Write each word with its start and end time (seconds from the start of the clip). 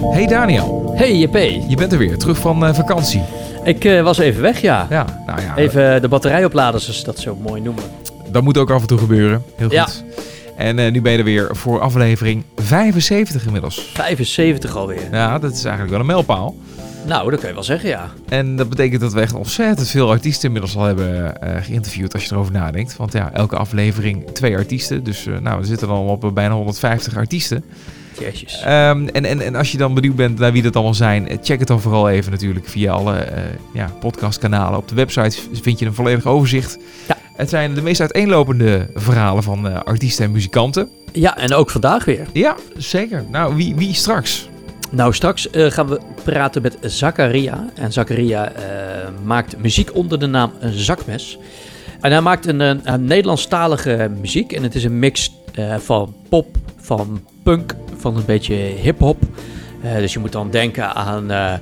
Hey 0.00 0.26
Daniel, 0.26 0.92
Hey 0.96 1.16
JP, 1.16 1.36
je 1.68 1.76
bent 1.76 1.92
er 1.92 1.98
weer, 1.98 2.18
terug 2.18 2.38
van 2.38 2.66
eh, 2.66 2.74
vakantie. 2.74 3.22
ik 3.64 3.84
eh, 3.84 4.02
was 4.02 4.18
even 4.18 4.42
weg, 4.42 4.60
ja. 4.60 4.86
Ja, 4.90 5.22
nou 5.26 5.40
ja, 5.40 5.56
Even 5.56 6.02
de 6.02 6.08
batterij 6.08 6.44
opladen, 6.44 6.80
zoals 6.80 6.98
ze 6.98 7.04
dat 7.04 7.18
zo 7.18 7.36
mooi 7.36 7.60
noemen. 7.60 7.84
dat 8.30 8.42
moet 8.42 8.58
ook 8.58 8.70
af 8.70 8.80
en 8.80 8.86
toe 8.86 8.98
gebeuren. 8.98 9.42
Heel 9.56 9.66
goed. 9.66 9.76
Ja. 9.76 9.86
En 10.56 10.78
eh, 10.78 10.92
nu 10.92 11.02
ben 11.02 11.12
je 11.12 11.18
er 11.18 11.24
weer 11.24 11.48
voor 11.56 11.80
aflevering 11.80 12.44
75 12.56 13.46
inmiddels. 13.46 13.90
75 13.94 14.76
alweer. 14.76 15.08
Ja, 15.12 15.38
dat 15.38 15.52
is 15.52 15.60
eigenlijk 15.64 15.90
wel 15.90 16.00
een 16.00 16.06
mijlpaal. 16.06 16.56
Nou, 17.06 17.30
dat 17.30 17.38
kun 17.40 17.48
je 17.48 17.54
wel 17.54 17.64
zeggen, 17.64 17.88
ja. 17.88 18.10
En 18.28 18.56
dat 18.56 18.68
betekent 18.68 19.00
dat 19.00 19.12
we 19.12 19.20
echt 19.20 19.34
ontzettend 19.34 19.88
veel 19.88 20.10
artiesten 20.10 20.46
inmiddels 20.46 20.76
al 20.76 20.84
hebben 20.84 21.34
geïnterviewd 21.62 22.12
als 22.14 22.24
je 22.24 22.32
erover 22.32 22.52
nadenkt. 22.52 22.96
Want 22.96 23.12
ja, 23.12 23.32
elke 23.32 23.56
aflevering 23.56 24.26
twee 24.32 24.56
artiesten. 24.56 25.04
Dus 25.04 25.26
nou, 25.40 25.60
we 25.60 25.66
zitten 25.66 25.88
dan 25.88 25.98
op 25.98 26.30
bijna 26.34 26.54
150 26.54 27.16
artiesten. 27.16 27.64
Jezus. 28.18 28.60
Ehm, 28.60 29.06
en, 29.06 29.24
en, 29.24 29.40
en 29.40 29.54
als 29.54 29.72
je 29.72 29.78
dan 29.78 29.94
benieuwd 29.94 30.16
bent 30.16 30.38
naar 30.38 30.52
wie 30.52 30.62
dat 30.62 30.74
allemaal 30.74 30.94
zijn, 30.94 31.28
eh, 31.28 31.36
check 31.42 31.58
het 31.58 31.68
dan 31.68 31.80
vooral 31.80 32.08
even 32.08 32.32
natuurlijk 32.32 32.68
via 32.68 32.92
alle 32.92 33.16
eh, 33.16 33.42
ja, 33.74 33.90
podcastkanalen. 34.00 34.78
Op 34.78 34.88
de 34.88 34.94
website 34.94 35.38
vind 35.52 35.78
je 35.78 35.86
een 35.86 35.94
volledig 35.94 36.26
overzicht. 36.26 36.78
Ja. 37.08 37.16
Het 37.36 37.48
zijn 37.48 37.74
de 37.74 37.82
meest 37.82 38.00
uiteenlopende 38.00 38.90
verhalen 38.94 39.42
van 39.42 39.68
eh, 39.68 39.80
artiesten 39.80 40.24
en 40.24 40.32
muzikanten. 40.32 40.88
Ja, 41.12 41.36
en 41.36 41.54
ook 41.54 41.70
vandaag 41.70 42.04
weer. 42.04 42.26
Ja, 42.32 42.56
zeker. 42.76 43.24
Nou, 43.30 43.56
wie, 43.56 43.74
wie 43.74 43.94
straks? 43.94 44.48
Nou, 44.90 45.14
straks 45.14 45.48
gaan 45.52 45.88
we 45.88 46.00
praten 46.24 46.62
met 46.62 46.76
Zakaria. 46.80 47.68
En 47.74 47.92
Zakaria 47.92 48.52
maakt 49.24 49.58
muziek 49.58 49.94
onder 49.94 50.18
de 50.18 50.26
naam 50.26 50.52
een 50.60 50.72
zakmes. 50.72 51.38
En 52.00 52.10
hij 52.10 52.20
maakt 52.20 52.46
een, 52.46 52.60
een, 52.60 52.80
een 52.84 53.04
Nederlandstalige 53.04 54.10
muziek. 54.20 54.52
En 54.52 54.62
het 54.62 54.74
is 54.74 54.84
een 54.84 54.98
mix 54.98 55.32
van 55.78 56.14
pop, 56.28 56.56
van 56.76 57.20
punk, 57.42 57.74
van 58.12 58.20
een 58.20 58.26
beetje 58.26 58.54
hip-hop. 58.54 59.22
Eh, 59.82 59.94
dus 59.96 60.12
je 60.12 60.18
moet 60.18 60.32
dan 60.32 60.50
denken 60.50 60.94
aan. 60.94 61.30
eh, 61.30 61.52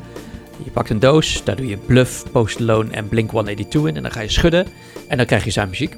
je 0.64 0.70
pakt 0.70 0.90
een 0.90 0.98
doos, 1.00 1.40
daar 1.44 1.56
doe 1.56 1.66
je 1.66 1.76
Bluff, 1.76 2.24
Post 2.32 2.58
Malone 2.58 2.90
en 2.90 3.08
Blink 3.08 3.30
182 3.30 3.84
in. 3.90 3.96
En 3.96 4.02
dan 4.02 4.12
ga 4.12 4.20
je 4.20 4.28
schudden. 4.30 4.66
En 5.08 5.16
dan 5.16 5.26
krijg 5.26 5.44
je 5.44 5.50
zijn 5.50 5.68
muziek. 5.68 5.96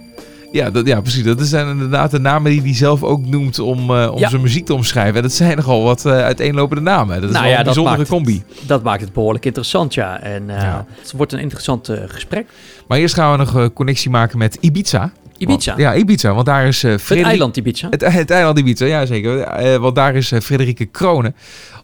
Ja, 0.52 0.70
dat, 0.70 0.86
ja, 0.86 1.00
precies. 1.00 1.24
Dat 1.24 1.40
zijn 1.40 1.68
inderdaad 1.68 2.10
de 2.10 2.18
namen 2.18 2.50
die 2.50 2.60
hij 2.62 2.74
zelf 2.74 3.02
ook 3.02 3.26
noemt 3.26 3.58
om, 3.58 3.78
eh, 3.90 4.10
om 4.12 4.18
Ja. 4.18 4.28
zijn 4.28 4.42
muziek 4.42 4.66
te 4.66 4.74
omschrijven. 4.74 5.16
En 5.16 5.22
dat 5.22 5.32
zijn 5.32 5.56
nogal 5.56 5.82
wat 5.82 6.04
eh, 6.06 6.12
uiteenlopende 6.12 6.82
namen. 6.82 7.14
Dat 7.20 7.24
is 7.24 7.30
Nou 7.30 7.42
wel 7.42 7.52
ja, 7.52 7.58
een 7.58 7.64
dat 7.64 7.74
bijzondere 7.74 7.96
maakt- 7.96 8.08
combi. 8.10 8.42
Dat 8.66 8.82
maakt 8.82 9.00
het 9.00 9.12
behoorlijk 9.12 9.44
interessant, 9.44 9.94
ja. 9.94 10.20
En 10.20 10.42
Ja. 10.46 10.86
het 11.00 11.12
wordt 11.16 11.32
een 11.32 11.38
interessant 11.38 11.90
gesprek. 12.06 12.46
Maar 12.86 12.98
eerst 12.98 13.14
gaan 13.14 13.30
we 13.30 13.36
nog 13.38 13.54
een 13.54 13.72
connectie 13.72 14.10
maken 14.10 14.38
met 14.38 14.56
Ibiza. 14.60 15.12
Ibiza. 15.38 15.70
Want- 15.70 15.82
ja, 15.82 15.94
Ibiza. 15.94 16.34
Want 16.34 16.46
daar 16.46 16.66
is 16.66 16.84
eh 16.84 16.90
het 16.90 17.02
Frederik- 17.02 17.30
eiland 17.30 17.56
Ibiza. 17.56 17.86
Het, 17.90 18.12
het 18.12 18.30
eiland 18.30 18.58
Ibiza, 18.58 18.84
ja 18.84 19.06
zeker. 19.06 19.40
Eh, 19.40 19.76
want 19.76 19.94
daar 19.94 20.14
is 20.14 20.32
eh, 20.32 20.40
Frederike 20.40 20.84
Kronen. 20.84 21.34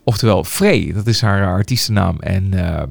Oftewel 0.05 0.45
Frey, 0.45 0.93
dat 0.95 1.07
is 1.07 1.21
haar 1.21 1.47
artiestennaam. 1.47 2.17
En 2.21 2.49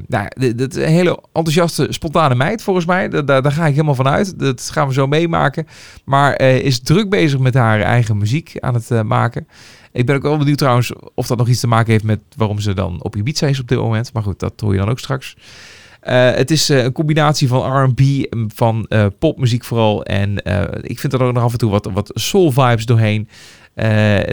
nou, 0.07 0.27
dat 0.55 0.75
is 0.75 0.83
een 0.83 0.89
hele 0.91 1.19
enthousiaste, 1.33 1.87
spontane 1.89 2.35
meid 2.35 2.61
volgens 2.61 2.85
mij. 2.85 3.09
Daar, 3.09 3.25
daar, 3.25 3.51
ga 3.51 3.65
ik 3.65 3.73
helemaal 3.73 3.95
van 3.95 4.07
uit. 4.07 4.39
Dat 4.39 4.69
gaan 4.73 4.87
we 4.87 4.93
zo 4.93 5.07
meemaken. 5.07 5.67
Maar 6.05 6.41
is 6.41 6.79
druk 6.79 7.09
bezig 7.09 7.39
met 7.39 7.53
haar 7.53 7.81
eigen 7.81 8.17
muziek 8.17 8.55
aan 8.59 8.73
het 8.73 9.03
maken. 9.03 9.47
Ik 9.91 10.05
ben 10.05 10.15
ook 10.15 10.21
wel 10.21 10.37
benieuwd 10.37 10.57
trouwens 10.57 10.91
of 11.15 11.27
dat 11.27 11.37
nog 11.37 11.47
iets 11.47 11.59
te 11.59 11.67
maken 11.67 11.91
heeft 11.91 12.03
met 12.03 12.19
waarom 12.37 12.59
ze 12.59 12.73
dan 12.73 13.03
op 13.03 13.15
Ibiza 13.15 13.47
is 13.47 13.59
op 13.59 13.67
dit 13.67 13.77
moment. 13.77 14.13
Maar 14.13 14.23
goed, 14.23 14.39
dat 14.39 14.53
hoor 14.59 14.73
je 14.73 14.79
dan 14.79 14.89
ook 14.89 14.99
straks. 14.99 15.35
Eh, 16.03 16.33
het 16.33 16.51
is 16.51 16.69
eh, 16.69 16.83
een 16.83 16.91
combinatie 16.91 17.47
van 17.47 17.83
R&B, 17.83 18.01
van 18.55 18.85
eh, 18.89 19.05
popmuziek 19.19 19.63
vooral. 19.63 20.03
En 20.03 20.37
ik 20.81 20.99
vind 20.99 21.13
er 21.13 21.23
ook 21.23 21.33
nog 21.33 21.43
af 21.43 21.51
en 21.51 21.57
toe 21.57 21.71
wat, 21.71 21.89
wat 21.93 22.11
soul 22.13 22.51
vibes 22.51 22.85
doorheen. 22.85 23.27
Eh, 23.73 23.85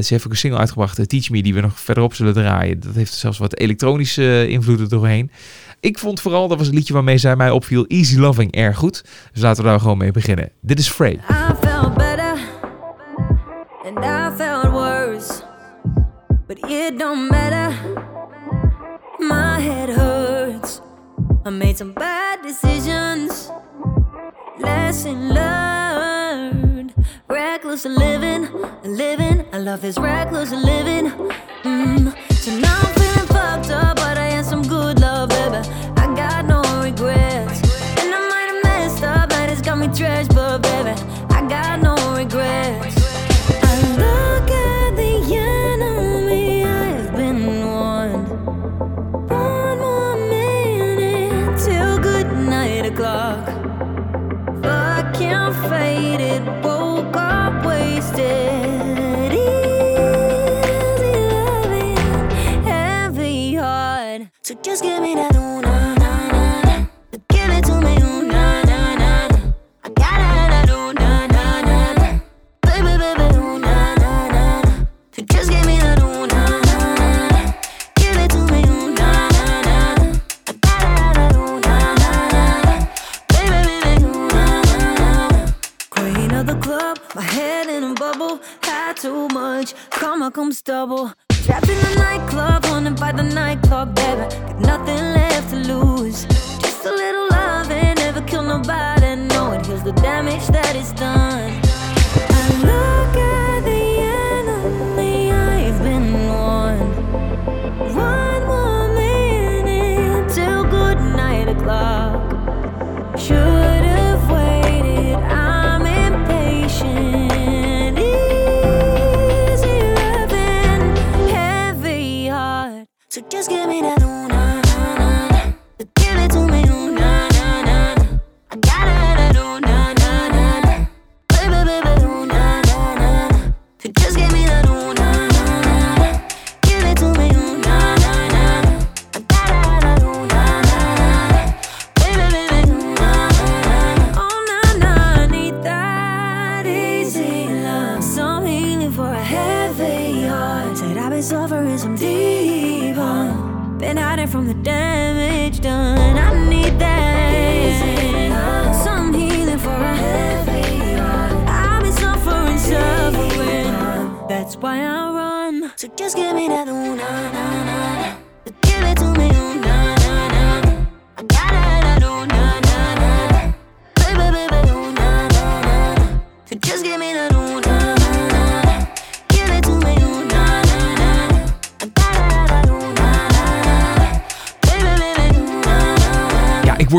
ze 0.03 0.07
heeft 0.09 0.25
ook 0.25 0.33
een 0.33 0.37
single 0.37 0.59
uitgebracht, 0.59 1.09
Teach 1.09 1.31
Me, 1.31 1.43
die 1.43 1.55
we 1.55 1.61
nog 1.61 1.81
verderop 1.81 2.15
zullen 2.15 2.33
draaien. 2.33 2.81
Dat 2.81 2.95
heeft 2.95 3.13
zelfs 3.13 3.39
wat 3.39 3.57
elektronische 3.57 4.49
invloeden 4.49 4.89
doorheen. 4.89 5.31
Ik 5.81 5.99
vond 5.99 6.21
vooral, 6.21 6.49
dat 6.49 6.59
was 6.59 6.69
een 6.69 6.75
liedje 6.75 6.93
waarmee 6.93 7.19
zij 7.19 7.37
mij 7.37 7.51
opviel, 7.51 7.87
Easy 7.87 8.19
Loving 8.19 8.53
erg 8.53 8.77
goed. 8.77 9.05
Dus 9.33 9.43
laten 9.43 9.63
we 9.65 9.69
daar 9.69 9.81
gewoon 9.81 9.99
mee 9.99 10.11
beginnen. 10.11 10.51
Dit 10.61 10.79
is 10.79 10.89
Frey. 10.89 11.13
I 11.13 11.55
felt 11.61 11.95
better 11.95 12.35
and 13.85 14.05
I 14.05 14.37
felt 14.37 14.71
worse, 14.71 15.43
but 16.47 16.59
it 16.71 16.99
don't 16.99 17.31
matter. 17.31 17.73
My 19.19 19.61
head 19.61 19.89
hurts. 19.89 20.30
I 21.43 21.49
made 21.49 21.79
some 21.79 21.93
bad 21.93 22.43
decisions. 22.43 23.51
Lesson 24.59 25.33
learned. 25.33 26.93
Reckless 27.29 27.87
living, 27.87 28.47
living. 28.85 29.47
I 29.51 29.59
love 29.59 29.81
this 29.81 29.97
reckless 29.97 30.51
living. 30.53 31.11
Mm. 31.63 32.15
So 32.33 32.59
now 32.59 32.79
I'm 32.79 32.95
feeling 32.95 33.27
fucked 33.29 33.71
up, 33.71 33.97
but 33.97 34.19
I 34.19 34.29
had 34.37 34.45
some 34.45 34.63
good 34.63 35.01
love, 35.01 35.31
baby. 35.31 35.67
I 35.97 36.15
got 36.15 36.45
no 36.45 36.61
regrets. 36.83 37.63
And 37.99 38.15
I 38.15 38.29
might 38.29 38.49
have 38.53 38.63
messed 38.63 39.03
up, 39.03 39.31
that 39.31 39.49
it's 39.49 39.63
got 39.63 39.79
me 39.79 39.87
trashed, 39.89 40.30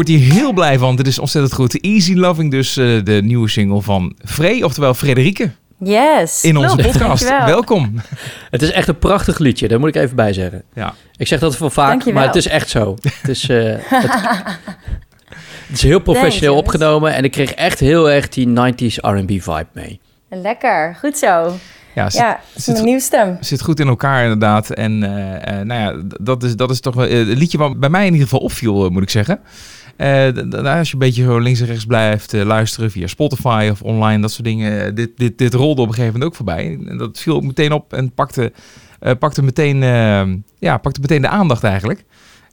Ik 0.02 0.08
word 0.08 0.20
hier 0.20 0.34
heel 0.34 0.54
blij 0.54 0.78
van. 0.78 0.96
Dit 0.96 1.08
is 1.08 1.20
ontzettend 1.20 1.54
goed. 1.54 1.82
Easy 1.82 2.14
Loving 2.14 2.52
dus 2.52 2.78
eh, 2.78 2.86
de 3.04 3.22
nieuwe 3.24 3.50
single 3.50 3.82
van 3.82 4.16
Frey, 4.26 4.64
oftewel 4.64 4.94
Frederike, 4.94 5.52
Yes. 5.80 6.44
in 6.44 6.58
onze 6.58 6.76
klopt. 6.76 6.92
podcast. 6.92 7.22
Dankjewel. 7.28 7.46
Welkom. 7.46 8.02
Het 8.52 8.62
is 8.62 8.72
echt 8.72 8.88
een 8.88 8.98
prachtig 9.00 9.38
liedje, 9.40 9.68
daar 9.68 9.80
moet 9.80 9.96
ik 9.96 9.96
even 9.96 10.16
bij 10.16 10.34
zeggen. 10.34 10.64
Ja. 10.74 10.94
Ik 11.18 11.28
zeg 11.28 11.40
dat 11.40 11.58
wel 11.58 11.70
vaak, 11.70 11.88
Dankjewel. 11.88 12.14
maar 12.14 12.26
het 12.28 12.36
is 12.36 12.48
echt 12.48 12.70
zo. 12.70 12.96
Het 13.02 13.30
is, 13.30 13.50
eh, 13.50 13.58
het, 13.78 14.12
het 15.68 15.72
is 15.78 15.82
heel 15.82 16.00
professioneel 16.00 16.54
Thanks, 16.54 16.68
opgenomen 16.74 17.14
en 17.14 17.24
ik 17.24 17.32
kreeg 17.32 17.52
echt 17.52 17.80
heel 17.80 18.10
erg 18.12 18.30
die 18.30 18.48
90s 18.48 18.96
R&B 18.96 19.28
vibe 19.30 19.68
mee. 19.74 20.00
Lekker. 20.30 20.96
Goed 21.00 21.18
zo. 21.18 21.54
Ja, 21.96 22.10
zit, 22.10 22.22
Ja, 22.22 22.30
het 22.30 22.58
is 22.58 22.64
zit- 22.64 22.74
mijn 22.74 22.86
nieuwste. 22.86 23.38
zit 23.40 23.62
goed 23.62 23.80
in 23.80 23.88
elkaar 23.88 24.22
inderdaad. 24.24 24.70
En 24.70 25.04
eh, 25.04 25.60
eh, 25.60 25.66
nou 25.66 25.82
ja, 25.82 26.04
dat 26.22 26.44
is, 26.44 26.56
dat 26.56 26.72
is 26.72 26.80
toch 26.80 26.96
wel 26.96 27.08
het 27.10 27.28
liedje 27.28 27.58
wat 27.58 27.80
bij 27.80 27.90
mij 27.90 28.06
in 28.06 28.12
ieder 28.12 28.28
geval 28.28 28.40
opviel, 28.44 28.90
moet 28.90 29.04
ik 29.04 29.10
zeggen. 29.10 29.40
D- 30.50 30.54
als 30.56 30.88
je 30.88 30.94
een 30.94 31.00
beetje 31.00 31.24
zo 31.24 31.38
links 31.40 31.60
en 31.60 31.66
rechts 31.66 31.86
blijft 31.86 32.34
eh, 32.34 32.44
luisteren 32.44 32.92
via 32.92 33.08
Spotify 33.08 33.68
of 33.72 33.82
online, 33.82 34.22
dat 34.22 34.32
soort 34.32 34.44
dingen. 34.44 34.86
eh, 34.86 34.96
Dit, 34.96 35.12
dit, 35.16 35.38
dit 35.38 35.54
rolde 35.54 35.82
op 35.82 35.88
een 35.88 35.94
gegeven 35.94 36.14
moment 36.14 36.32
ook 36.32 36.38
voorbij. 36.38 36.80
En 36.88 36.98
dat 36.98 37.20
viel 37.20 37.36
ook 37.36 37.44
meteen 37.44 37.72
op 37.72 37.94
en 37.94 38.12
pakte, 38.12 38.52
pakte, 39.20 39.44
meteen, 39.44 39.78
ja, 40.60 40.78
pakte 40.78 41.00
meteen 41.02 41.22
de 41.22 41.28
aandacht 41.28 41.64
eigenlijk. 41.64 42.04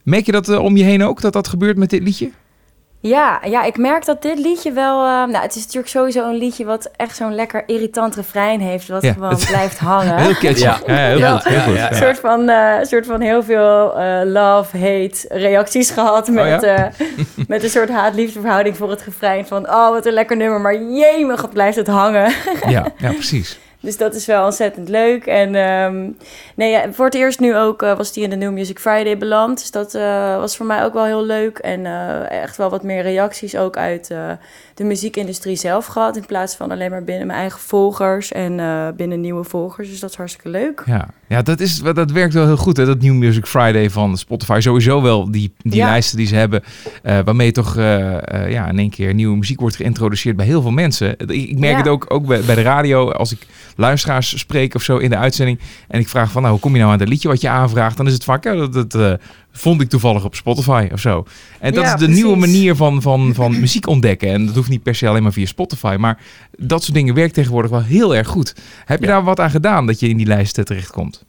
Merk 0.04 0.26
je 0.26 0.32
dat 0.32 0.58
om 0.58 0.76
je 0.76 0.84
heen 0.84 1.02
ook, 1.04 1.20
dat 1.20 1.32
dat 1.32 1.48
gebeurt 1.48 1.76
met 1.76 1.90
dit 1.90 2.02
liedje? 2.02 2.30
Ja, 3.00 3.40
ja, 3.44 3.62
ik 3.64 3.76
merk 3.76 4.04
dat 4.04 4.22
dit 4.22 4.38
liedje 4.38 4.72
wel... 4.72 5.04
eh, 5.04 5.08
nou, 5.10 5.36
het 5.36 5.54
is 5.54 5.60
natuurlijk 5.62 5.88
sowieso 5.88 6.28
een 6.28 6.36
liedje 6.36 6.64
wat 6.64 6.90
echt 6.96 7.16
zo'n 7.16 7.34
lekker 7.34 7.62
irritant 7.66 8.14
refrein 8.16 8.60
heeft... 8.60 8.88
wat 8.88 9.02
Ja, 9.02 9.12
gewoon 9.12 9.30
het- 9.30 9.46
blijft 9.54 9.78
hangen. 9.78 10.16
Heel 10.16 10.32
catchy. 10.34 10.62
Ja. 10.62 10.78
Ja, 10.86 10.94
heel 10.94 11.30
goed. 11.38 11.44
Heel 11.44 11.56
ja, 11.58 11.62
goed. 11.62 11.74
ja, 11.74 11.80
Ja. 11.80 11.90
Een 11.90 11.96
soort 11.96 12.18
van, 12.18 12.48
eh, 12.48 12.74
soort 12.82 13.06
van 13.06 13.20
heel 13.20 13.42
veel 13.42 13.98
eh, 13.98 14.20
love, 14.24 14.78
hate 14.78 15.24
reacties 15.28 15.90
gehad 15.90 16.28
met, 16.28 16.44
Oh 16.44 16.48
ja? 16.48 16.60
eh, 16.76 16.84
met 17.48 17.62
een 17.62 17.70
soort 17.70 17.88
haat-liefde 17.90 18.40
verhouding 18.40 18.76
voor 18.76 18.90
het 18.90 19.02
refrein 19.02 19.46
van 19.46 19.68
oh 19.68 19.88
wat 19.90 20.06
een 20.06 20.12
lekker 20.12 20.36
nummer, 20.36 20.60
maar 20.60 20.74
jemig 20.82 21.40
wat 21.40 21.52
blijft 21.52 21.76
het 21.76 21.86
hangen. 21.88 22.32
Ja, 22.68 22.86
ja, 22.98 23.12
precies. 23.12 23.58
Dus 23.80 23.96
dat 23.96 24.14
is 24.14 24.26
wel 24.26 24.44
ontzettend 24.44 24.88
leuk. 24.88 25.26
En 25.26 25.54
ehm, 25.54 26.10
nee, 26.54 26.70
ja, 26.70 26.92
voor 26.92 27.04
het 27.04 27.14
eerst 27.14 27.40
nu 27.40 27.56
ook 27.56 27.82
eh, 27.82 27.96
was 27.96 28.12
die 28.12 28.22
in 28.22 28.30
de 28.30 28.36
New 28.36 28.52
Music 28.52 28.78
Friday 28.78 29.18
beland. 29.18 29.58
Dus 29.58 29.70
dat 29.70 29.94
eh, 29.94 30.36
was 30.36 30.56
voor 30.56 30.66
mij 30.66 30.84
ook 30.84 30.92
wel 30.92 31.04
heel 31.04 31.24
leuk. 31.24 31.58
En 31.58 31.86
eh, 31.86 32.30
echt 32.30 32.56
wel 32.56 32.70
wat 32.70 32.82
meer 32.82 33.02
reacties 33.02 33.56
ook 33.56 33.76
uit 33.76 34.14
de 34.78 34.84
muziekindustrie 34.84 35.56
zelf 35.56 35.86
gehad. 35.86 36.16
In 36.16 36.26
plaats 36.26 36.56
van 36.56 36.70
alleen 36.70 36.90
maar 36.90 37.04
binnen 37.04 37.26
mijn 37.26 37.38
eigen 37.38 37.60
volgers 37.60 38.32
en 38.32 38.60
eh, 38.60 38.88
binnen 38.96 39.20
nieuwe 39.20 39.44
volgers. 39.44 39.88
Dus 39.88 40.00
dat 40.00 40.10
is 40.10 40.16
hartstikke 40.16 40.48
leuk. 40.48 40.82
Ja, 40.86 41.08
ja 41.28 41.42
dat, 41.42 41.60
is, 41.60 41.78
dat 41.82 42.10
werkt 42.10 42.34
wel 42.34 42.46
heel 42.46 42.56
goed. 42.56 42.76
Hè? 42.76 42.84
Dat 42.86 43.00
New 43.02 43.14
Music 43.14 43.46
Friday 43.46 43.90
van 43.90 44.16
Spotify. 44.18 44.58
Sowieso 44.60 45.02
wel 45.02 45.30
die, 45.30 45.52
die 45.58 45.74
Ja. 45.74 45.86
lijsten 45.86 46.16
die 46.16 46.26
ze 46.26 46.34
hebben. 46.34 46.62
eh, 47.02 47.18
waarmee 47.24 47.52
toch 47.52 47.76
eh, 47.76 48.50
ja, 48.50 48.68
in 48.68 48.78
één 48.78 48.90
keer 48.90 49.14
nieuwe 49.14 49.36
muziek 49.36 49.60
wordt 49.60 49.76
geïntroduceerd 49.76 50.36
bij 50.36 50.46
heel 50.46 50.62
veel 50.62 50.70
mensen. 50.70 51.18
Ik, 51.18 51.58
merk 51.58 51.72
Ja. 51.72 51.78
het 51.78 51.88
ook, 51.88 52.04
ook 52.08 52.26
bij, 52.26 52.40
bij 52.40 52.54
de 52.54 52.62
radio. 52.62 53.10
Als 53.10 53.32
ik 53.32 53.46
luisteraars 53.76 54.38
spreek 54.38 54.74
of 54.74 54.82
zo 54.82 54.96
in 54.96 55.10
de 55.10 55.16
uitzending. 55.16 55.58
En 55.88 56.00
ik 56.00 56.08
vraag 56.08 56.30
van 56.30 56.40
nou, 56.42 56.52
hoe 56.54 56.62
kom 56.62 56.72
je 56.72 56.78
nou 56.80 56.92
aan 56.92 56.98
dat 56.98 57.08
liedje 57.08 57.28
wat 57.28 57.40
je 57.40 57.48
aanvraagt? 57.48 57.96
Dan 57.96 58.06
is 58.06 58.12
het 58.12 58.24
vaak, 58.24 58.44
ja, 58.44 58.66
dat, 58.66 58.94
eh, 58.94 59.12
vond 59.58 59.80
ik 59.80 59.88
toevallig 59.88 60.24
op 60.24 60.34
Spotify 60.34 60.88
of 60.92 61.00
zo. 61.00 61.24
En 61.60 61.72
dat 61.74 61.82
Ja, 61.84 61.88
is 61.94 61.98
de 62.00 62.04
precies. 62.04 62.22
nieuwe 62.22 62.38
manier 62.38 62.76
van, 62.76 63.02
van, 63.02 63.34
van 63.34 63.50
muziek 63.60 63.86
ontdekken. 63.86 64.28
En 64.28 64.46
dat 64.46 64.54
hoeft 64.54 64.68
niet 64.68 64.82
per 64.82 64.94
se 64.94 65.08
alleen 65.08 65.22
maar 65.22 65.32
via 65.32 65.46
Spotify. 65.46 65.96
Maar 65.98 66.18
dat 66.58 66.82
soort 66.82 66.94
dingen 66.94 67.14
werkt 67.14 67.34
tegenwoordig 67.34 67.70
wel 67.70 67.82
heel 67.82 68.16
erg 68.16 68.28
goed. 68.28 68.54
Heb 68.84 69.00
je 69.00 69.06
Ja. 69.06 69.12
daar 69.12 69.24
wat 69.24 69.40
aan 69.40 69.50
gedaan 69.50 69.86
dat 69.86 70.00
je 70.00 70.08
in 70.08 70.16
die 70.16 70.26
lijsten 70.26 70.64
terechtkomt? 70.64 71.24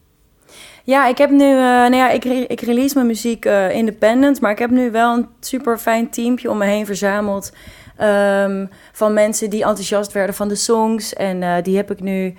Ja, 0.84 1.08
ik 1.08 1.18
heb 1.18 1.30
nu, 1.30 1.50
eh, 1.52 1.58
nou 1.64 1.96
ja, 1.96 2.10
ik, 2.10 2.24
re- 2.24 2.46
ik 2.48 2.62
release 2.62 2.96
mijn 2.96 3.08
muziek 3.08 3.46
eh, 3.46 3.72
independent, 3.76 4.42
maar 4.42 4.52
ik 4.52 4.60
heb 4.60 4.70
nu 4.70 4.92
wel 4.92 5.18
een 5.18 5.28
super 5.40 5.78
fijn 5.78 6.10
teampje 6.10 6.50
om 6.50 6.58
me 6.58 6.66
heen 6.66 6.86
verzameld 6.86 7.54
ehm, 7.98 8.66
van 8.92 9.14
mensen 9.14 9.50
die 9.50 9.64
enthousiast 9.64 10.12
werden 10.12 10.36
van 10.36 10.48
de 10.48 10.56
songs. 10.56 11.14
En 11.14 11.44
eh, 11.44 11.64
die 11.64 11.76
heb 11.76 11.92
ik 11.92 12.00
nu, 12.02 12.36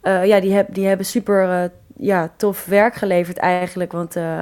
eh, 0.00 0.24
ja, 0.26 0.40
die, 0.40 0.52
heb, 0.52 0.74
die 0.74 0.86
hebben 0.86 1.06
super 1.06 1.50
eh, 1.62 1.68
ja, 1.96 2.32
tof 2.36 2.64
werk 2.64 2.94
geleverd 2.94 3.36
eigenlijk. 3.36 3.92
Want 3.92 4.16
eh, 4.16 4.40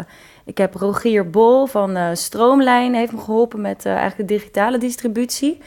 ik 0.50 0.58
heb 0.58 0.74
Rogier 0.74 1.30
Bol 1.30 1.66
van 1.66 1.96
eh, 1.96 2.08
Stroomlijn 2.12 2.94
heeft 2.94 3.12
me 3.12 3.20
geholpen 3.20 3.60
met 3.60 3.84
eh, 3.86 3.92
eigenlijk 3.94 4.28
de 4.28 4.34
digitale 4.34 4.78
distributie. 4.78 5.60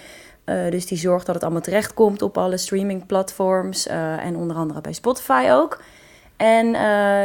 Eh, 0.44 0.70
dus 0.70 0.86
die 0.86 0.98
zorgt 0.98 1.26
dat 1.26 1.36
het 1.36 1.44
allemaal 1.44 1.62
terechtkomt 1.62 2.22
op 2.22 2.38
alle 2.38 2.58
streamingplatforms 2.58 3.88
en 3.88 4.36
onder 4.36 4.56
andere 4.56 4.82
bij 4.82 4.94
Spotify 4.94 5.48
ook. 5.52 5.82
En 6.38 6.68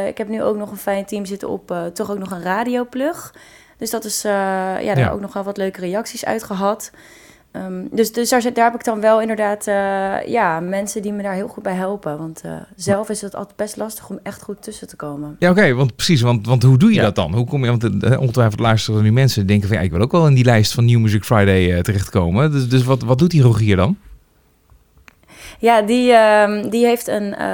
ik 0.07 0.17
heb 0.17 0.27
nu 0.27 0.43
ook 0.43 0.55
nog 0.55 0.71
een 0.71 0.77
fijn 0.77 1.05
team 1.05 1.25
zitten 1.25 1.49
op 1.49 1.73
toch 1.93 2.11
ook 2.11 2.17
nog 2.17 2.31
een 2.31 2.41
radioplug. 2.41 3.33
Dus 3.77 3.89
dat 3.89 4.05
is, 4.05 4.21
ja, 4.21 4.75
daar 4.81 4.97
Ja. 4.97 5.09
ook 5.09 5.19
nog 5.19 5.33
wel 5.33 5.43
wat 5.43 5.57
leuke 5.57 5.79
reacties 5.79 6.25
uit 6.25 6.43
gehad. 6.43 6.91
Ehm, 7.51 7.83
dus 7.91 8.11
dus 8.13 8.29
daar, 8.29 8.41
heb 8.53 8.73
ik 8.75 8.83
dan 8.83 8.99
wel 9.01 9.21
inderdaad 9.21 9.67
eh, 9.67 10.31
ja, 10.31 10.59
mensen 10.59 11.01
die 11.01 11.13
me 11.13 11.23
daar 11.23 11.33
heel 11.33 11.47
goed 11.47 11.63
bij 11.63 11.73
helpen. 11.73 12.17
Want 12.17 12.41
eh, 12.45 12.51
zelf 12.75 13.09
is 13.09 13.21
het 13.21 13.35
altijd 13.35 13.55
best 13.55 13.77
lastig 13.77 14.09
om 14.09 14.19
echt 14.23 14.41
goed 14.43 14.61
tussen 14.61 14.87
te 14.87 14.95
komen. 14.95 15.35
Ja, 15.39 15.49
oké, 15.49 15.73
want 15.73 15.95
precies, 15.95 16.21
want, 16.21 16.45
want 16.47 16.63
hoe 16.63 16.77
doe 16.77 16.89
je 16.89 16.95
Ja. 16.95 17.01
dat 17.01 17.15
dan? 17.15 17.33
Hoe 17.35 17.45
kom 17.45 17.63
je, 17.65 17.69
want 17.77 18.03
eh, 18.03 18.19
ongetwijfeld 18.19 18.59
luisteren 18.59 19.03
nu 19.03 19.11
mensen 19.11 19.39
die 19.39 19.47
denken 19.49 19.67
van 19.67 19.77
ja, 19.77 19.83
ik 19.83 19.91
wil 19.91 20.01
ook 20.01 20.11
wel 20.11 20.27
in 20.27 20.33
die 20.33 20.43
lijst 20.45 20.73
van 20.73 20.85
New 20.85 20.99
Music 20.99 21.23
Friday 21.23 21.73
eh, 21.73 21.79
terechtkomen. 21.81 22.51
Dus, 22.51 22.69
dus 22.69 22.83
wat, 22.83 23.03
wat 23.03 23.19
doet 23.19 23.31
die 23.31 23.41
Rogier 23.41 23.75
dan? 23.75 23.97
Ja, 25.61 25.81
die, 25.81 26.11
ehm, 26.13 26.69
die 26.69 26.85
heeft 26.85 27.07
een. 27.07 27.35
eh, 27.35 27.47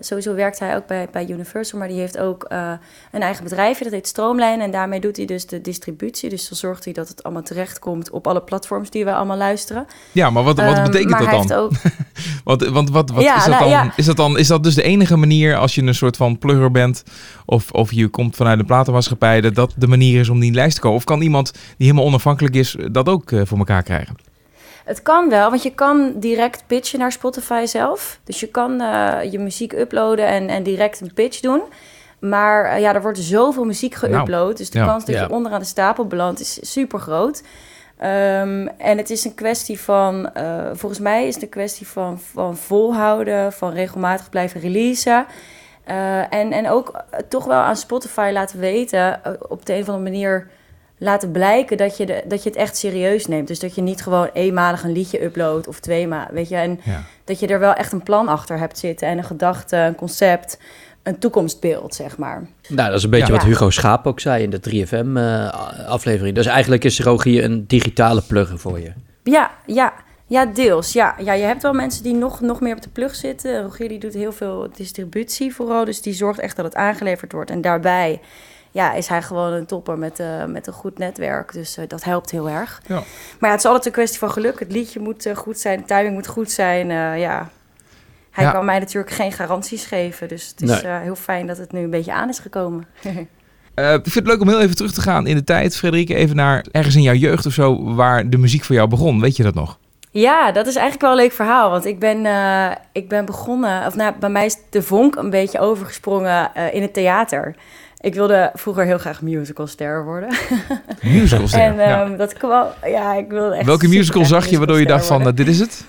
sowieso 0.00 0.34
werkt 0.34 0.58
hij 0.58 0.76
ook 0.76 0.86
bij, 0.86 1.08
bij 1.12 1.26
Universal, 1.28 1.78
maar 1.78 1.88
die 1.88 1.98
heeft 1.98 2.18
ook 2.18 2.44
eh, 2.44 2.72
een 3.12 3.22
eigen 3.22 3.44
bedrijfje. 3.44 3.84
Dat 3.84 3.92
heet 3.92 4.06
Stroomlijn. 4.06 4.60
En 4.60 4.70
daarmee 4.70 5.00
doet 5.00 5.16
hij 5.16 5.26
dus 5.26 5.46
de 5.46 5.60
distributie. 5.60 6.28
Dus 6.30 6.48
dan 6.48 6.58
zorgt 6.58 6.84
hij 6.84 6.92
dat 6.92 7.08
het 7.08 7.22
allemaal 7.22 7.42
terechtkomt 7.42 8.10
op 8.10 8.26
alle 8.26 8.42
platforms 8.42 8.90
die 8.90 9.04
wij 9.04 9.14
allemaal 9.14 9.36
luisteren. 9.36 9.86
Ja, 10.12 10.30
maar 10.30 10.42
wat, 10.42 10.56
wat 10.56 10.74
Ehm, 10.76 10.84
betekent 10.84 11.10
maar 11.10 11.30
dat 11.30 11.48
dan? 11.48 11.58
ook. 11.58 11.70
Want, 12.44 12.64
want 12.66 12.90
wat, 12.90 13.10
wat 13.10 13.22
Ja, 13.22 13.36
is, 13.36 13.40
dat 13.44 13.50
nou, 13.50 13.62
dan? 13.62 13.70
ja. 13.72 13.92
is 13.96 14.04
dat 14.06 14.16
dan? 14.16 14.38
Is 14.38 14.46
dat 14.46 14.62
dus 14.62 14.74
de 14.74 14.82
enige 14.82 15.16
manier 15.16 15.56
als 15.56 15.74
je 15.74 15.82
een 15.82 15.94
soort 15.94 16.16
van 16.16 16.38
plugger 16.38 16.70
bent 16.70 17.02
of, 17.44 17.70
of 17.70 17.92
je 17.92 18.08
komt 18.08 18.36
vanuit 18.36 18.58
een 18.58 18.66
platenmaatschappij 18.66 19.40
dat 19.40 19.54
dat 19.54 19.72
de 19.76 19.86
manier 19.86 20.20
is 20.20 20.28
om 20.28 20.40
die 20.40 20.52
lijst 20.52 20.74
te 20.74 20.80
komen? 20.80 20.98
Of 20.98 21.04
kan 21.04 21.20
iemand 21.20 21.52
die 21.52 21.62
helemaal 21.76 22.04
onafhankelijk 22.04 22.54
is 22.54 22.76
dat 22.90 23.08
ook 23.08 23.32
eh, 23.32 23.40
voor 23.44 23.58
elkaar 23.58 23.82
krijgen? 23.82 24.16
Het 24.88 25.02
kan 25.02 25.28
wel, 25.28 25.50
want 25.50 25.62
je 25.62 25.74
kan 25.74 26.12
direct 26.16 26.62
pitchen 26.66 26.98
naar 26.98 27.12
Spotify 27.12 27.64
zelf. 27.66 28.20
Dus 28.24 28.40
je 28.40 28.46
kan 28.46 28.80
eh, 28.80 29.32
je 29.32 29.38
muziek 29.38 29.72
uploaden 29.72 30.26
en, 30.26 30.48
en 30.48 30.62
direct 30.62 31.00
een 31.00 31.14
pitch 31.14 31.40
doen. 31.40 31.62
Maar 32.18 32.64
eh, 32.64 32.80
ja, 32.80 32.94
er 32.94 33.02
wordt 33.02 33.18
zoveel 33.18 33.64
muziek 33.64 34.00
Nou, 34.00 34.12
geüpload. 34.14 34.56
dus 34.56 34.70
de 34.70 34.78
ja. 34.78 34.84
kans 34.86 35.04
dat 35.04 35.14
Ja. 35.14 35.22
je 35.22 35.30
onderaan 35.30 35.60
de 35.60 35.66
stapel 35.66 36.06
belandt 36.06 36.40
is 36.40 36.58
super 36.72 36.98
groot. 36.98 37.42
Ehm, 37.98 38.66
en 38.78 38.98
het 38.98 39.10
is 39.10 39.24
een 39.24 39.34
kwestie 39.34 39.80
van, 39.80 40.34
eh, 40.34 40.66
volgens 40.72 41.00
mij 41.00 41.26
is 41.26 41.34
het 41.34 41.42
een 41.42 41.48
kwestie 41.48 41.86
van, 41.86 42.20
van 42.20 42.56
volhouden, 42.56 43.52
van 43.52 43.72
regelmatig 43.72 44.28
blijven 44.30 44.60
releasen. 44.60 45.26
En, 46.30 46.52
en 46.52 46.70
ook 46.70 47.04
toch 47.28 47.44
wel 47.44 47.56
aan 47.60 47.76
Spotify 47.76 48.30
laten 48.32 48.58
weten, 48.58 49.20
op 49.48 49.66
de 49.66 49.74
een 49.74 49.80
of 49.80 49.88
andere 49.88 50.10
manier 50.10 50.50
laten 50.98 51.30
blijken 51.30 51.76
dat 51.76 51.96
je, 51.96 52.06
de, 52.06 52.22
dat 52.26 52.42
je 52.42 52.48
het 52.48 52.58
echt 52.58 52.76
serieus 52.76 53.26
neemt. 53.26 53.48
Dus 53.48 53.58
dat 53.58 53.74
je 53.74 53.82
niet 53.82 54.02
gewoon 54.02 54.30
eenmalig 54.32 54.82
een 54.82 54.92
liedje 54.92 55.24
uploadt 55.24 55.68
of 55.68 55.80
tweemaal, 55.80 56.26
weet 56.30 56.48
je. 56.48 56.56
En 56.56 56.80
Ja. 56.84 57.02
dat 57.24 57.40
je 57.40 57.46
er 57.46 57.58
wel 57.58 57.72
echt 57.72 57.92
een 57.92 58.02
plan 58.02 58.28
achter 58.28 58.58
hebt 58.58 58.78
zitten 58.78 59.08
en 59.08 59.18
een 59.18 59.24
gedachte, 59.24 59.76
een 59.76 59.94
concept, 59.94 60.58
een 61.02 61.18
toekomstbeeld, 61.18 61.94
zeg 61.94 62.16
maar. 62.18 62.46
Nou, 62.68 62.88
dat 62.88 62.98
is 62.98 63.04
een 63.04 63.10
beetje 63.10 63.26
Ja. 63.32 63.38
wat 63.38 63.42
Hugo 63.48 63.70
Schaap 63.70 64.06
ook 64.06 64.20
zei 64.20 64.42
in 64.42 64.50
de 64.50 64.60
3FM-aflevering. 64.60 66.34
dus 66.34 66.46
eigenlijk 66.46 66.84
is 66.84 67.00
Rogier 67.00 67.44
een 67.44 67.66
digitale 67.66 68.22
plugger 68.22 68.58
voor 68.58 68.80
je. 68.80 68.92
Ja, 69.22 69.50
ja, 69.66 69.92
ja, 70.26 70.46
deels. 70.46 70.92
Ja. 70.92 71.14
ja, 71.24 71.32
je 71.32 71.44
hebt 71.44 71.62
wel 71.62 71.72
mensen 71.72 72.02
die 72.02 72.14
nog, 72.14 72.40
nog 72.40 72.60
meer 72.60 72.74
op 72.76 72.82
de 72.82 72.88
plug 72.88 73.14
zitten. 73.14 73.62
Rogier 73.62 73.88
die 73.88 73.98
doet 73.98 74.14
heel 74.14 74.32
veel 74.32 74.68
distributie 74.76 75.54
vooral, 75.54 75.84
dus 75.84 76.02
die 76.02 76.12
zorgt 76.14 76.38
echt 76.40 76.56
dat 76.56 76.64
het 76.64 76.74
aangeleverd 76.74 77.32
wordt. 77.32 77.50
En 77.50 77.60
daarbij 77.60 78.20
ja, 78.78 78.92
is 78.92 79.06
hij 79.06 79.22
gewoon 79.22 79.52
een 79.52 79.66
topper 79.66 79.98
met, 79.98 80.18
eh, 80.20 80.44
met 80.44 80.66
een 80.66 80.72
goed 80.72 80.98
netwerk, 80.98 81.52
dus 81.52 81.76
eh, 81.76 81.84
dat 81.88 82.04
helpt 82.04 82.30
heel 82.30 82.48
erg. 82.48 82.82
Ja. 82.86 82.94
Maar 82.94 83.04
ja, 83.40 83.50
het 83.50 83.58
is 83.58 83.64
altijd 83.64 83.86
een 83.86 83.92
kwestie 83.92 84.18
van 84.18 84.30
geluk. 84.30 84.58
Het 84.58 84.72
liedje 84.72 85.00
moet 85.00 85.26
eh, 85.26 85.36
goed 85.36 85.58
zijn, 85.58 85.78
de 85.78 85.84
timing 85.84 86.14
moet 86.14 86.26
goed 86.26 86.50
zijn. 86.50 86.90
eh, 86.90 87.18
ja. 87.20 87.48
Hij 88.30 88.44
Ja. 88.44 88.52
kan 88.52 88.64
mij 88.64 88.78
natuurlijk 88.78 89.12
geen 89.14 89.32
garanties 89.32 89.84
geven, 89.84 90.28
dus 90.28 90.48
het 90.48 90.60
is 90.62 90.68
Nee. 90.70 90.80
eh, 90.92 91.00
heel 91.00 91.14
fijn 91.16 91.46
dat 91.46 91.58
het 91.58 91.72
nu 91.72 91.80
een 91.80 91.90
beetje 91.90 92.12
aan 92.12 92.28
is 92.28 92.38
gekomen. 92.38 92.86
Eh, 93.74 93.92
ik 93.92 94.02
vind 94.02 94.14
het 94.14 94.26
leuk 94.26 94.40
om 94.40 94.48
heel 94.48 94.60
even 94.60 94.76
terug 94.76 94.92
te 94.92 95.00
gaan 95.00 95.26
in 95.26 95.36
de 95.36 95.44
tijd, 95.44 95.76
Frederike. 95.76 96.14
Even 96.14 96.36
naar 96.36 96.66
ergens 96.72 96.94
in 96.94 97.02
jouw 97.02 97.14
jeugd 97.14 97.46
of 97.46 97.52
zo, 97.52 97.94
waar 97.94 98.28
de 98.30 98.38
muziek 98.38 98.64
voor 98.64 98.74
jou 98.74 98.88
begon. 98.88 99.20
Weet 99.20 99.36
je 99.36 99.42
dat 99.42 99.54
nog? 99.54 99.78
Ja, 100.10 100.52
dat 100.52 100.66
is 100.66 100.74
eigenlijk 100.74 101.00
wel 101.02 101.10
een 101.10 101.16
leuk 101.24 101.32
verhaal. 101.32 101.70
Want 101.70 101.84
ik 101.84 101.98
ben, 101.98 102.26
eh, 102.26 102.70
ik 102.92 103.08
ben 103.08 103.24
begonnen, 103.24 103.86
of 103.86 103.94
nou, 103.94 104.14
bij 104.20 104.28
mij 104.30 104.44
is 104.46 104.56
de 104.70 104.82
vonk 104.82 105.14
een 105.16 105.30
beetje 105.30 105.58
overgesprongen 105.58 106.54
eh, 106.54 106.74
in 106.74 106.82
het 106.82 106.92
theater. 106.94 107.54
Ik 108.00 108.14
wilde 108.14 108.50
vroeger 108.54 108.84
heel 108.84 108.98
graag 108.98 109.22
musicalster 109.22 110.04
worden. 110.04 110.28
Musicals. 111.02 111.52
en 111.52 111.74
ja. 111.74 112.04
ehm, 112.04 112.16
dat 112.16 112.32
kwam, 112.32 112.66
ja, 112.84 113.14
ik 113.14 113.28
wilde 113.30 113.54
echt. 113.54 113.66
Welke 113.66 113.88
musical 113.88 114.24
zag 114.24 114.46
je 114.46 114.58
waardoor 114.58 114.78
je 114.78 114.86
dacht 114.86 115.06
van, 115.06 115.22
musicalster 115.22 115.36
dit 115.36 115.48
is 115.48 115.60
het? 115.60 115.84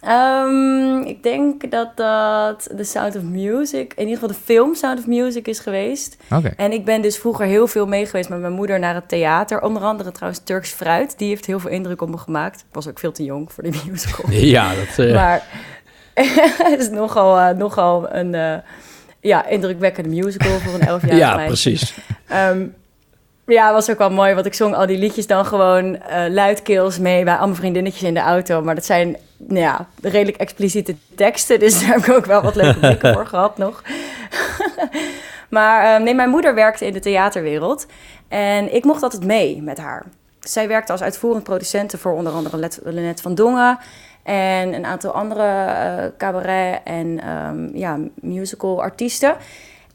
Ehm, 0.00 1.00
ik 1.00 1.22
denk 1.22 1.70
dat 1.70 1.96
dat 1.96 2.70
The 2.76 2.84
Sound 2.84 3.16
of 3.16 3.22
Music, 3.22 3.92
in 3.94 4.06
ieder 4.08 4.14
geval 4.14 4.28
de 4.28 4.42
film 4.44 4.74
Sound 4.74 4.98
of 4.98 5.06
Music 5.06 5.48
is 5.48 5.58
geweest. 5.58 6.16
Oké. 6.30 6.52
En 6.56 6.72
ik 6.72 6.84
ben 6.84 7.02
dus 7.02 7.18
vroeger 7.18 7.46
heel 7.46 7.66
veel 7.66 7.86
mee 7.86 8.06
geweest 8.06 8.28
met 8.28 8.40
mijn 8.40 8.52
moeder 8.52 8.78
naar 8.78 8.94
het 8.94 9.08
theater. 9.08 9.60
Onder 9.62 9.82
andere 9.82 10.12
trouwens 10.12 10.42
Turks 10.44 10.70
Fruit. 10.70 11.18
Die 11.18 11.28
heeft 11.28 11.46
heel 11.46 11.58
veel 11.58 11.70
indruk 11.70 12.02
op 12.02 12.08
me 12.08 12.18
gemaakt. 12.18 12.60
Ik 12.60 12.66
was 12.74 12.88
ook 12.88 12.98
veel 12.98 13.12
te 13.12 13.24
jong 13.24 13.52
voor 13.52 13.62
die 13.62 13.80
musical. 13.90 14.30
Ja, 14.30 14.74
dat... 14.74 15.06
eh, 15.06 15.14
Maar 15.14 15.42
het 16.70 16.80
is 16.80 16.90
nogal, 16.90 17.38
eh, 17.38 17.56
nogal 17.56 18.14
een 18.14 18.34
eh, 18.34 18.56
ja, 19.28 19.46
indrukwekkende 19.46 20.08
musical 20.08 20.58
voor 20.58 20.74
een 20.74 20.86
elfjarig 20.86 21.18
ja, 21.26 21.36
meisje. 21.36 21.46
precies. 21.46 21.94
Ehm, 22.28 22.66
ja, 23.46 23.72
was 23.72 23.90
ook 23.90 23.98
wel 23.98 24.10
mooi, 24.10 24.34
want 24.34 24.46
ik 24.46 24.54
zong 24.54 24.74
al 24.74 24.86
die 24.86 24.98
liedjes 24.98 25.26
dan 25.26 25.46
gewoon 25.46 25.96
eh 25.96 26.24
luidkeels 26.28 26.98
mee 26.98 27.24
bij 27.24 27.34
al 27.34 27.46
mijn 27.46 27.58
vriendinnetjes 27.58 28.02
in 28.02 28.14
de 28.14 28.20
auto. 28.20 28.62
Maar 28.62 28.74
dat 28.74 28.84
zijn 28.84 29.16
nou 29.36 29.60
ja, 29.60 29.86
redelijk 30.02 30.36
expliciete 30.36 30.94
teksten, 31.14 31.58
dus 31.58 31.74
daar 31.80 31.88
heb 31.88 32.06
ik 32.06 32.14
ook 32.14 32.26
wel 32.26 32.42
wat 32.42 32.54
leuke 32.54 32.78
blikken 32.86 33.14
voor 33.14 33.26
gehad 33.26 33.58
nog. 33.58 33.82
maar 35.48 35.94
eh, 35.94 36.02
nee, 36.02 36.14
mijn 36.14 36.30
moeder 36.30 36.54
werkte 36.54 36.86
in 36.86 36.92
de 36.92 37.00
theaterwereld 37.00 37.86
en 38.28 38.74
ik 38.74 38.84
mocht 38.84 39.02
altijd 39.02 39.24
mee 39.24 39.62
met 39.62 39.78
haar. 39.78 40.04
Zij 40.40 40.68
werkte 40.68 40.92
als 40.92 41.02
uitvoerend 41.02 41.44
producenten 41.44 41.98
voor 41.98 42.12
onder 42.12 42.32
andere 42.32 42.70
Lennet 42.82 43.20
van 43.20 43.34
Dongen 43.34 43.78
en 44.28 44.74
een 44.74 44.86
aantal 44.86 45.12
andere 45.12 45.42
eh, 45.42 46.04
cabaret 46.18 46.80
en 46.84 47.20
ehm, 47.20 47.76
ja, 47.76 47.98
musical 48.14 48.82
artiesten. 48.82 49.36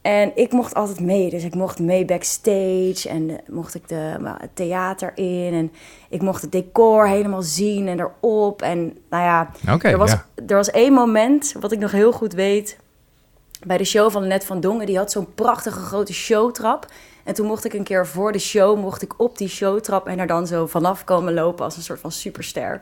En 0.02 0.32
ik 0.36 0.52
mocht 0.52 0.74
altijd 0.74 1.00
mee. 1.00 1.30
Dus 1.30 1.44
ik 1.44 1.56
mocht 1.56 1.80
mee 1.80 2.06
backstage 2.06 3.10
en 3.10 3.40
mocht 3.48 3.76
ik 3.76 3.88
de, 3.88 4.16
nou, 4.20 4.38
het 4.40 4.50
theater 4.54 5.12
in. 5.16 5.54
En 5.54 5.72
ik 6.10 6.22
mocht 6.22 6.42
het 6.42 6.52
decor 6.52 7.08
helemaal 7.08 7.42
zien 7.42 7.88
en 7.88 8.00
erop. 8.00 8.62
En 8.62 8.98
nou 9.10 9.24
ja, 9.24 9.50
er, 9.82 9.98
was, 9.98 10.12
ja. 10.12 10.26
er 10.48 10.56
was 10.56 10.72
één 10.72 10.94
moment, 10.94 11.56
wat 11.60 11.72
ik 11.72 11.80
nog 11.80 11.92
heel 11.92 12.12
goed 12.12 12.34
weet... 12.34 12.78
bij 13.64 13.78
de 13.78 13.86
show 13.86 14.12
van 14.12 14.28
Net 14.28 14.46
van 14.46 14.60
Dongen. 14.60 14.86
Die 14.86 14.98
had 14.98 15.12
zo'n 15.12 15.34
prachtige 15.34 15.80
grote 15.80 16.14
showtrap. 16.14 16.86
En 17.24 17.34
toen 17.34 17.46
mocht 17.48 17.66
ik 17.66 17.74
een 17.74 17.84
keer 17.84 18.08
voor 18.08 18.32
de 18.32 18.40
show... 18.40 18.80
mocht 18.80 19.02
ik 19.02 19.20
op 19.20 19.38
die 19.38 19.48
showtrap 19.48 20.08
en 20.08 20.20
er 20.20 20.28
dan 20.28 20.48
zo 20.48 20.68
vanaf 20.68 21.04
komen 21.04 21.34
lopen... 21.34 21.66
als 21.66 21.78
een 21.78 21.84
soort 21.84 22.00
van 22.00 22.12
superster. 22.12 22.82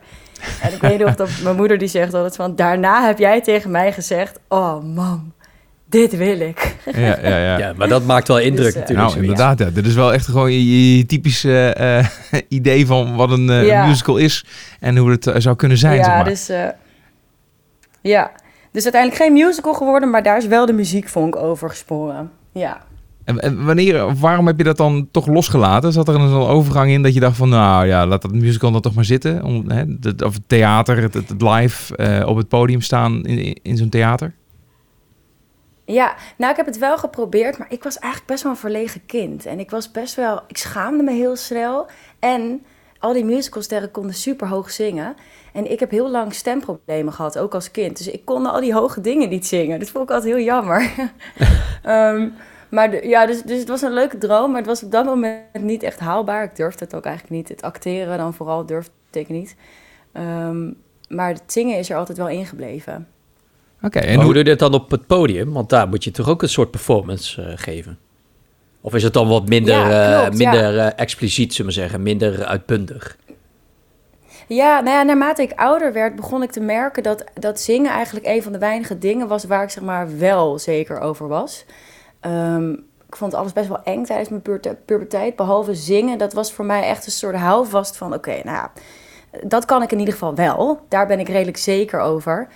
En 0.62 0.72
ik 0.72 0.80
weet 0.80 0.98
nog 0.98 1.14
dat 1.14 1.28
mijn 1.44 1.56
moeder 1.56 1.78
die 1.78 1.88
zegt 1.88 2.14
altijd 2.14 2.36
van... 2.36 2.56
daarna 2.56 3.06
heb 3.06 3.18
jij 3.18 3.40
tegen 3.40 3.70
mij 3.70 3.92
gezegd... 3.92 4.38
oh 4.48 4.82
mam, 4.94 5.32
dit 5.86 6.16
wil 6.16 6.40
ik. 6.40 6.76
Ja, 6.92 7.18
ja, 7.22 7.38
ja. 7.38 7.58
Ja, 7.58 7.72
maar 7.76 7.88
dat 7.88 8.04
maakt 8.04 8.28
wel 8.28 8.38
indruk 8.38 8.64
Dus, 8.64 8.74
eh, 8.74 8.80
natuurlijk. 8.80 9.08
Nou, 9.08 9.20
inderdaad. 9.20 9.58
Ja. 9.58 9.70
Dit 9.70 9.86
is 9.86 9.94
wel 9.94 10.12
echt 10.12 10.26
gewoon 10.26 10.52
je, 10.52 10.96
je 10.96 11.06
typische 11.06 11.66
eh, 11.74 12.06
idee 12.58 12.86
van 12.86 13.16
wat 13.16 13.30
een 13.30 13.50
eh, 13.50 13.66
Ja. 13.66 13.86
musical 13.86 14.16
is 14.16 14.44
en 14.80 14.96
hoe 14.96 15.10
het 15.10 15.32
zou 15.36 15.56
kunnen 15.56 15.78
zijn. 15.78 15.96
ja, 15.96 16.04
zeg 16.04 16.14
maar. 16.14 16.24
dus 16.24 16.48
eh, 16.48 16.68
ja. 18.00 18.30
Dus 18.72 18.82
uiteindelijk 18.82 19.22
geen 19.22 19.32
musical 19.32 19.74
geworden, 19.74 20.10
maar 20.10 20.22
daar 20.22 20.36
is 20.36 20.46
wel 20.46 20.66
de 20.66 20.72
muziekvonk 20.72 21.36
over 21.36 21.68
gesprongen. 21.68 22.30
Ja. 22.52 22.80
En, 23.24 23.64
wanneer, 23.64 24.14
waarom 24.14 24.46
heb 24.46 24.58
je 24.58 24.64
dat 24.64 24.76
dan 24.76 25.08
toch 25.10 25.26
losgelaten? 25.26 25.92
Zat 25.92 26.08
er 26.08 26.14
een 26.14 26.32
overgang 26.32 26.90
in 26.90 27.02
dat 27.02 27.14
je 27.14 27.20
dacht 27.20 27.36
van, 27.36 27.48
nou 27.48 27.86
ja, 27.86 28.06
laat 28.06 28.22
dat 28.22 28.32
musical 28.32 28.70
dan 28.72 28.80
toch 28.80 28.94
maar 28.94 29.04
zitten? 29.04 29.44
Om, 29.44 29.70
hè, 29.70 29.84
of 30.24 30.36
theater, 30.46 31.02
het, 31.02 31.42
live 31.42 31.96
eh, 31.96 32.28
op 32.28 32.36
het 32.36 32.48
podium 32.48 32.80
staan 32.80 33.24
in, 33.24 33.58
in 33.62 33.76
zo'n 33.76 33.88
theater? 33.88 34.34
Ja, 35.84 36.14
nou, 36.36 36.50
ik 36.50 36.56
heb 36.56 36.66
het 36.66 36.78
wel 36.78 36.98
geprobeerd, 36.98 37.58
maar 37.58 37.66
ik 37.70 37.82
was 37.82 37.98
eigenlijk 37.98 38.32
best 38.32 38.42
wel 38.42 38.52
een 38.52 38.58
verlegen 38.58 39.06
kind. 39.06 39.46
En 39.46 39.58
ik 39.58 39.70
was 39.70 39.90
best 39.90 40.14
wel, 40.14 40.40
ik 40.46 40.56
schaamde 40.56 41.02
me 41.02 41.12
heel 41.12 41.36
snel. 41.36 41.86
En 42.18 42.62
al 42.98 43.12
die 43.12 43.24
musicalsterren 43.24 43.90
konden 43.90 44.14
super 44.14 44.48
hoog 44.48 44.70
zingen. 44.70 45.16
En 45.52 45.70
ik 45.70 45.80
heb 45.80 45.90
heel 45.90 46.10
lang 46.10 46.34
stemproblemen 46.34 47.12
gehad, 47.12 47.38
ook 47.38 47.54
als 47.54 47.70
kind. 47.70 47.96
Dus 47.96 48.08
ik 48.08 48.24
kon 48.24 48.46
al 48.46 48.60
die 48.60 48.74
hoge 48.74 49.00
dingen 49.00 49.28
niet 49.28 49.46
zingen. 49.46 49.78
Dat 49.78 49.90
vond 49.90 50.04
ik 50.04 50.14
altijd 50.14 50.34
heel 50.34 50.44
jammer. 50.44 50.90
Ehm, 51.82 52.28
maar 52.72 52.90
de- 52.90 53.08
ja, 53.08 53.26
dus, 53.26 53.42
dus 53.42 53.58
het 53.58 53.68
was 53.68 53.82
een 53.82 53.92
leuke 53.92 54.18
droom, 54.18 54.48
maar 54.50 54.58
het 54.58 54.66
was 54.66 54.82
op 54.82 54.90
dat 54.90 55.04
moment 55.04 55.42
niet 55.60 55.82
echt 55.82 55.98
haalbaar. 55.98 56.44
Ik 56.44 56.56
durfde 56.56 56.84
het 56.84 56.94
ook 56.94 57.04
eigenlijk 57.04 57.34
niet. 57.36 57.48
Het 57.48 57.62
acteren 57.62 58.18
dan 58.18 58.34
vooral 58.34 58.66
durfde 58.66 58.90
ik 59.10 59.28
niet. 59.28 59.56
Ehm, 60.12 60.70
maar 61.08 61.28
het 61.28 61.42
zingen 61.46 61.78
is 61.78 61.90
er 61.90 61.96
altijd 61.96 62.18
wel 62.18 62.28
ingebleven. 62.28 63.08
Oké, 63.82 63.98
en 63.98 64.06
En 64.08 64.14
hoe 64.14 64.24
hoe, 64.24 64.32
doe 64.32 64.42
je 64.42 64.48
dit 64.48 64.58
dan 64.58 64.74
op 64.74 64.90
het 64.90 65.06
podium? 65.06 65.52
Want 65.52 65.68
daar 65.68 65.88
moet 65.88 66.04
je 66.04 66.10
toch 66.10 66.28
ook 66.28 66.42
een 66.42 66.48
soort 66.48 66.70
performance 66.70 67.42
eh, 67.42 67.52
geven? 67.56 67.98
Of 68.80 68.94
is 68.94 69.02
het 69.02 69.12
dan 69.12 69.28
wat 69.28 69.48
minder, 69.48 69.74
Ja, 69.74 70.12
eh, 70.14 70.20
klopt, 70.20 70.38
minder 70.38 70.78
eh, 70.78 70.90
expliciet, 70.96 71.54
zullen 71.54 71.72
we 71.72 71.80
zeggen, 71.80 72.02
minder 72.02 72.44
uitbundig? 72.44 73.16
Ja, 74.48 74.80
nou 74.80 74.96
ja, 74.96 75.02
naarmate 75.02 75.42
ik 75.42 75.52
ouder 75.52 75.92
werd, 75.92 76.16
begon 76.16 76.42
ik 76.42 76.50
te 76.50 76.60
merken 76.60 77.02
dat, 77.02 77.24
dat 77.34 77.60
zingen 77.60 77.90
eigenlijk 77.90 78.26
een 78.26 78.42
van 78.42 78.52
de 78.52 78.58
weinige 78.58 78.98
dingen 78.98 79.28
was 79.28 79.44
waar 79.44 79.62
ik 79.62 79.70
zeg 79.70 79.82
maar 79.84 80.18
wel 80.18 80.58
zeker 80.58 81.00
over 81.00 81.28
was. 81.28 81.64
Ehm, 82.22 82.70
ik 83.08 83.16
vond 83.16 83.34
alles 83.34 83.52
best 83.52 83.68
wel 83.68 83.82
eng 83.84 84.04
tijdens 84.04 84.28
mijn 84.28 84.42
puber- 84.42 84.74
puberteit, 84.84 85.36
behalve 85.36 85.74
zingen. 85.74 86.18
Dat 86.18 86.32
was 86.32 86.52
voor 86.52 86.64
mij 86.64 86.82
echt 86.82 87.06
een 87.06 87.12
soort 87.12 87.36
houvast 87.36 87.96
van, 87.96 88.14
oké, 88.14 88.30
nou 88.44 88.56
ja, 88.56 88.72
dat 89.46 89.64
kan 89.64 89.82
ik 89.82 89.92
in 89.92 89.98
ieder 89.98 90.14
geval 90.14 90.34
wel. 90.34 90.80
Daar 90.88 91.06
ben 91.06 91.20
ik 91.20 91.28
redelijk 91.28 91.56
zeker 91.56 92.00
over. 92.00 92.48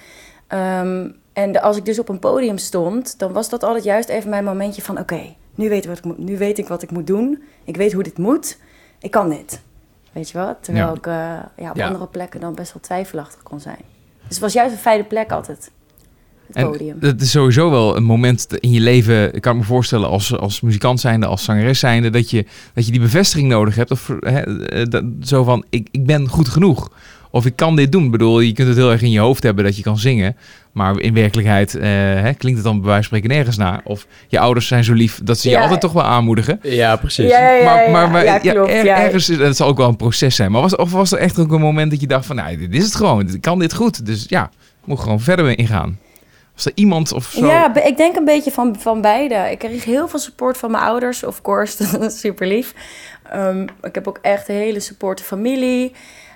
Ehm, 0.47 1.11
en 1.33 1.53
de- 1.53 1.61
als 1.61 1.77
ik 1.77 1.85
dus 1.85 1.99
op 1.99 2.09
een 2.09 2.19
podium 2.19 2.59
stond, 2.59 3.19
dan 3.19 3.33
was 3.33 3.49
dat 3.49 3.63
altijd 3.63 3.85
juist 3.85 4.09
even 4.09 4.31
mijn 4.31 4.45
momentje 4.45 4.83
van, 4.83 4.99
oké, 4.99 5.35
nu, 5.55 5.69
weet 5.69 5.83
ik 5.85 5.89
wat 5.89 5.99
ik 5.99 6.05
moet- 6.05 6.19
nu 6.19 6.39
weet 6.39 6.59
ik 6.59 6.69
wat 6.69 6.83
ik 6.83 6.91
moet 6.91 7.07
doen. 7.07 7.43
Ik 7.65 7.77
weet 7.77 7.93
hoe 7.93 8.03
dit 8.03 8.19
moet. 8.19 8.59
Ik 8.99 9.11
kan 9.11 9.29
dit. 9.29 9.61
Weet 10.13 10.31
je 10.31 10.39
wat? 10.39 10.57
Terwijl 10.61 10.87
Ja. 10.87 10.93
ik 10.95 11.07
eh, 11.07 11.65
ja, 11.65 11.71
op 11.71 11.77
Ja. 11.77 11.87
andere 11.87 12.07
plekken 12.07 12.41
dan 12.41 12.55
best 12.55 12.73
wel 12.73 12.83
twijfelachtig 12.83 13.43
kon 13.43 13.61
zijn. 13.61 13.81
Dus 14.17 14.29
het 14.29 14.39
was 14.39 14.53
juist 14.53 14.73
een 14.73 14.79
fijne 14.81 15.05
plek 15.05 15.33
altijd. 15.33 15.71
Het 16.47 16.57
en 16.57 16.71
podium. 16.71 16.97
dat 17.01 17.21
is 17.21 17.31
sowieso 17.31 17.71
wel 17.71 17.97
een 17.97 18.05
moment 18.05 18.47
in 18.61 18.71
je 18.71 18.81
leven, 18.81 19.35
ik 19.35 19.41
kan 19.41 19.53
ik 19.55 19.59
me 19.61 19.65
voorstellen 19.67 20.09
als, 20.09 20.37
als 20.39 20.61
muzikant 20.61 21.01
zijnde, 21.01 21.27
als 21.27 21.45
zangeres 21.45 21.79
zijnde, 21.79 22.11
dat 22.11 22.31
je, 22.31 22.45
dat 22.75 22.87
je 22.87 22.93
die 22.93 23.01
bevestiging 23.01 23.49
nodig 23.49 23.75
hebt. 23.75 23.91
Of 23.91 24.11
hè, 24.21 24.67
eh, 24.67 24.85
dat, 24.89 25.05
zo 25.23 25.45
van, 25.45 25.65
ik, 25.71 25.89
ik 25.91 26.07
ben 26.07 26.29
goed 26.29 26.49
genoeg. 26.49 26.91
Of 27.31 27.47
ik 27.47 27.57
kan 27.57 27.77
dit 27.77 27.93
doen. 27.93 28.05
Ik 28.05 28.11
bedoel, 28.11 28.41
je 28.41 28.53
kunt 28.53 28.69
het 28.69 28.77
heel 28.77 28.91
erg 28.91 29.03
in 29.03 29.11
je 29.11 29.19
hoofd 29.19 29.43
hebben 29.43 29.65
dat 29.65 29.77
je 29.77 29.83
kan 29.83 29.99
zingen. 29.99 30.37
Maar 30.73 31.01
in 31.01 31.15
werkelijkheid 31.15 31.75
eh, 31.75 31.83
hè, 31.91 32.33
klinkt 32.35 32.59
het 32.59 32.65
dan 32.67 32.81
bij 32.81 32.87
wijze 32.91 33.09
van 33.09 33.19
spreken 33.19 33.29
nergens 33.37 33.57
na. 33.57 33.81
Of 33.85 34.07
je 34.29 34.39
ouders 34.39 34.67
zijn 34.67 34.85
zo 34.85 34.93
lief 34.93 35.21
dat 35.25 35.39
ze 35.39 35.49
je 35.49 35.55
Ja. 35.55 35.61
altijd 35.63 35.81
toch 35.81 35.93
wel 35.93 36.03
aanmoedigen. 36.03 36.59
Ja, 36.63 36.97
precies. 36.97 37.31
Ja, 37.31 37.39
ja, 37.41 37.51
ja, 37.57 37.65
maar, 37.65 37.83
ja, 37.85 37.91
maar, 37.91 38.11
maar 38.11 38.41
klopt. 38.41 38.71
er- 38.71 38.85
ja. 38.85 39.03
ergens, 39.03 39.27
het 39.27 39.57
zal 39.57 39.69
ook 39.69 39.77
wel 39.77 39.89
een 39.89 39.97
proces 39.97 40.35
zijn. 40.37 40.51
Maar 40.53 40.61
was, 40.61 40.77
of 40.77 40.93
was 40.93 41.13
er 41.13 41.19
echt 41.19 41.39
ook 41.39 41.53
een 41.53 41.61
moment 41.61 41.91
dat 41.91 42.01
je 42.01 42.07
dacht 42.07 42.27
van, 42.27 42.37
nou, 42.37 42.57
dit 42.57 42.75
is 42.75 42.85
het 42.85 42.95
gewoon. 42.95 43.29
Ik 43.35 43.41
kan 43.41 43.59
dit 43.59 43.75
goed. 43.75 44.07
Dus 44.07 44.25
ja, 44.29 44.45
ik 44.81 44.87
moet 44.87 45.01
gewoon 45.01 45.21
verder 45.21 45.45
mee 45.45 45.55
ingaan. 45.57 45.99
Was 46.57 46.67
er 46.67 46.73
iemand 46.75 47.13
of 47.13 47.25
zo? 47.25 47.47
Ja, 47.47 47.75
ik 47.75 47.97
denk 47.97 48.17
een 48.17 48.25
beetje 48.25 48.51
van, 48.51 48.77
van 48.79 49.01
beide. 49.01 49.35
Ik 49.51 49.59
kreeg 49.59 49.85
heel 49.85 50.09
veel 50.09 50.19
support 50.19 50.59
van 50.59 50.71
mijn 50.71 50.85
ouders, 50.85 51.25
of 51.25 51.43
course, 51.43 51.77
dat 51.99 52.03
is 52.03 52.21
super 52.21 52.47
lief. 52.47 52.75
Ehm, 53.31 53.67
ik 53.83 53.95
heb 53.95 54.09
ook 54.09 54.19
echt 54.23 54.49
een 54.49 54.55
hele 54.55 54.81
supporte 54.81 55.23
familie. 55.23 55.93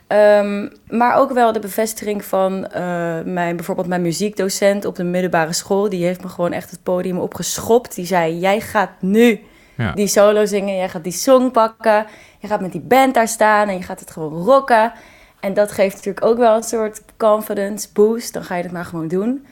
Ehm, 0.07 0.69
maar 0.89 1.17
ook 1.17 1.33
wel 1.33 1.53
de 1.53 1.59
bevestiging 1.59 2.25
van 2.25 2.67
eh, 2.67 3.21
mijn, 3.25 3.57
bijvoorbeeld 3.57 3.87
mijn 3.87 4.03
muziekdocent 4.03 4.85
op 4.85 4.97
de 4.97 5.05
middelbare 5.05 5.53
school. 5.53 5.89
Die 5.89 6.05
heeft 6.05 6.23
me 6.23 6.29
gewoon 6.29 6.53
echt 6.53 6.71
het 6.71 6.83
podium 6.83 7.19
opgeschopt. 7.19 7.95
Die 7.95 8.07
zei, 8.07 8.39
jij 8.39 8.61
gaat 8.61 8.91
nu 9.01 9.41
Ja. 9.77 9.93
die 9.93 10.07
solo 10.07 10.45
zingen, 10.47 10.77
jij 10.77 10.89
gaat 10.89 11.05
die 11.05 11.13
song 11.13 11.51
pakken. 11.51 12.07
Je 12.39 12.47
gaat 12.49 12.61
met 12.61 12.73
die 12.73 12.81
band 12.81 13.15
daar 13.15 13.29
staan 13.29 13.69
en 13.69 13.75
je 13.75 13.83
gaat 13.83 14.01
het 14.01 14.11
gewoon 14.11 14.45
rocken. 14.45 14.93
En 15.41 15.55
dat 15.55 15.73
geeft 15.73 15.95
natuurlijk 15.95 16.25
ook 16.27 16.39
wel 16.39 16.57
een 16.57 16.63
soort 16.63 17.01
confidence 17.17 17.89
boost. 17.93 18.33
Dan 18.33 18.45
ga 18.45 18.57
je 18.57 18.63
het 18.63 18.73
maar 18.73 18.85
gewoon 18.85 19.09
doen. 19.09 19.47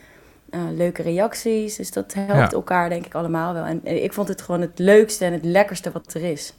Eh, 0.50 0.60
leuke 0.76 1.02
reacties, 1.02 1.76
dus 1.76 1.90
dat 1.90 2.14
helpt 2.14 2.32
Ja. 2.32 2.50
elkaar 2.50 2.88
denk 2.88 3.06
ik 3.06 3.14
allemaal 3.14 3.54
wel. 3.54 3.64
En 3.64 3.80
eh, 3.84 4.04
ik 4.04 4.12
vond 4.12 4.28
het 4.28 4.42
gewoon 4.42 4.60
het 4.60 4.78
leukste 4.78 5.24
en 5.24 5.32
het 5.32 5.44
lekkerste 5.44 5.90
wat 5.92 6.14
er 6.14 6.22
is. 6.24 6.54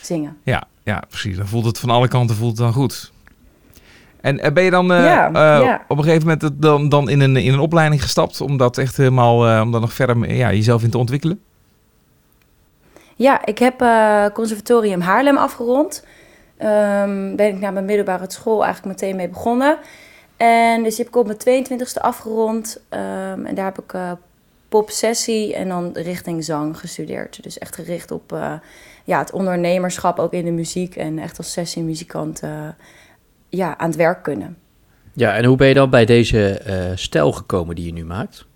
Zingen. 0.00 0.36
Ja, 0.42 0.62
ja, 0.82 1.02
precies. 1.08 1.36
Dan 1.36 1.46
voelt 1.46 1.64
het 1.64 1.78
van 1.78 1.90
alle 1.90 2.08
kanten 2.08 2.36
voelt 2.36 2.50
het 2.50 2.60
dan 2.60 2.72
goed. 2.72 3.12
En 4.20 4.38
eh, 4.40 4.52
ben 4.52 4.64
je 4.64 4.70
dan 4.70 4.86
Ja, 4.86 5.30
ja. 5.32 5.84
op 5.88 5.98
een 5.98 6.04
gegeven 6.04 6.26
moment 6.28 6.62
dan, 6.62 6.88
dan 6.88 7.08
in, 7.08 7.20
een, 7.20 7.36
in 7.36 7.52
een 7.52 7.58
opleiding 7.58 8.02
gestapt 8.02 8.40
om 8.40 8.56
dat 8.56 8.78
echt 8.78 8.96
helemaal, 8.96 9.62
om 9.62 9.72
daar 9.72 9.80
nog 9.80 9.92
verder 9.92 10.34
ja, 10.34 10.52
jezelf 10.52 10.82
in 10.82 10.90
te 10.90 10.98
ontwikkelen? 10.98 11.40
Ja, 13.16 13.46
ik 13.46 13.58
heb 13.58 13.84
conservatorium 14.34 15.00
Haarlem 15.00 15.36
afgerond. 15.36 16.04
Ehm 16.56 17.36
ben 17.36 17.46
ik 17.46 17.60
na 17.60 17.70
mijn 17.70 17.84
middelbare 17.84 18.24
school 18.28 18.64
eigenlijk 18.64 19.00
meteen 19.00 19.16
mee 19.16 19.28
begonnen. 19.28 19.78
En 20.40 20.82
dus 20.82 20.96
die 20.96 21.04
heb 21.04 21.14
ik 21.14 21.20
op 21.20 21.26
mijn 21.26 21.38
22e 21.38 22.00
afgerond. 22.00 22.80
Ehm, 22.88 23.44
en 23.44 23.54
daar 23.54 23.64
heb 23.64 23.78
ik 23.78 23.92
eh 23.92 24.12
popsessie 24.68 25.54
en 25.54 25.68
dan 25.68 25.90
richting 25.92 26.44
zang 26.44 26.78
gestudeerd. 26.78 27.42
Dus 27.42 27.58
echt 27.58 27.74
gericht 27.74 28.10
op 28.10 28.32
eh, 28.32 28.52
ja, 29.04 29.18
het 29.18 29.32
ondernemerschap 29.32 30.18
ook 30.18 30.32
in 30.32 30.44
de 30.44 30.50
muziek. 30.50 30.96
En 30.96 31.18
echt 31.18 31.38
als 31.38 31.52
sessiemuzikant 31.52 32.40
eh, 32.40 32.68
ja, 33.48 33.78
aan 33.78 33.86
het 33.86 33.96
werk 33.96 34.22
kunnen. 34.22 34.56
Ja, 35.12 35.36
en 35.36 35.44
hoe 35.44 35.56
ben 35.56 35.68
je 35.68 35.74
dan 35.74 35.90
bij 35.90 36.04
deze 36.04 36.62
stijl 36.94 37.32
gekomen 37.32 37.74
die 37.74 37.86
je 37.86 37.92
nu 37.92 38.04
maakt? 38.04 38.46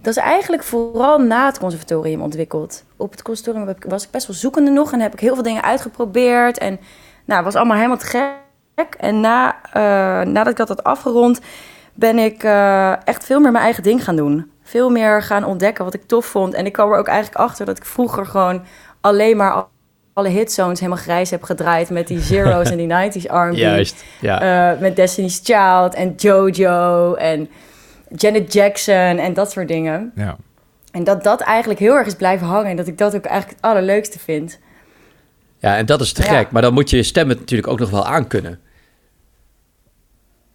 Dat 0.00 0.16
is 0.16 0.22
eigenlijk 0.22 0.62
vooral 0.62 1.18
na 1.18 1.46
het 1.46 1.58
conservatorium 1.58 2.20
ontwikkeld. 2.22 2.84
Op 2.96 3.10
het 3.10 3.22
conservatorium 3.22 3.76
was 3.88 4.04
ik 4.04 4.10
best 4.10 4.26
wel 4.26 4.36
zoekende 4.36 4.70
nog 4.70 4.92
en 4.92 5.00
heb 5.00 5.12
ik 5.12 5.20
heel 5.20 5.34
veel 5.34 5.42
dingen 5.42 5.62
uitgeprobeerd. 5.62 6.58
En 6.58 6.78
nou, 7.24 7.36
het 7.36 7.44
was 7.44 7.54
allemaal 7.54 7.76
helemaal 7.76 7.98
te 7.98 8.06
gek. 8.06 8.45
En 8.98 9.20
na, 9.20 9.56
eh, 9.72 9.80
nadat 10.26 10.48
ik 10.48 10.56
dat 10.56 10.68
had 10.68 10.84
afgerond, 10.84 11.40
ben 11.94 12.18
ik 12.18 12.42
eh, 12.42 13.06
echt 13.06 13.24
veel 13.24 13.40
meer 13.40 13.52
mijn 13.52 13.64
eigen 13.64 13.82
ding 13.82 14.04
gaan 14.04 14.16
doen. 14.16 14.50
Veel 14.62 14.90
meer 14.90 15.22
gaan 15.22 15.44
ontdekken 15.44 15.84
wat 15.84 15.94
ik 15.94 16.02
tof 16.06 16.26
vond. 16.26 16.54
En 16.54 16.66
ik 16.66 16.72
kwam 16.72 16.92
er 16.92 16.98
ook 16.98 17.06
eigenlijk 17.08 17.38
achter 17.40 17.66
dat 17.66 17.76
ik 17.76 17.84
vroeger 17.84 18.26
gewoon 18.26 18.62
alleen 19.00 19.36
maar 19.36 19.52
al- 19.52 19.68
alle 20.12 20.28
hitzones 20.28 20.80
helemaal 20.80 21.02
grijs 21.02 21.30
heb 21.30 21.42
gedraaid 21.42 21.90
met 21.90 22.06
die 22.06 22.20
zeros 22.20 22.70
en 22.70 22.76
die 22.76 22.88
90s 23.20 23.24
R&B. 23.26 23.54
Juist, 23.54 24.04
ja. 24.20 24.72
Eh, 24.72 24.80
met 24.80 24.96
Destiny's 24.96 25.40
Child 25.44 25.94
en 25.94 26.14
JoJo 26.16 27.14
en 27.14 27.48
Janet 28.16 28.52
Jackson 28.52 28.94
en 29.18 29.34
dat 29.34 29.50
soort 29.50 29.68
dingen. 29.68 30.12
Ja. 30.14 30.36
En 30.90 31.04
dat 31.04 31.24
dat 31.24 31.40
eigenlijk 31.40 31.80
heel 31.80 31.94
erg 31.94 32.06
is 32.06 32.14
blijven 32.14 32.46
hangen 32.46 32.70
en 32.70 32.76
dat 32.76 32.86
ik 32.86 32.98
dat 32.98 33.16
ook 33.16 33.24
eigenlijk 33.24 33.60
het 33.60 33.70
allerleukste 33.70 34.18
vind. 34.18 34.58
ja, 35.58 35.76
en 35.76 35.86
dat 35.86 36.00
is 36.00 36.12
te 36.12 36.22
Ja. 36.22 36.28
gek. 36.28 36.50
Maar 36.50 36.62
dan 36.62 36.74
moet 36.74 36.90
je 36.90 36.96
je 36.96 37.02
stem 37.02 37.28
het 37.28 37.38
natuurlijk 37.38 37.68
ook 37.68 37.78
nog 37.78 37.90
wel 37.90 38.06
aankunnen. 38.06 38.60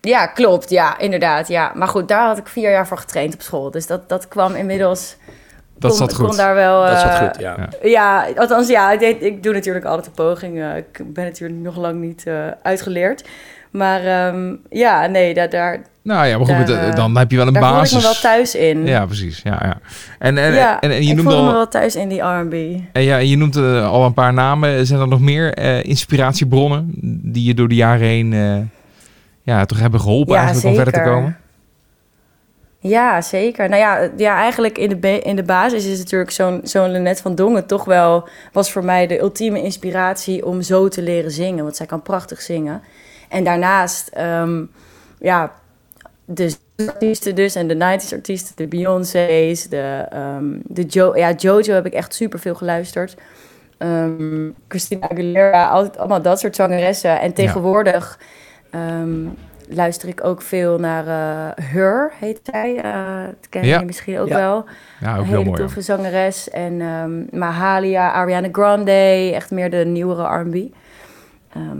Ja, 0.02 0.26
klopt. 0.26 0.70
Ja, 0.70 0.98
inderdaad. 1.00 1.48
Ja. 1.48 1.72
Maar 1.76 1.88
goed, 1.88 2.08
daar 2.08 2.26
had 2.26 2.38
ik 2.38 2.48
vier 2.48 2.72
jaar 2.72 2.88
voor 2.88 2.98
getraind 2.98 3.34
op 3.34 3.42
school. 3.42 3.72
Dus 3.72 3.88
dat, 3.88 4.10
dat 4.10 4.28
kwam 4.28 4.56
inmiddels... 4.56 5.16
Dat 5.78 5.90
kon, 5.90 6.00
zat 6.00 6.14
goed. 6.14 6.28
kon 6.28 6.38
daar 6.38 6.56
wel... 6.56 6.86
Dat 6.86 7.00
zat 7.00 7.10
eh, 7.10 7.18
goed, 7.18 7.40
ja. 7.40 7.70
ja. 7.84 8.28
Althans 8.36 8.68
ja, 8.68 8.92
ik, 8.92 9.00
deed- 9.00 9.24
ik 9.24 9.44
doe 9.44 9.54
natuurlijk 9.54 9.86
altijd 9.86 10.08
een 10.08 10.14
poging. 10.14 10.62
Eh, 10.62 10.78
ik 10.78 11.14
ben 11.14 11.26
natuurlijk 11.26 11.62
nog 11.62 11.78
lang 11.78 12.00
niet 12.02 12.24
eh, 12.28 12.34
uitgeleerd. 12.64 13.24
Maar 13.72 14.06
ehm, 14.06 14.56
ja, 14.70 15.06
nee, 15.06 15.34
daar, 15.34 15.50
daar, 15.50 15.82
Nou 16.02 16.28
ja, 16.28 16.38
maar 16.38 16.56
goed, 16.58 16.68
Daar, 16.68 16.90
eh, 16.90 16.96
dan 16.96 17.18
heb 17.18 17.32
je 17.32 17.38
wel 17.38 17.48
een 17.48 17.54
daar 17.54 17.64
voel 17.64 17.72
ik 17.74 17.78
basis. 17.80 17.98
me 17.98 18.02
wel 18.02 18.14
thuis 18.14 18.56
in. 18.56 18.86
Ja, 18.86 19.06
precies. 19.06 19.42
Ja, 19.44 19.60
ja. 19.64 19.78
En, 20.20 20.38
en, 20.38 20.54
ja, 20.54 20.80
en, 20.80 20.92
en 20.92 21.04
je 21.04 21.12
ik 21.12 21.20
voelde 21.20 21.42
me 21.42 21.48
al, 21.48 21.54
wel 21.54 21.68
thuis 21.68 21.96
in 21.96 22.10
die 22.10 22.22
R&B. 22.22 22.54
en 22.92 23.04
ja, 23.04 23.18
je 23.18 23.38
noemt 23.38 23.56
al 23.56 24.06
een 24.06 24.14
paar 24.14 24.34
namen. 24.34 24.86
Zijn 24.88 25.00
er 25.00 25.08
nog 25.08 25.20
meer 25.20 25.54
eh, 25.54 25.84
inspiratiebronnen 25.84 26.92
die 27.24 27.44
je 27.44 27.54
door 27.54 27.68
de 27.68 27.76
jaren 27.76 28.08
heen 28.08 28.34
eh, 28.34 28.58
ja, 29.42 29.66
toch 29.66 29.80
hebben 29.80 30.00
geholpen 30.00 30.34
Ja, 30.34 30.40
eigenlijk 30.40 30.68
om 30.68 30.84
verder 30.84 30.94
te 30.94 31.10
komen? 31.10 31.38
Ja, 32.84 33.22
zeker. 33.22 33.70
Nou 33.70 33.82
ja, 33.82 34.10
ja 34.18 34.36
eigenlijk 34.36 34.78
in 34.78 35.00
de, 35.00 35.20
in 35.20 35.36
de 35.36 35.44
basis 35.44 35.86
is 35.86 35.98
natuurlijk 35.98 36.32
zo'n 36.32 36.60
zo'n 36.64 36.92
Lynette 36.92 37.22
van 37.22 37.36
Dongen 37.36 37.66
toch 37.66 37.86
wel... 37.86 38.28
was 38.52 38.72
voor 38.72 38.86
mij 38.86 39.08
de 39.08 39.20
ultieme 39.20 39.62
inspiratie 39.62 40.46
om 40.46 40.62
zo 40.62 40.88
te 40.88 41.02
leren 41.02 41.32
zingen. 41.32 41.64
Want 41.64 41.76
zij 41.76 41.86
kan 41.86 42.02
prachtig 42.02 42.42
zingen. 42.42 42.82
En 43.30 43.44
daarnaast, 43.44 44.08
ehm, 44.08 44.64
ja, 45.20 45.52
de 46.26 46.56
artiesten 46.86 47.36
dus 47.36 47.56
en 47.56 47.68
de 47.68 47.76
90s 47.76 48.14
artiesten, 48.14 48.56
de 48.56 48.68
Beyoncé's, 48.68 49.70
de, 49.70 50.06
ehm, 50.10 50.46
de 50.64 50.86
jo 50.88 51.18
ja, 51.18 51.32
Jojo 51.32 51.74
heb 51.74 51.86
ik 51.86 51.94
echt 51.94 52.14
super 52.14 52.40
veel 52.40 52.56
geluisterd. 52.56 53.16
Ehm, 53.78 54.50
Christina 54.68 55.10
Aguilera, 55.10 55.68
altijd, 55.68 55.98
allemaal 55.98 56.22
dat 56.22 56.40
soort 56.40 56.56
zangeressen. 56.56 57.20
En 57.20 57.34
tegenwoordig 57.34 58.20
ehm, 58.72 59.10
luister 59.70 60.10
ik 60.10 60.24
ook 60.24 60.42
veel 60.42 60.80
naar 60.80 61.08
eh 61.08 61.64
Her, 61.66 62.12
heet 62.20 62.40
zij. 62.52 62.76
Eh 62.84 63.24
dat 63.26 63.50
ken 63.50 63.66
Ja. 63.66 63.80
je 63.80 63.86
misschien 63.86 64.20
ook 64.20 64.28
Ja. 64.28 64.36
wel. 64.36 64.66
Ja, 65.00 65.12
ook 65.14 65.18
Een 65.20 65.24
heel 65.24 65.24
hele 65.24 65.36
mooi. 65.36 65.46
hoor. 65.48 65.58
toffe 65.58 65.82
zangeres. 65.82 66.50
En 66.50 66.82
ehm, 66.82 67.40
Mahalia, 67.40 68.12
Ariana 68.12 68.48
Grande, 68.52 69.32
echt 69.34 69.52
meer 69.52 69.70
de 69.70 69.86
nieuwere 69.86 70.24
R&B. 70.40 70.56
Ehm, 71.54 71.78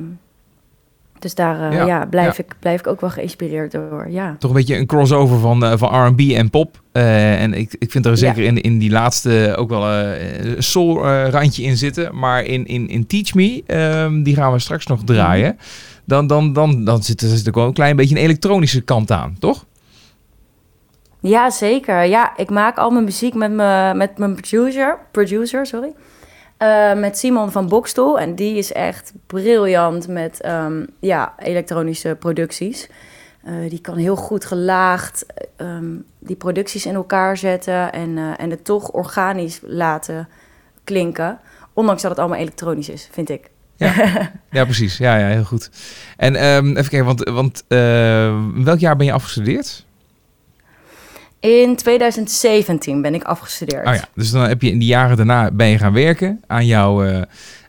dus 1.20 1.36
daar 1.36 1.70
eh, 1.72 1.78
Ja, 1.78 1.86
ja, 1.86 2.06
blijf, 2.06 2.38
ja. 2.38 2.44
Ik, 2.44 2.54
blijf 2.60 2.80
ik 2.80 2.88
ook 2.88 3.02
wel 3.02 3.10
geïnspireerd 3.10 3.72
door. 3.72 4.06
Ja. 4.10 4.36
Toch 4.40 4.50
een 4.52 4.56
beetje 4.58 4.78
een 4.78 4.86
crossover 4.86 5.40
van, 5.40 5.64
eh, 5.66 5.74
van 5.76 6.06
R&B 6.08 6.20
en 6.20 6.50
pop. 6.50 6.82
Eh, 6.92 7.42
en 7.42 7.54
ik, 7.54 7.76
ik 7.80 7.92
vind 7.92 8.06
er 8.06 8.18
zeker 8.18 8.44
in, 8.44 8.62
in 8.62 8.78
die 8.78 8.92
laatste 8.92 9.54
ook 9.58 9.70
wel 9.70 9.90
eh, 9.90 10.46
een 10.56 10.64
soul 10.64 11.06
eh, 11.06 11.28
randje 11.30 11.64
in 11.64 11.78
zitten. 11.78 12.18
Maar 12.20 12.44
in, 12.44 12.66
in, 12.66 12.88
in 12.90 13.08
Teach 13.08 13.34
Me, 13.34 13.64
ehm, 13.68 14.24
die 14.24 14.36
gaan 14.36 14.52
we 14.52 14.60
straks 14.60 14.86
nog 14.86 15.04
draaien. 15.04 15.58
Dan, 16.06 16.28
dan, 16.28 16.54
dan, 16.54 16.86
dan 16.86 17.04
zit 17.04 17.22
er, 17.22 17.28
zit 17.28 17.48
er 17.48 17.54
wel 17.54 17.66
een 17.66 17.74
klein 17.74 17.96
beetje 17.96 18.16
een 18.16 18.22
elektronische 18.22 18.82
kant 18.82 19.12
aan, 19.12 19.36
toch? 19.40 19.66
ja, 21.22 21.50
zeker. 21.50 22.04
Ja, 22.04 22.38
ik 22.38 22.50
maak 22.50 22.78
al 22.78 22.90
mijn 22.90 23.04
muziek 23.04 23.34
met, 23.34 23.52
me, 23.52 23.92
met 23.96 24.18
mijn 24.18 24.36
producer, 24.36 25.00
producer 25.12 25.66
sorry. 25.66 25.94
Eh, 26.58 26.94
met 26.94 27.18
Simon 27.18 27.52
van 27.52 27.68
Bokstoel. 27.68 28.20
En 28.20 28.36
die 28.36 28.58
is 28.58 28.72
echt 28.72 29.14
briljant 29.28 30.08
met 30.08 30.42
ehm, 30.42 30.86
ja, 31.00 31.34
elektronische 31.38 32.16
producties. 32.20 32.90
Eh, 33.44 33.54
die 33.70 33.82
kan 33.82 33.98
heel 33.98 34.16
goed 34.16 34.46
gelaagd 34.46 35.26
ehm, 35.56 35.96
die 36.20 36.36
producties 36.36 36.86
in 36.86 36.96
elkaar 36.96 37.38
zetten 37.38 37.92
en, 37.92 38.18
eh, 38.18 38.34
en 38.38 38.50
het 38.50 38.66
toch 38.66 38.92
organisch 38.92 39.60
laten 39.64 40.28
klinken. 40.84 41.40
Ondanks 41.74 42.02
dat 42.02 42.12
het 42.12 42.20
allemaal 42.20 42.40
elektronisch 42.40 42.90
is, 42.90 43.10
vind 43.12 43.30
ik. 43.30 43.50
Ja, 44.52 44.64
precies. 44.64 44.98
Ja, 44.98 45.18
ja 45.18 45.28
heel 45.28 45.44
goed. 45.44 45.70
En 46.18 46.36
ehm, 46.36 46.70
even 46.70 46.90
kijken, 46.90 47.06
want, 47.06 47.30
want 47.30 47.64
eh, 47.68 47.78
welk 48.64 48.80
jaar 48.80 48.96
ben 48.96 49.06
je 49.06 49.12
afgestudeerd? 49.12 49.86
In 51.40 51.76
2017 51.76 53.02
ben 53.02 53.14
ik 53.14 53.24
afgestudeerd. 53.24 53.88
Oh 53.88 53.94
ja, 53.94 54.06
dus 54.16 54.32
dan 54.32 54.42
heb 54.42 54.62
je 54.62 54.72
in 54.72 54.80
die 54.80 54.88
jaren 54.88 55.18
daarna 55.18 55.52
ben 55.52 55.68
je 55.68 55.78
gaan 55.78 55.94
werken 55.94 56.44
aan, 56.48 56.66
jouw 56.66 57.04
eh, 57.04 57.22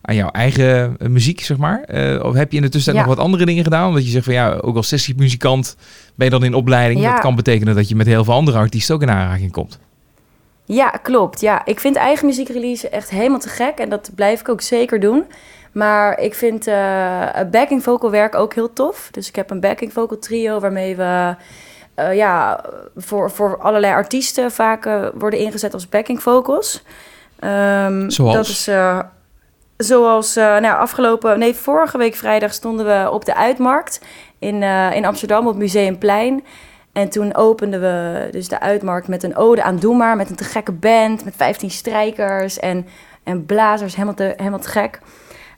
aan 0.02 0.14
jouw 0.14 0.28
eigen 0.30 0.96
eh, 0.98 1.08
muziek, 1.08 1.40
zeg 1.40 1.56
maar. 1.56 1.82
Eh, 1.82 2.24
of 2.24 2.34
heb 2.34 2.50
je 2.50 2.56
in 2.56 2.62
de 2.62 2.68
tussentijd 2.68 3.04
Ja. 3.04 3.10
nog 3.10 3.16
wat 3.16 3.24
andere 3.24 3.44
dingen 3.44 3.64
gedaan? 3.64 3.88
Omdat 3.88 4.04
je 4.04 4.10
zegt 4.10 4.24
van 4.24 4.34
ja, 4.34 4.52
ook 4.52 4.76
als 4.76 4.88
sessiemuzikant 4.88 5.76
ben 6.14 6.26
je 6.26 6.32
dan 6.32 6.44
in 6.44 6.54
opleiding. 6.54 7.00
Ja. 7.00 7.12
Dat 7.12 7.20
kan 7.20 7.34
betekenen 7.34 7.74
dat 7.74 7.88
je 7.88 7.96
met 7.96 8.06
heel 8.06 8.24
veel 8.24 8.34
andere 8.34 8.58
artiesten 8.58 8.94
ook 8.94 9.02
in 9.02 9.10
aanraking 9.10 9.52
komt. 9.52 9.78
Ja, 10.64 10.88
klopt. 10.88 11.40
Ja, 11.40 11.64
ik 11.64 11.80
vind 11.80 11.96
eigen 11.96 12.26
muziekrelease 12.26 12.88
echt 12.88 13.10
helemaal 13.10 13.38
te 13.38 13.48
gek 13.48 13.78
en 13.78 13.88
dat 13.88 14.10
blijf 14.14 14.40
ik 14.40 14.48
ook 14.48 14.60
zeker 14.60 15.00
doen. 15.00 15.24
Maar 15.72 16.18
ik 16.18 16.34
vind 16.34 16.66
eh 16.66 17.28
backing 17.50 17.82
vocal 17.82 18.10
werk 18.10 18.34
ook 18.34 18.54
heel 18.54 18.72
tof. 18.72 19.08
Dus 19.10 19.28
ik 19.28 19.36
heb 19.36 19.50
een 19.50 19.60
backing 19.60 19.92
vocal 19.92 20.18
trio 20.18 20.60
waarmee 20.60 20.96
we 20.96 21.34
eh, 21.94 22.14
ja, 22.14 22.64
voor, 22.96 23.30
voor 23.30 23.58
allerlei 23.58 23.92
artiesten 23.92 24.50
vaak 24.50 24.86
eh, 24.86 25.06
worden 25.14 25.38
ingezet 25.38 25.74
als 25.74 25.88
backing 25.88 26.22
vocals. 26.22 26.82
Ehm, 27.38 28.10
Zoals? 28.10 28.34
Dat 28.34 28.46
is 28.46 28.70
zoals 29.76 30.34
nou, 30.34 30.78
afgelopen, 30.78 31.38
nee, 31.38 31.54
vorige 31.54 31.98
week 31.98 32.14
vrijdag 32.14 32.52
stonden 32.52 32.86
we 32.86 33.10
op 33.10 33.24
de 33.24 33.34
Uitmarkt 33.34 34.00
in, 34.38 34.62
in 34.92 35.04
Amsterdam 35.04 35.46
op 35.46 35.56
Museumplein. 35.56 36.44
En 36.92 37.08
toen 37.08 37.34
openden 37.34 37.80
we 37.80 38.28
dus 38.30 38.48
de 38.48 38.60
uitmarkt 38.60 39.08
met 39.08 39.22
een 39.22 39.36
ode 39.36 39.62
aan 39.62 39.78
Doe 39.78 39.96
Maar. 39.96 40.16
Met 40.16 40.30
een 40.30 40.36
te 40.36 40.44
gekke 40.44 40.72
band, 40.72 41.24
met 41.24 41.34
15 41.36 41.70
strijkers 41.70 42.58
en, 42.58 42.86
en 43.22 43.46
blazers, 43.46 43.94
helemaal 43.94 44.14
te, 44.14 44.32
helemaal 44.36 44.58
te 44.58 44.68
gek. 44.68 45.00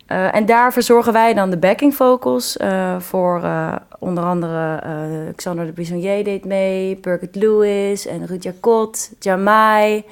Eh, 0.06 0.34
en 0.34 0.46
daar 0.46 0.72
verzorgen 0.72 1.12
wij 1.12 1.34
dan 1.34 1.50
de 1.50 1.56
backing 1.56 1.94
vocals 1.94 2.56
eh, 2.56 2.98
voor 3.00 3.42
eh, 3.42 3.72
onder 3.98 4.24
andere 4.24 4.82
Xander 5.36 5.66
de 5.66 5.72
Bisonnier 5.72 6.24
deed 6.24 6.44
mee, 6.44 6.98
Birgit 7.00 7.34
Lewis 7.36 8.06
en 8.06 8.26
Ruud 8.26 8.42
Jacot, 8.42 9.10
Jamai. 9.20 10.02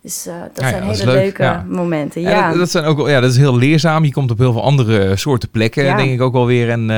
Dus 0.00 0.22
dat 0.24 0.64
Ja, 0.64 0.68
zijn 0.68 0.82
hele 0.82 1.04
leuk, 1.04 1.14
leuke 1.14 1.42
ja. 1.42 1.64
momenten. 1.68 2.24
En 2.24 2.30
Ja. 2.30 2.48
dat, 2.50 2.58
dat, 2.58 2.70
zijn 2.70 2.84
ook, 2.84 3.08
ja, 3.08 3.20
dat 3.20 3.30
is 3.30 3.36
heel 3.36 3.56
leerzaam. 3.56 4.04
Je 4.04 4.12
komt 4.12 4.30
op 4.30 4.38
heel 4.38 4.52
veel 4.52 4.62
andere 4.62 5.16
soorten 5.16 5.48
plekken, 5.50 5.96
denk 5.96 6.10
ik 6.10 6.20
ook 6.22 6.32
wel 6.32 6.46
weer. 6.46 6.70
En 6.70 6.88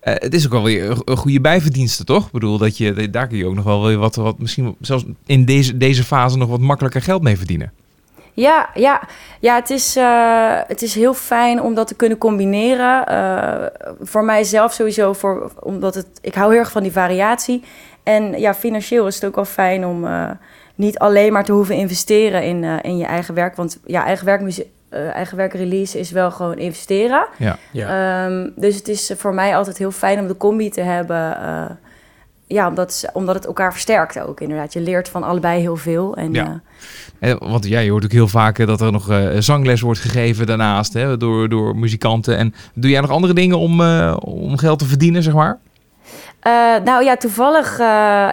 het 0.00 0.34
is 0.34 0.46
ook 0.46 0.52
wel 0.52 0.62
weer 0.62 0.90
een- 0.90 1.02
een 1.04 1.16
goede 1.16 1.40
bijverdienste, 1.40 2.04
toch? 2.04 2.26
Ik 2.26 2.32
bedoel, 2.32 2.58
dat 2.58 2.76
je, 2.78 3.10
daar 3.10 3.26
kun 3.26 3.38
je 3.38 3.46
ook 3.46 3.54
nog 3.54 3.64
wel 3.64 3.84
weer 3.86 3.96
wat, 3.98 4.14
wat 4.14 4.38
misschien 4.38 4.76
zelfs 4.80 5.04
in 5.26 5.44
deze, 5.44 5.76
deze 5.76 6.04
fase 6.04 6.36
nog 6.38 6.48
wat 6.48 6.60
makkelijker 6.60 7.02
geld 7.02 7.22
mee 7.22 7.36
verdienen. 7.36 7.72
Ja, 8.36 8.68
ja. 8.74 9.02
ja 9.40 9.54
het, 9.54 9.70
is, 9.70 9.96
eh, 9.96 10.60
het 10.66 10.82
is 10.82 10.94
heel 10.94 11.14
fijn 11.14 11.62
om 11.62 11.74
dat 11.74 11.86
te 11.86 11.94
kunnen 11.94 12.18
combineren. 12.18 13.06
Eh, 13.06 13.66
voor 14.00 14.24
mijzelf 14.24 14.72
sowieso, 14.72 15.12
voor, 15.12 15.52
omdat 15.60 15.94
het, 15.94 16.06
ik 16.20 16.34
hou 16.34 16.50
heel 16.50 16.60
erg 16.60 16.70
van 16.70 16.82
die 16.82 16.92
variatie. 16.92 17.62
En 18.02 18.38
ja, 18.38 18.54
financieel 18.54 19.06
is 19.06 19.14
het 19.14 19.24
ook 19.24 19.34
wel 19.34 19.44
fijn 19.44 19.86
om 19.86 20.06
eh, 20.06 20.30
niet 20.74 20.98
alleen 20.98 21.32
maar 21.32 21.44
te 21.44 21.52
hoeven 21.52 21.74
investeren 21.74 22.42
in, 22.42 22.64
eh, 22.64 22.76
in 22.82 22.96
je 22.96 23.04
eigen 23.04 23.34
werk. 23.34 23.56
Want 23.56 23.78
ja, 23.84 24.04
eigen 24.04 24.26
werk, 24.26 24.66
eigen 24.90 25.36
werk 25.36 25.52
release 25.52 25.98
is 25.98 26.10
wel 26.10 26.30
gewoon 26.30 26.58
investeren. 26.58 27.26
Ja. 27.38 27.56
Ja. 27.72 28.24
Ehm, 28.24 28.50
dus 28.56 28.76
het 28.76 28.88
is 28.88 29.12
voor 29.16 29.34
mij 29.34 29.56
altijd 29.56 29.78
heel 29.78 29.90
fijn 29.90 30.18
om 30.18 30.26
de 30.26 30.36
combi 30.36 30.70
te 30.70 30.80
hebben. 30.80 31.38
Ja, 32.46 32.68
omdat, 32.68 33.04
omdat 33.12 33.34
het 33.34 33.46
elkaar 33.46 33.72
versterkt 33.72 34.20
ook 34.20 34.40
inderdaad. 34.40 34.72
Je 34.72 34.80
leert 34.80 35.08
van 35.08 35.22
allebei 35.22 35.60
heel 35.60 35.76
veel. 35.76 36.16
En, 36.16 36.32
Ja. 36.32 36.44
eh, 37.20 37.30
Eh, 37.30 37.36
Want 37.38 37.66
ja, 37.68 37.78
je 37.78 37.90
hoort 37.90 38.04
ook 38.04 38.12
heel 38.12 38.28
vaak 38.28 38.58
eh, 38.58 38.66
dat 38.66 38.80
er 38.80 38.92
nog 38.92 39.20
zangles 39.38 39.80
wordt 39.80 40.00
gegeven 40.00 40.46
daarnaast 40.46 40.92
hè, 40.92 41.16
door, 41.16 41.48
door 41.48 41.76
muzikanten. 41.76 42.36
En 42.36 42.54
doe 42.74 42.90
jij 42.90 43.00
nog 43.00 43.10
andere 43.10 43.34
dingen 43.34 43.58
om, 43.58 43.80
om 44.14 44.56
geld 44.56 44.78
te 44.78 44.84
verdienen, 44.84 45.22
zeg 45.22 45.34
maar? 45.34 45.58
Nou 46.84 47.04
ja, 47.04 47.16
toevallig. 47.16 47.78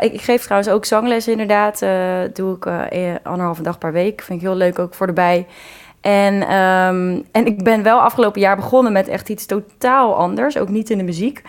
ik, 0.01 0.13
ik 0.13 0.21
geef 0.21 0.43
trouwens 0.43 0.71
ook 0.71 0.85
zangles 0.85 1.27
inderdaad. 1.27 1.79
doe 2.33 2.55
ik 2.55 2.65
eh, 2.65 3.13
anderhalve 3.23 3.63
dag 3.63 3.77
per 3.77 3.91
week. 3.91 4.21
Vind 4.21 4.41
ik 4.41 4.45
heel 4.47 4.55
leuk 4.55 4.79
ook 4.79 4.93
voor 4.93 5.07
de 5.07 5.13
bij. 5.13 5.47
En, 6.01 6.41
ehm, 6.41 7.21
en 7.31 7.45
ik 7.45 7.63
ben 7.63 7.83
wel 7.83 7.99
afgelopen 7.99 8.41
jaar 8.41 8.55
begonnen 8.55 8.93
met 8.93 9.07
echt 9.07 9.29
iets 9.29 9.45
totaal 9.45 10.15
anders. 10.15 10.57
Ook 10.57 10.69
niet 10.69 10.89
in 10.89 10.97
de 10.97 11.03
muziek. 11.03 11.41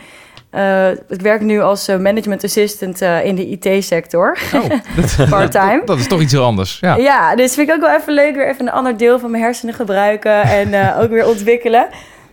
Eh, 0.54 0.90
ik 0.90 1.20
werk 1.20 1.40
nu 1.40 1.60
als 1.60 1.88
eh, 1.88 1.98
management 1.98 2.44
assistant 2.44 3.02
eh, 3.02 3.24
in 3.24 3.34
de 3.34 3.46
IT-sector. 3.46 4.38
Oh, 4.54 4.68
dat, 4.96 5.16
Part-time. 5.30 5.82
dat 5.84 5.98
is 5.98 6.08
toch 6.08 6.20
iets 6.20 6.32
heel 6.32 6.44
anders. 6.44 6.78
Ja. 6.80 6.96
Ja. 6.96 7.36
dus 7.36 7.54
vind 7.54 7.68
ik 7.68 7.74
ook 7.74 7.80
wel 7.80 7.96
even 7.96 8.12
leuk. 8.12 8.34
Weer 8.34 8.48
even 8.48 8.66
een 8.66 8.72
ander 8.72 8.96
deel 8.96 9.18
van 9.18 9.30
mijn 9.30 9.42
hersenen 9.42 9.74
gebruiken. 9.74 10.42
En 10.42 10.74
ook 11.02 11.10
weer 11.10 11.26
ontwikkelen. 11.26 11.88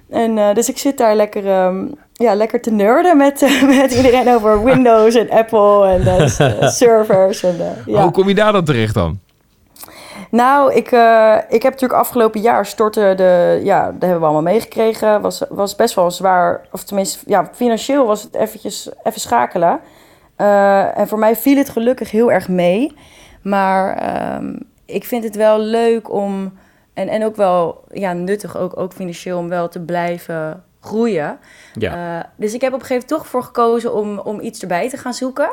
En 0.09 0.53
dus 0.53 0.69
ik 0.69 0.77
zit 0.77 0.97
daar 0.97 1.15
lekker, 1.15 1.65
um, 1.65 1.95
ja, 2.13 2.35
lekker 2.35 2.61
te 2.61 2.71
nerden 2.71 3.17
met, 3.17 3.61
met 3.79 3.93
iedereen 3.93 4.29
over 4.29 4.63
Windows 4.63 5.15
en 5.15 5.29
Apple 5.29 5.87
en 5.87 6.29
servers. 6.71 7.43
En, 7.43 7.55
ja. 7.85 8.01
Hoe 8.01 8.11
kom 8.11 8.27
je 8.27 8.35
daar 8.35 8.51
dan 8.51 8.65
terecht 8.65 8.93
dan? 8.93 9.19
Nou, 10.29 10.73
ik, 10.73 10.85
ik 11.49 11.63
heb 11.63 11.71
natuurlijk 11.71 11.99
afgelopen 11.99 12.41
jaar 12.41 12.65
storten 12.65 13.17
de... 13.17 13.59
Ja, 13.63 13.85
dat 13.85 14.01
hebben 14.01 14.19
we 14.19 14.25
allemaal 14.25 14.41
meegekregen. 14.41 15.21
Was, 15.21 15.43
was 15.49 15.75
best 15.75 15.95
wel 15.95 16.11
zwaar. 16.11 16.67
Of 16.71 16.83
tenminste, 16.83 17.19
ja, 17.25 17.49
financieel 17.53 18.05
was 18.05 18.23
het 18.23 18.35
eventjes 18.35 18.89
even 19.03 19.21
schakelen. 19.21 19.79
en 20.95 21.07
voor 21.07 21.19
mij 21.19 21.35
viel 21.35 21.57
het 21.57 21.69
gelukkig 21.69 22.11
heel 22.11 22.31
erg 22.31 22.47
mee. 22.47 22.95
Maar 23.41 24.03
um, 24.35 24.59
ik 24.85 25.05
vind 25.05 25.23
het 25.23 25.35
wel 25.35 25.59
leuk 25.59 26.11
om 26.11 26.53
en, 26.93 27.07
en 27.07 27.25
ook 27.25 27.35
wel 27.35 27.83
ja, 27.91 28.13
nuttig, 28.13 28.57
ook, 28.57 28.77
ook 28.77 28.93
financieel, 28.93 29.37
om 29.37 29.49
wel 29.49 29.69
te 29.69 29.79
blijven 29.81 30.63
groeien. 30.81 31.39
Ja. 31.73 32.17
Uh, 32.17 32.23
dus 32.35 32.53
ik 32.53 32.61
heb 32.61 32.73
op 32.73 32.79
een 32.79 32.85
gegeven 32.85 33.07
moment 33.09 33.23
toch 33.23 33.27
voor 33.27 33.43
gekozen 33.43 33.93
om, 33.93 34.19
om 34.19 34.39
iets 34.39 34.61
erbij 34.61 34.89
te 34.89 34.97
gaan 34.97 35.13
zoeken. 35.13 35.49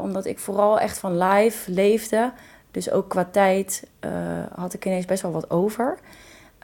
Omdat 0.00 0.26
ik 0.26 0.38
vooral 0.38 0.80
echt 0.80 0.98
van 0.98 1.18
live 1.18 1.70
leefde. 1.70 2.32
Dus 2.70 2.90
ook 2.90 3.08
qua 3.08 3.28
tijd 3.30 3.86
uh, 4.04 4.10
had 4.54 4.74
ik 4.74 4.86
ineens 4.86 5.04
best 5.04 5.22
wel 5.22 5.32
wat 5.32 5.50
over. 5.50 5.98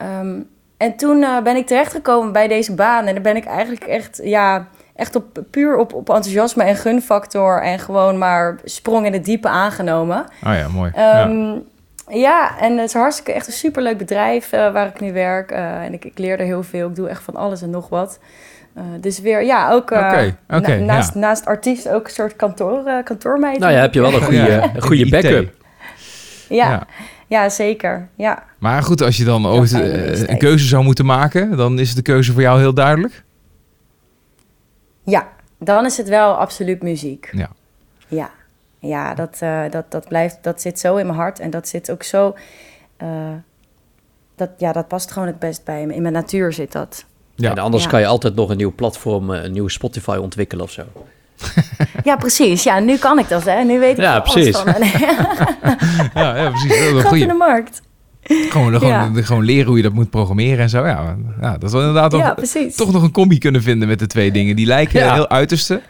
Um, 0.01 0.49
en 0.77 0.95
toen 0.95 1.25
ben 1.43 1.55
ik 1.55 1.67
terechtgekomen 1.67 2.31
bij 2.31 2.47
deze 2.47 2.73
baan. 2.73 3.05
En 3.05 3.13
dan 3.13 3.23
ben 3.23 3.35
ik 3.35 3.45
eigenlijk 3.45 3.83
echt, 3.83 4.19
ja, 4.23 4.67
echt 4.95 5.15
op, 5.15 5.43
puur 5.51 5.77
op, 5.77 5.93
op 5.93 6.09
enthousiasme 6.09 6.63
en 6.63 6.75
gunfactor. 6.75 7.61
En 7.61 7.79
gewoon 7.79 8.17
maar 8.17 8.59
sprong 8.63 9.05
in 9.05 9.13
het 9.13 9.25
diepe 9.25 9.47
aangenomen. 9.47 10.25
Oh 10.45 10.53
ja, 10.53 10.67
mooi. 10.67 10.91
Um, 10.97 11.53
ja. 11.53 11.61
Ja, 12.09 12.59
en 12.59 12.77
het 12.77 12.87
is 12.87 12.93
hartstikke 12.93 13.31
echt 13.31 13.47
een 13.47 13.53
superleuk 13.53 13.97
bedrijf 13.97 14.53
uh, 14.53 14.71
waar 14.71 14.87
ik 14.87 14.99
nu 14.99 15.13
werk. 15.13 15.51
Uh, 15.51 15.83
en 15.83 15.93
ik, 15.93 16.05
ik, 16.05 16.17
leer 16.17 16.39
er 16.39 16.45
heel 16.45 16.63
veel. 16.63 16.89
Ik 16.89 16.95
doe 16.95 17.09
echt 17.09 17.23
van 17.23 17.35
alles 17.35 17.61
en 17.61 17.69
nog 17.69 17.89
wat. 17.89 18.19
Uh, 18.77 18.83
dus 19.01 19.19
weer, 19.19 19.43
ja, 19.43 19.71
ook 19.71 19.91
okay, 19.91 20.35
okay, 20.49 20.79
na, 20.79 20.85
naast, 20.85 21.13
ja. 21.13 21.19
naast 21.19 21.45
artiest 21.45 21.89
ook 21.89 22.05
een 22.05 22.13
soort 22.13 22.35
kantoor, 22.35 23.03
kantoormeid. 23.03 23.59
Nou 23.59 23.73
ja, 23.73 23.79
heb 23.79 23.93
je 23.93 24.01
wel 24.01 24.13
een 24.13 24.23
goede, 24.29 24.37
ja. 24.37 24.75
een 24.75 24.81
goede 24.81 25.09
backup. 25.09 25.64
Ja. 26.49 26.69
ja. 26.69 26.87
Ja. 27.27 27.49
zeker. 27.49 28.09
Ja. 28.15 28.43
Maar 28.59 28.83
goed, 28.83 29.01
als 29.01 29.17
je 29.17 29.23
dan 29.23 29.47
ooit 29.47 29.71
een 29.71 30.37
keuze 30.37 30.65
zou 30.65 30.83
moeten 30.83 31.05
maken, 31.05 31.57
dan 31.57 31.79
is 31.79 31.95
de 31.95 32.01
keuze 32.01 32.33
voor 32.33 32.41
jou 32.41 32.59
heel 32.59 32.73
duidelijk? 32.73 33.23
Ja, 35.03 35.27
dan 35.59 35.85
is 35.85 35.97
het 35.97 36.07
wel 36.07 36.33
absoluut 36.33 36.81
muziek. 36.81 37.29
Ja. 37.31 37.49
Ja 38.07 38.31
ja, 38.87 39.13
dat, 39.13 39.39
uh, 39.43 39.61
dat, 39.69 39.91
dat, 39.91 40.07
blijft, 40.07 40.37
dat 40.41 40.61
zit 40.61 40.79
zo 40.79 40.95
in 40.95 41.05
mijn 41.05 41.17
hart. 41.17 41.39
En 41.39 41.49
dat 41.49 41.67
zit 41.67 41.91
ook 41.91 42.03
zo. 42.03 42.35
Uh, 43.03 43.09
dat, 44.35 44.49
ja, 44.57 44.71
dat 44.71 44.87
past 44.87 45.11
gewoon 45.11 45.27
het 45.27 45.39
best 45.39 45.63
bij 45.63 45.85
me. 45.85 45.93
In 45.95 46.01
mijn 46.01 46.13
natuur 46.13 46.53
zit 46.53 46.71
dat. 46.71 47.05
Ja. 47.35 47.51
En 47.51 47.57
anders 47.57 47.83
ja. 47.83 47.89
kan 47.89 47.99
je 47.99 48.05
altijd 48.05 48.35
nog 48.35 48.49
een 48.49 48.57
nieuw 48.57 48.75
platform, 48.75 49.29
een 49.29 49.51
nieuwe 49.51 49.71
Spotify 49.71 50.17
ontwikkelen 50.21 50.63
of 50.63 50.71
zo. 50.71 50.83
Ja, 52.03 52.15
precies. 52.15 52.63
Ja, 52.63 52.79
nu 52.79 52.97
kan 52.97 53.19
ik 53.19 53.29
dat, 53.29 53.43
hè. 53.43 53.63
Nu 53.63 53.79
weet 53.79 53.97
ik 53.97 54.03
ja, 54.03 54.19
precies. 54.19 54.57
van. 54.57 54.73
ja, 56.21 56.35
ja, 56.35 56.49
precies. 56.49 56.91
Dat 56.91 57.03
is 57.05 57.11
een 57.11 57.17
in 57.17 57.27
de 57.27 57.33
markt. 57.33 57.81
Gewoon, 58.23 58.73
gewoon, 58.73 59.13
ja. 59.15 59.21
gewoon 59.21 59.43
leren 59.43 59.67
hoe 59.67 59.77
je 59.77 59.83
dat 59.83 59.93
moet 59.93 60.09
programmeren 60.09 60.59
en 60.59 60.69
zo. 60.69 60.85
Ja, 60.85 61.15
ja 61.41 61.57
dat 61.57 61.73
is 61.73 61.79
inderdaad 61.79 62.11
ja, 62.11 62.35
toch 62.75 62.91
nog 62.91 63.03
een 63.03 63.11
combi 63.11 63.37
kunnen 63.37 63.61
vinden 63.61 63.87
met 63.87 63.99
de 63.99 64.07
twee 64.07 64.31
dingen. 64.31 64.55
Die 64.55 64.65
lijken 64.65 65.13
heel 65.13 65.29
uiterste. 65.29 65.81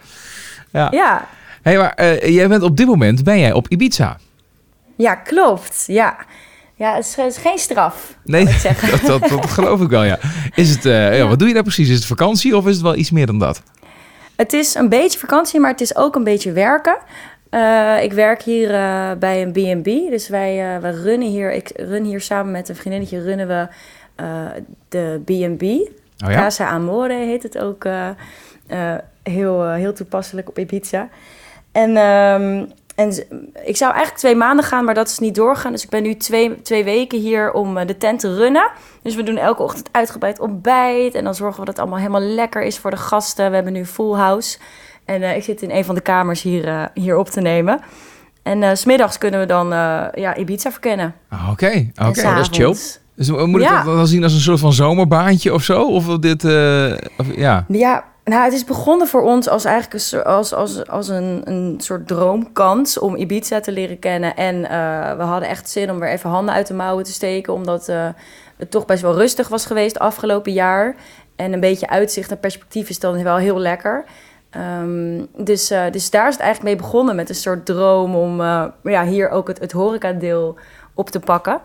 Ja. 0.71 0.87
ja, 0.91 1.27
hey, 1.61 1.77
maar 1.77 1.97
uh, 2.01 2.35
jij 2.35 2.47
bent 2.47 2.63
op 2.63 2.77
dit 2.77 2.87
moment 2.87 3.23
ben 3.23 3.39
jij 3.39 3.53
op 3.53 3.67
Ibiza. 3.67 4.17
Ja, 4.97 5.15
klopt. 5.15 5.83
Ja. 5.87 6.17
Ja, 6.77 6.95
het 6.95 7.05
is, 7.05 7.15
het 7.15 7.35
is 7.35 7.37
geen 7.37 7.57
straf. 7.57 8.15
Nee, 8.23 8.45
dat, 8.63 9.01
dat, 9.05 9.29
dat, 9.29 9.49
geloof 9.49 9.81
ik 9.81 9.89
wel, 9.89 10.03
ja. 10.03 10.19
Is 10.55 10.69
het, 10.69 10.85
uh, 10.85 11.27
wat 11.27 11.39
doe 11.39 11.47
je 11.47 11.53
daar 11.53 11.63
precies? 11.63 11.89
Is 11.89 11.95
het 11.95 12.05
vakantie 12.05 12.57
of 12.57 12.67
is 12.67 12.73
het 12.73 12.81
wel 12.81 12.95
iets 12.95 13.11
meer 13.11 13.25
dan 13.25 13.39
dat? 13.39 13.61
Het 14.35 14.53
is 14.53 14.75
een 14.75 14.89
beetje 14.89 15.19
vakantie, 15.19 15.59
maar 15.59 15.71
het 15.71 15.81
is 15.81 15.95
ook 15.95 16.15
een 16.15 16.23
beetje 16.23 16.51
werken. 16.51 16.97
Uh, 17.51 18.03
ik 18.03 18.13
werk 18.13 18.41
hier 18.41 18.71
uh, 18.71 19.11
bij 19.19 19.41
een 19.41 19.51
B&B, 19.51 19.85
dus 20.09 20.27
wij, 20.29 20.81
wij 20.81 20.91
runnen 20.91 21.27
hier, 21.27 21.51
ik 21.51 21.71
run 21.75 22.03
hier 22.03 22.21
samen 22.21 22.51
met 22.51 22.69
een 22.69 22.75
vriendinnetje, 22.75 23.21
runnen 23.21 23.47
we 23.47 23.67
de 24.89 25.21
B&B. 25.25 25.63
Oh, 26.25 26.31
ja? 26.31 26.35
Casa 26.35 26.67
Amore 26.67 27.13
heet 27.13 27.43
het 27.43 27.57
ook, 27.57 27.87
heel, 29.23 29.71
heel 29.71 29.93
toepasselijk 29.93 30.49
op 30.49 30.59
Ibiza. 30.59 31.09
En, 31.71 31.97
um, 31.97 32.71
en 32.95 33.09
ik 33.65 33.77
zou 33.77 33.91
eigenlijk 33.91 34.17
twee 34.17 34.35
maanden 34.35 34.65
gaan, 34.65 34.85
maar 34.85 34.93
dat 34.93 35.07
is 35.07 35.19
niet 35.19 35.35
doorgaan. 35.35 35.71
Dus 35.71 35.83
ik 35.83 35.89
ben 35.89 36.03
nu 36.03 36.15
twee, 36.15 36.61
twee 36.61 36.83
weken 36.83 37.19
hier 37.19 37.51
om 37.51 37.85
de 37.85 37.97
tent 37.97 38.19
te 38.19 38.35
runnen. 38.35 38.71
Dus 39.01 39.15
we 39.15 39.23
doen 39.23 39.37
elke 39.37 39.63
ochtend 39.63 39.89
uitgebreid 39.91 40.39
ontbijt. 40.39 41.15
En 41.15 41.23
dan 41.23 41.35
zorgen 41.35 41.59
we 41.59 41.65
dat 41.65 41.75
het 41.75 41.79
allemaal 41.79 41.99
helemaal 41.99 42.35
lekker 42.35 42.63
is 42.63 42.77
voor 42.77 42.91
de 42.91 42.97
gasten. 42.97 43.49
We 43.49 43.55
hebben 43.55 43.73
nu 43.73 43.85
full 43.85 44.13
house. 44.13 44.57
En 45.05 45.21
uh, 45.21 45.35
ik 45.35 45.43
zit 45.43 45.61
in 45.61 45.71
een 45.71 45.85
van 45.85 45.95
de 45.95 46.01
kamers 46.01 46.41
hier, 46.41 46.67
uh, 46.67 46.85
hier 46.93 47.17
op 47.17 47.29
te 47.29 47.41
nemen. 47.41 47.79
En 48.43 48.61
uh, 48.61 48.69
smiddags 48.73 49.17
kunnen 49.17 49.39
we 49.39 49.45
dan 49.45 49.67
ja, 50.13 50.35
Ibiza 50.35 50.71
verkennen. 50.71 51.15
Oké, 51.31 51.49
oké. 51.49 52.09
Okay. 52.09 52.35
Dat 52.35 52.49
is 52.51 52.57
chill. 52.57 52.75
Dus 53.15 53.29
moet 53.29 53.61
ik 53.61 53.67
ja. 53.67 53.83
dat 53.83 53.95
dan 53.95 54.07
zien 54.07 54.23
als 54.23 54.33
een 54.33 54.39
soort 54.39 54.59
van 54.59 54.73
zomerbaantje 54.73 55.53
of 55.53 55.63
zo? 55.63 55.83
Of 55.83 56.05
dit, 56.17 56.43
of, 57.17 57.35
ja... 57.35 57.65
Ja, 57.67 58.03
nou, 58.25 58.43
het 58.43 58.53
is 58.53 58.63
begonnen 58.63 59.07
voor 59.07 59.21
ons 59.21 59.49
als 59.49 59.65
eigenlijk 59.65 60.11
een, 60.11 60.23
als, 60.23 60.53
als, 60.53 60.87
als 60.87 61.07
een, 61.07 61.41
een 61.43 61.75
soort 61.77 62.07
droomkans 62.07 62.99
om 62.99 63.15
Ibiza 63.15 63.59
te 63.59 63.71
leren 63.71 63.99
kennen. 63.99 64.35
En 64.35 64.55
uh, 64.55 65.17
we 65.17 65.23
hadden 65.23 65.49
echt 65.49 65.69
zin 65.69 65.91
om 65.91 65.99
weer 65.99 66.09
even 66.09 66.29
handen 66.29 66.53
uit 66.53 66.67
de 66.67 66.73
mouwen 66.73 67.03
te 67.03 67.11
steken, 67.11 67.53
omdat 67.53 67.89
uh, 67.89 68.07
het 68.57 68.71
toch 68.71 68.85
best 68.85 69.01
wel 69.01 69.13
rustig 69.13 69.47
was 69.47 69.65
geweest 69.65 69.99
afgelopen 69.99 70.53
jaar. 70.53 70.95
En 71.35 71.53
een 71.53 71.59
beetje 71.59 71.89
uitzicht 71.89 72.31
en 72.31 72.39
perspectief 72.39 72.89
is 72.89 72.99
dan 72.99 73.23
wel 73.23 73.37
heel 73.37 73.59
lekker. 73.59 74.05
Um, 74.81 75.27
dus, 75.37 75.71
uh, 75.71 75.83
dus 75.91 76.09
daar 76.09 76.27
is 76.27 76.33
het 76.33 76.43
eigenlijk 76.43 76.75
mee 76.75 76.85
begonnen 76.85 77.15
met 77.15 77.29
een 77.29 77.35
soort 77.35 77.65
droom 77.65 78.15
om 78.15 78.41
ja, 78.83 79.05
hier 79.05 79.29
ook 79.29 79.47
het, 79.47 79.59
het 79.59 79.71
horecadeel 79.71 80.57
op 80.95 81.09
te 81.09 81.19
pakken. 81.19 81.61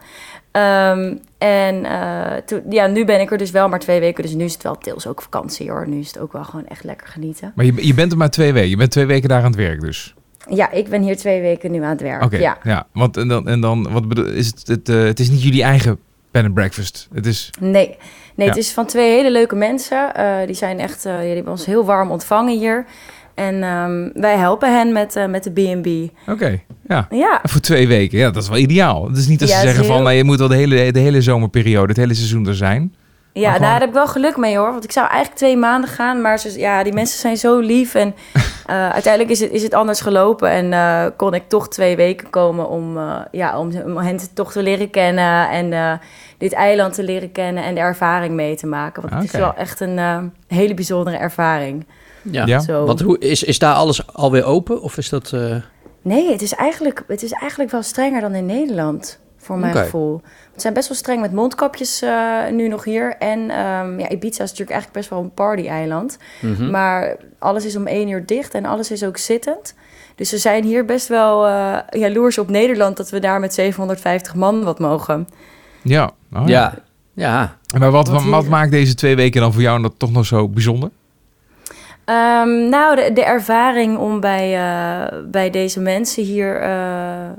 Um, 0.53 1.21
en 1.39 1.85
uh, 1.85 2.33
toen, 2.47 2.63
ja, 2.69 2.87
nu 2.87 3.05
ben 3.05 3.21
ik 3.21 3.31
er 3.31 3.39
dus 3.39 3.51
wel 3.51 3.69
maar 3.69 3.79
twee 3.79 4.01
weken. 4.01 4.23
Dus 4.23 4.35
nu 4.35 4.45
is 4.45 4.53
het 4.53 4.63
wel 4.63 4.77
deels 4.81 5.07
ook 5.07 5.23
vakantie 5.23 5.71
hoor. 5.71 5.89
Nu 5.89 5.99
is 5.99 6.07
het 6.07 6.19
ook 6.19 6.33
wel 6.33 6.45
gewoon 6.45 6.67
echt 6.67 6.85
lekker 6.85 7.07
genieten. 7.07 7.53
Maar 7.55 7.65
je, 7.65 7.87
je 7.87 7.95
bent 7.95 8.13
er 8.13 8.19
maar 8.19 8.31
twee 8.31 8.53
weken. 8.53 8.71
Je 8.71 8.77
bent 8.77 8.91
twee 8.91 9.07
weken 9.07 9.29
daar 9.29 9.39
aan 9.39 9.51
het 9.51 9.57
werk 9.57 9.81
dus. 9.81 10.15
Ja, 10.49 10.71
ik 10.71 10.89
ben 10.89 11.03
hier 11.03 11.17
twee 11.17 11.41
weken 11.41 11.71
nu 11.71 11.83
aan 11.83 11.91
het 11.91 12.01
werk. 12.01 12.25
Oké, 12.25 12.37
ja. 12.37 12.59
ja. 12.63 12.87
Want 12.93 13.17
en 13.17 13.29
dan, 13.29 13.49
en 13.49 13.61
dan 13.61 13.93
wat 13.93 14.09
bedoel, 14.09 14.27
is 14.27 14.47
het, 14.47 14.67
het, 14.67 14.89
uh, 14.89 15.05
het 15.05 15.21
is 15.21 15.31
niet 15.31 15.43
jullie 15.43 15.63
eigen 15.63 15.99
bed 16.31 16.45
and 16.45 16.55
breakfast. 16.55 17.09
Het 17.13 17.27
is... 17.27 17.51
Nee, 17.61 17.71
nee 17.71 17.97
ja. 18.35 18.45
het 18.45 18.57
is 18.57 18.73
van 18.73 18.87
twee 18.87 19.11
hele 19.11 19.31
leuke 19.31 19.55
mensen. 19.55 20.13
Uh, 20.17 20.37
die 20.47 20.55
zijn 20.55 20.79
echt, 20.79 21.07
uh, 21.07 21.19
die 21.19 21.35
hebben 21.35 21.53
ons 21.53 21.67
heel 21.67 21.85
warm 21.85 22.11
ontvangen 22.11 22.59
hier. 22.59 22.87
En 23.41 23.63
um, 23.63 24.11
wij 24.15 24.37
helpen 24.37 24.77
hen 24.77 24.93
met, 24.93 25.17
uh, 25.17 25.27
met 25.27 25.45
de 25.45 25.51
B&B. 25.51 25.87
Oké, 25.87 26.33
okay, 26.33 26.65
ja. 26.89 27.07
ja. 27.11 27.41
Voor 27.43 27.61
twee 27.61 27.89
weken, 27.89 28.19
ja, 28.19 28.31
dat 28.31 28.43
is 28.43 28.49
wel 28.49 28.59
ideaal. 28.59 29.09
Het 29.09 29.17
is 29.17 29.27
niet 29.27 29.39
dat 29.39 29.49
ja, 29.49 29.55
ze 29.55 29.61
zeggen 29.61 29.85
heel... 29.85 29.93
van, 29.93 30.03
nou, 30.03 30.15
je 30.15 30.25
moet 30.25 30.39
wel 30.39 30.49
de 30.49 30.57
hele, 30.57 30.93
de 30.93 30.99
hele 30.99 31.21
zomerperiode, 31.21 31.89
het 31.89 31.97
hele 31.97 32.15
seizoen 32.15 32.47
er 32.47 32.55
zijn. 32.55 32.95
Ja, 33.33 33.53
gewoon... 33.53 33.69
daar 33.69 33.81
heb 33.81 33.89
ik 33.89 33.95
wel 33.95 34.07
geluk 34.07 34.37
mee 34.37 34.57
hoor. 34.57 34.71
Want 34.71 34.85
ik 34.85 34.93
zou 34.93 35.07
eigenlijk 35.07 35.39
twee 35.39 35.57
maanden 35.57 35.91
gaan. 35.91 36.21
Maar 36.21 36.39
ze, 36.39 36.59
ja, 36.59 36.83
die 36.83 36.93
mensen 36.93 37.19
zijn 37.19 37.37
zo 37.37 37.59
lief. 37.59 37.95
En 37.95 38.15
uh, 38.35 38.91
uiteindelijk 38.99 39.33
is 39.33 39.41
het, 39.41 39.51
is 39.51 39.63
het 39.63 39.75
anders 39.75 40.01
gelopen. 40.01 40.51
En 40.51 40.73
uh, 40.73 41.07
kon 41.17 41.35
ik 41.35 41.49
toch 41.49 41.69
twee 41.69 41.97
weken 41.97 42.31
komen 42.31 42.69
om, 42.69 42.99
ja, 43.31 43.59
om, 43.59 43.73
om 43.85 43.97
hen 43.97 44.19
toch 44.35 44.53
te 44.53 44.63
leren 44.63 44.91
kennen. 44.91 45.49
En 45.49 46.01
dit 46.39 46.53
eiland 46.53 46.95
te 46.95 47.03
leren 47.03 47.33
kennen. 47.33 47.65
En 47.65 47.75
de 47.75 47.81
ervaring 47.81 48.35
mee 48.35 48.57
te 48.57 48.67
maken. 48.67 49.03
Want 49.03 49.15
okay. 49.15 49.25
het 49.25 49.35
is 49.35 49.41
wel 49.41 49.55
echt 49.55 49.81
een 49.81 50.33
hele 50.47 50.75
bijzondere 50.75 51.17
ervaring. 51.17 51.85
Ja, 52.23 52.47
ja. 52.47 52.61
Zo. 52.61 52.85
want 52.85 53.01
hoe, 53.01 53.19
is, 53.19 53.43
is 53.43 53.59
daar 53.59 53.75
alles 53.75 54.07
alweer 54.07 54.45
open? 54.45 54.83
Of 54.83 54.97
is 54.97 55.09
dat... 55.09 55.33
Uh... 55.35 55.57
Nee, 56.03 56.31
het 56.31 56.43
is, 56.43 56.55
eigenlijk, 56.55 57.05
het 57.07 57.23
is 57.23 57.33
eigenlijk 57.33 57.71
wel 57.71 57.83
strenger 57.83 58.21
dan 58.21 58.35
in 58.35 58.47
Nederland, 58.47 59.19
voor 59.37 59.59
mijn 59.59 59.73
okay. 59.73 59.85
gevoel. 59.85 60.21
We 60.55 60.61
zijn 60.61 60.75
best 60.75 60.89
wel 60.89 60.97
streng 60.97 61.21
met 61.21 61.33
mondkapjes 61.33 62.03
uh, 62.03 62.49
nu 62.53 62.69
nog 62.69 62.85
hier. 62.85 63.17
En 63.19 63.39
um, 63.39 63.99
ja, 63.99 64.09
Ibiza 64.09 64.43
is 64.43 64.51
natuurlijk 64.51 64.71
eigenlijk 64.71 64.93
best 64.93 65.11
wel 65.11 65.19
een 65.21 65.35
party-eiland. 65.35 66.19
Mm 66.41 66.55
-hmm. 66.55 66.71
Maar 66.71 67.17
alles 67.39 67.65
is 67.65 67.77
om 67.77 67.87
één 67.87 68.09
uur 68.09 68.27
dicht 68.27 68.55
en 68.55 68.65
alles 68.65 68.91
is 68.91 69.05
ook 69.05 69.17
zittend. 69.17 69.75
Dus 70.15 70.31
we 70.31 70.39
zijn 70.39 70.65
hier 70.65 70.85
best 70.85 71.09
wel 71.09 71.47
uh, 71.49 71.79
jaloers 71.91 72.39
op 72.39 72.49
Nederland... 72.49 72.97
dat 72.97 73.11
we 73.11 73.19
daar 73.19 73.41
met 73.41 73.55
750 73.55 74.35
man 74.35 74.65
wat 74.65 74.79
mogen. 74.79 75.29
Ja, 75.83 76.11
oh, 76.33 76.49
ja. 76.49 76.75
ja. 77.15 77.57
ja. 77.67 77.79
Maar 77.79 77.91
wat, 77.91 78.09
wat, 78.09 78.25
wat 78.25 78.47
maakt 78.47 78.71
deze 78.71 78.95
twee 78.95 79.17
weken 79.17 79.41
dan 79.41 79.53
voor 79.53 79.63
jou 79.63 79.83
dat 79.83 79.95
toch 79.97 80.13
nog 80.13 80.27
zo 80.27 80.49
bijzonder? 80.49 80.91
Um, 82.11 82.69
nou, 82.69 82.97
de, 82.97 83.13
de, 83.13 83.25
ervaring 83.25 83.99
om 83.99 84.21
bij, 84.21 84.59
uh, 84.59 85.21
bij 85.25 85.51
deze 85.51 85.81
mensen 85.81 86.23
hier 86.23 86.63
uh, 86.63 87.31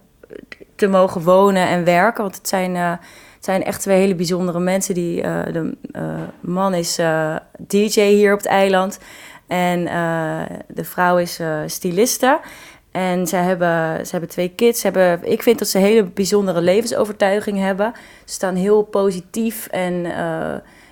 te 0.75 0.87
mogen 0.87 1.21
wonen 1.21 1.67
en 1.67 1.83
werken. 1.83 2.23
Want 2.23 2.35
het 2.35 2.47
zijn, 2.47 2.75
uh, 2.75 2.91
het 3.35 3.45
zijn 3.45 3.63
echt 3.63 3.81
twee 3.81 3.97
hele 3.97 4.15
bijzondere 4.15 4.59
mensen. 4.59 4.93
Die, 4.93 5.21
de 5.21 5.77
man 6.39 6.73
is 6.73 6.99
DJ 7.57 8.01
hier 8.01 8.33
op 8.33 8.37
het 8.37 8.47
eiland. 8.47 8.99
En 9.47 9.83
de 10.67 10.83
vrouw 10.83 11.17
is 11.17 11.39
styliste. 11.65 12.39
En 12.91 13.27
ze 13.27 13.35
hebben, 13.35 14.05
ze 14.05 14.11
hebben 14.11 14.29
twee 14.29 14.49
kids. 14.49 14.79
Ze 14.79 14.87
hebben, 14.87 15.31
ik 15.31 15.43
vind 15.43 15.59
dat 15.59 15.67
ze 15.67 15.77
een 15.77 15.83
hele 15.83 16.03
bijzondere 16.03 16.61
levensovertuiging 16.61 17.59
hebben. 17.59 17.93
Ze 18.25 18.33
staan 18.33 18.55
heel 18.55 18.83
positief 18.83 19.67
en 19.67 20.05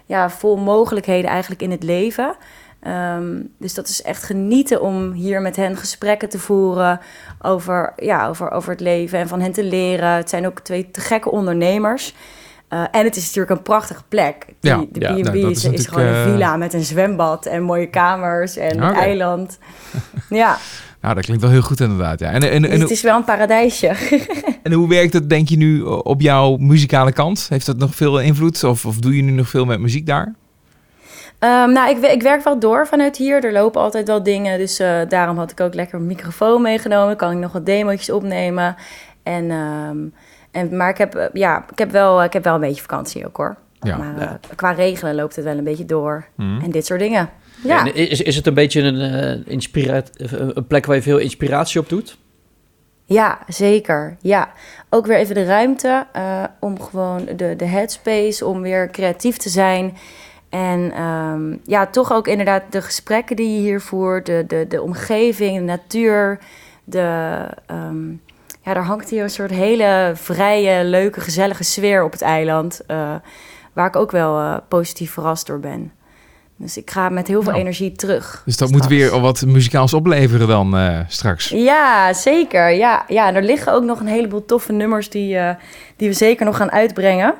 ja, 0.05 0.29
vol 0.29 0.57
mogelijkheden 0.57 1.29
eigenlijk 1.29 1.61
in 1.61 1.71
het 1.71 1.83
leven. 1.83 2.35
Ehm, 2.79 3.41
dus 3.57 3.73
dat 3.73 3.87
is 3.87 4.01
echt 4.01 4.23
genieten 4.23 4.81
om 4.81 5.11
hier 5.11 5.41
met 5.41 5.55
hen 5.55 5.77
gesprekken 5.77 6.29
te 6.29 6.39
voeren 6.39 6.99
over, 7.41 7.93
ja, 7.95 8.27
over, 8.27 8.51
over 8.51 8.71
het 8.71 8.79
leven 8.79 9.19
en 9.19 9.27
van 9.27 9.41
hen 9.41 9.51
te 9.51 9.63
leren. 9.63 10.09
Het 10.09 10.29
zijn 10.29 10.45
ook 10.45 10.59
twee 10.59 10.91
te 10.91 11.01
gekke 11.01 11.31
ondernemers. 11.31 12.13
Uh, 12.73 12.83
en 12.91 13.03
het 13.03 13.15
is 13.15 13.25
natuurlijk 13.25 13.51
een 13.51 13.61
prachtige 13.61 14.03
plek. 14.07 14.45
Die, 14.59 14.71
Ja, 14.71 14.85
de 14.91 14.99
ja, 14.99 15.13
B&B 15.13 15.23
nou, 15.23 15.41
dat 15.41 15.51
is, 15.51 15.65
is 15.65 15.71
is 15.71 15.87
gewoon 15.87 16.05
een 16.05 16.11
natuurlijk, 16.11 16.37
villa 16.37 16.57
met 16.57 16.73
een 16.73 16.83
zwembad 16.83 17.45
en 17.45 17.63
mooie 17.63 17.87
kamers 17.87 18.57
en 18.57 18.81
een 18.83 18.93
eiland. 18.93 19.57
Ja, 20.29 20.57
Nou, 21.01 21.15
dat 21.15 21.23
klinkt 21.23 21.43
wel 21.43 21.51
heel 21.51 21.61
goed 21.61 21.79
inderdaad. 21.79 22.19
Ja. 22.19 22.31
En, 22.31 22.51
en, 22.51 22.61
dus 22.61 22.71
en, 22.71 22.79
het 22.79 22.89
is 22.89 23.01
wel 23.01 23.15
een 23.15 23.23
paradijsje. 23.23 23.87
en 24.63 24.71
hoe 24.71 24.89
werkt 24.89 25.13
het, 25.13 25.29
denk 25.29 25.49
je 25.49 25.57
nu, 25.57 25.81
op 25.81 26.21
jouw 26.21 26.57
muzikale 26.57 27.11
kant? 27.11 27.45
Heeft 27.49 27.65
dat 27.65 27.77
nog 27.77 27.95
veel 27.95 28.19
invloed? 28.19 28.63
Of, 28.63 28.85
of 28.85 28.97
doe 28.97 29.15
je 29.15 29.21
nu 29.21 29.31
nog 29.31 29.49
veel 29.49 29.65
met 29.65 29.79
muziek 29.79 30.05
daar? 30.05 30.35
Ehm, 31.39 31.71
nou, 31.71 31.89
ik, 31.89 31.97
ik 32.11 32.21
werk 32.21 32.43
wel 32.43 32.59
door 32.59 32.87
vanuit 32.87 33.17
hier. 33.17 33.43
Er 33.45 33.51
lopen 33.51 33.81
altijd 33.81 34.07
wel 34.07 34.23
dingen. 34.23 34.57
Dus 34.57 34.79
eh, 34.79 34.99
daarom 35.07 35.37
had 35.37 35.51
ik 35.51 35.59
ook 35.59 35.73
lekker 35.73 35.99
een 35.99 36.05
microfoon 36.05 36.61
meegenomen. 36.61 37.15
Kan 37.15 37.31
ik 37.31 37.37
nog 37.37 37.51
wat 37.51 37.65
demootjes 37.65 38.09
opnemen. 38.09 38.75
En, 39.23 39.51
ehm, 39.51 39.97
en, 40.51 40.77
maar 40.77 40.89
ik 40.89 40.97
heb, 40.97 41.15
eh, 41.15 41.25
ja, 41.33 41.65
ik, 41.71 41.77
heb 41.79 41.91
wel, 41.91 42.23
ik 42.23 42.33
heb 42.33 42.43
wel 42.43 42.53
een 42.53 42.59
beetje 42.59 42.81
vakantie 42.81 43.25
ook 43.27 43.37
hoor. 43.37 43.55
Ja. 43.79 43.97
maar 43.97 44.15
eh, 44.17 44.21
Ja. 44.21 44.39
qua 44.55 44.71
regelen 44.71 45.15
loopt 45.15 45.35
het 45.35 45.45
wel 45.45 45.57
een 45.57 45.63
beetje 45.63 45.85
door. 45.85 46.25
Mhm. 46.35 46.61
En 46.63 46.71
dit 46.71 46.85
soort 46.85 46.99
dingen. 46.99 47.29
Ja, 47.63 47.85
En 47.85 47.95
is, 47.95 48.21
is 48.21 48.35
het 48.35 48.47
een 48.47 48.53
beetje 48.53 48.81
een, 48.81 48.99
eh, 49.45 49.51
inspira- 49.53 50.01
een 50.53 50.67
plek 50.67 50.85
waar 50.85 50.95
je 50.95 51.01
veel 51.01 51.17
inspiratie 51.17 51.79
op 51.79 51.89
doet? 51.89 52.17
ja 53.05 53.39
zeker. 53.47 54.17
Ja. 54.21 54.51
Ook 54.89 55.05
weer 55.05 55.17
even 55.17 55.35
de 55.35 55.43
ruimte 55.45 56.05
eh, 56.11 56.43
om 56.59 56.81
gewoon 56.81 57.25
de, 57.35 57.55
de 57.55 57.65
headspace, 57.65 58.45
om 58.45 58.61
weer 58.61 58.89
creatief 58.91 59.37
te 59.37 59.49
zijn. 59.49 59.97
En 60.49 60.91
ehm, 60.91 61.55
ja, 61.63 61.85
toch 61.87 62.11
ook 62.13 62.27
inderdaad 62.27 62.63
de 62.69 62.81
gesprekken 62.81 63.35
die 63.35 63.53
je 63.55 63.59
hier 63.59 63.81
voert, 63.81 64.25
de, 64.25 64.43
de, 64.47 64.65
de 64.69 64.81
omgeving, 64.81 65.55
de 65.57 65.63
natuur. 65.63 66.39
De, 66.83 67.35
ehm, 67.65 68.09
ja, 68.61 68.75
er 68.75 68.83
hangt 68.83 69.09
hier 69.09 69.23
een 69.23 69.29
soort 69.29 69.51
hele 69.51 70.11
vrije, 70.15 70.83
leuke, 70.83 71.21
gezellige 71.21 71.63
sfeer 71.63 72.03
op 72.03 72.11
het 72.11 72.21
eiland. 72.21 72.81
eh, 72.87 73.13
waar 73.73 73.87
ik 73.87 73.95
ook 73.95 74.11
wel 74.11 74.39
eh, 74.39 74.57
positief 74.67 75.11
verrast 75.11 75.47
door 75.47 75.59
ben. 75.59 75.91
Dus 76.55 76.77
ik 76.77 76.91
ga 76.91 77.09
met 77.09 77.27
heel 77.27 77.41
veel 77.41 77.51
Nou. 77.51 77.63
energie 77.63 77.91
terug. 77.91 78.41
Dus 78.45 78.57
dat 78.57 78.71
moet 78.71 78.87
weer 78.87 79.19
wat 79.19 79.45
muzikaals 79.45 79.93
opleveren 79.93 80.47
dan 80.47 80.77
eh, 80.77 80.99
straks. 81.07 81.49
Ja, 81.49 82.13
zeker. 82.13 82.69
Ja, 82.69 83.03
ja, 83.07 83.27
en 83.27 83.35
er 83.35 83.43
liggen 83.43 83.73
ook 83.73 83.83
nog 83.83 83.99
een 83.99 84.07
heleboel 84.07 84.45
toffe 84.45 84.71
nummers 84.71 85.09
die, 85.09 85.37
die 85.95 86.07
we 86.07 86.13
zeker 86.13 86.45
nog 86.45 86.57
gaan 86.57 86.71
uitbrengen. 86.71 87.33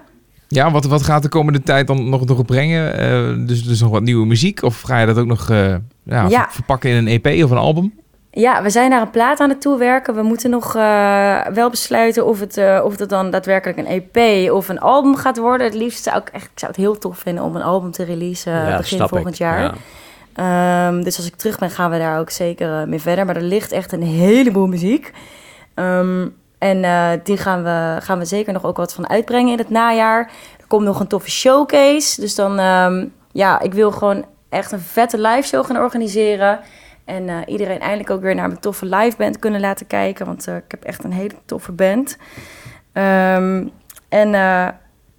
Ja, 0.52 0.72
wat, 0.72 0.86
wat 0.86 1.04
gaat 1.04 1.22
de 1.24 1.30
komende 1.30 1.62
tijd 1.62 1.88
dan 1.88 2.10
nog, 2.10 2.26
nog 2.26 2.46
brengen? 2.46 2.98
Eh, 2.98 3.48
dus, 3.48 3.64
dus 3.64 3.82
nog 3.82 3.90
wat 3.92 4.02
nieuwe 4.02 4.26
muziek? 4.26 4.64
Of 4.64 4.82
ga 4.82 5.00
je 5.00 5.06
dat 5.06 5.18
ook 5.18 5.26
nog 5.28 5.50
eh, 5.50 5.68
ja, 6.04 6.28
Ja. 6.28 6.28
ver- 6.30 6.52
verpakken 6.52 6.90
in 6.90 6.96
een 7.08 7.22
EP 7.24 7.44
of 7.44 7.52
een 7.52 7.58
album? 7.58 7.94
Ja, 8.32 8.64
we 8.64 8.70
zijn 8.70 8.90
naar 8.90 9.02
een 9.02 9.10
plaat 9.10 9.40
aan 9.40 9.50
het 9.50 9.62
toewerken. 9.62 10.16
We 10.16 10.22
moeten 10.22 10.50
nog 10.50 10.76
eh, 10.76 11.46
wel 11.54 11.70
besluiten 11.70 12.26
of 12.26 12.40
het, 12.40 12.58
eh, 12.58 12.82
of 12.84 12.98
het 13.00 13.10
dan 13.10 13.32
daadwerkelijk 13.32 13.78
een 13.80 13.86
EP 14.14 14.52
of 14.52 14.70
een 14.70 14.80
album 14.80 15.16
gaat 15.16 15.38
worden. 15.38 15.68
Het 15.68 15.76
liefst 15.76 16.04
zou 16.04 16.18
ik 16.18 16.30
echt, 16.30 16.46
ik 16.46 16.60
zou 16.60 16.72
het 16.72 16.82
heel 16.82 16.98
tof 16.98 17.18
vinden 17.18 17.44
om 17.44 17.56
een 17.56 17.62
album 17.62 17.92
te 17.92 18.04
releasen 18.04 18.78
begin 18.78 18.98
volgend 19.08 19.34
ik. 19.34 19.40
jaar. 19.40 19.62
Ja. 19.62 19.74
Ehm, 20.88 21.04
dus 21.04 21.18
als 21.18 21.26
ik 21.28 21.36
terug 21.36 21.60
ben, 21.60 21.70
gaan 21.70 21.92
we 21.92 21.98
daar 21.98 22.20
ook 22.20 22.30
zeker 22.30 22.88
mee 22.88 23.00
verder. 23.00 23.26
Maar 23.26 23.36
er 23.36 23.42
ligt 23.42 23.72
echt 23.72 23.92
een 23.92 24.04
heleboel 24.04 24.68
muziek. 24.68 25.12
Ehm, 25.74 26.28
en 26.60 26.84
eh, 26.84 27.10
die 27.24 27.38
gaan 27.38 27.64
we, 27.64 27.98
gaan 28.02 28.20
we 28.20 28.26
zeker 28.26 28.54
nog 28.54 28.64
ook 28.66 28.78
wat 28.78 28.94
van 28.94 29.10
uitbrengen 29.10 29.52
in 29.52 29.58
het 29.58 29.70
najaar. 29.70 30.32
Er 30.60 30.68
komt 30.68 30.86
nog 30.86 31.00
een 31.00 31.08
toffe 31.08 31.30
showcase. 31.30 32.22
Dus 32.22 32.36
dan, 32.36 32.60
ehm, 32.60 33.06
ja, 33.32 33.60
ik 33.60 33.74
wil 33.74 33.92
gewoon 33.92 34.26
echt 34.50 34.72
een 34.72 34.80
vette 34.80 35.18
live 35.22 35.48
show 35.48 35.66
gaan 35.66 35.78
organiseren. 35.78 36.60
En 37.06 37.30
eh, 37.30 37.36
iedereen 37.46 37.80
eindelijk 37.80 38.10
ook 38.10 38.22
weer 38.22 38.36
naar 38.36 38.48
mijn 38.48 38.60
toffe 38.60 38.86
live 38.86 39.18
band 39.18 39.40
kunnen 39.40 39.60
laten 39.60 39.88
kijken. 39.88 40.26
Want 40.26 40.48
eh, 40.48 40.56
ik 40.56 40.64
heb 40.72 40.84
echt 40.84 41.04
een 41.04 41.14
hele 41.14 41.36
toffe 41.46 41.72
band. 41.72 42.18
Ehm, 42.94 43.68
en, 44.10 44.34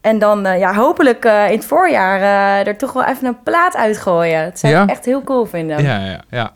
en 0.00 0.18
dan 0.18 0.58
ja, 0.58 0.74
hopelijk 0.74 1.24
in 1.24 1.30
het 1.56 1.64
voorjaar 1.64 2.20
er 2.66 2.76
toch 2.76 2.92
wel 2.92 3.04
even 3.04 3.26
een 3.26 3.42
plaat 3.42 3.76
uitgooien. 3.76 4.44
Dat 4.44 4.58
zou 4.58 4.72
Ja? 4.72 4.82
ik 4.82 4.90
echt 4.90 5.04
heel 5.04 5.22
cool 5.22 5.44
vinden. 5.46 5.82
Ja, 5.82 6.04
ja, 6.04 6.20
ja. 6.30 6.52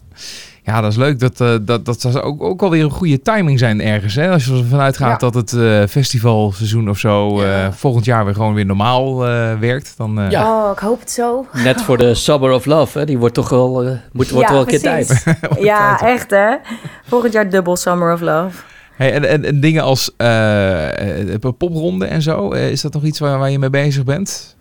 Ja, 0.66 0.80
dat 0.80 0.90
is 0.90 0.96
leuk. 0.98 1.18
Dat, 1.20 1.40
eh, 1.40 1.54
dat, 1.62 1.84
dat 1.84 2.00
zou 2.00 2.18
ook, 2.20 2.42
ook 2.42 2.62
alweer 2.62 2.84
een 2.84 2.90
goede 2.90 3.22
timing 3.22 3.58
zijn 3.58 3.80
ergens. 3.80 4.14
Hè? 4.14 4.30
Als 4.30 4.44
je 4.44 4.52
ervan 4.52 4.80
uitgaat 4.80 5.20
Ja. 5.20 5.30
dat 5.30 5.34
het 5.34 5.52
eh, 5.52 5.82
festivalseizoen 5.88 6.88
of 6.90 6.98
zo 6.98 7.40
eh, 7.40 7.46
Ja. 7.48 7.72
volgend 7.72 8.04
jaar 8.04 8.24
weer 8.24 8.34
gewoon 8.34 8.54
weer 8.54 8.66
normaal 8.66 9.26
eh, 9.28 9.58
werkt. 9.58 9.94
Dan, 9.96 10.20
eh, 10.20 10.30
Ja. 10.30 10.64
Oh, 10.64 10.70
ik 10.72 10.78
hoop 10.78 11.00
het 11.00 11.10
zo. 11.10 11.46
Net 11.52 11.82
voor 11.82 11.98
de 11.98 12.14
Summer 12.14 12.52
of 12.52 12.64
Love, 12.64 12.98
hè? 12.98 13.04
die 13.06 13.18
wordt 13.18 13.34
toch 13.34 13.48
wel, 13.48 13.82
moet, 14.12 14.30
wordt 14.30 14.46
Ja, 14.48 14.52
wel 14.52 14.60
een 14.60 14.66
keer 14.66 14.80
tijd. 14.80 15.24
ja, 15.58 16.00
echt 16.00 16.30
hè. 16.30 16.54
Volgend 17.06 17.32
jaar 17.32 17.50
dubbel 17.50 17.76
Summer 17.76 18.12
of 18.12 18.20
Love. 18.20 18.56
Hey, 18.96 19.12
en, 19.12 19.28
en, 19.28 19.44
en 19.44 19.60
dingen 19.60 19.82
als 19.82 20.10
popronde 21.56 22.06
en 22.06 22.22
zo, 22.22 22.52
eh, 22.52 22.70
is 22.70 22.80
dat 22.80 22.92
nog 22.92 23.02
iets 23.02 23.18
waar, 23.18 23.38
waar 23.38 23.50
je 23.50 23.58
mee 23.58 23.70
bezig 23.70 24.04
bent? 24.04 24.56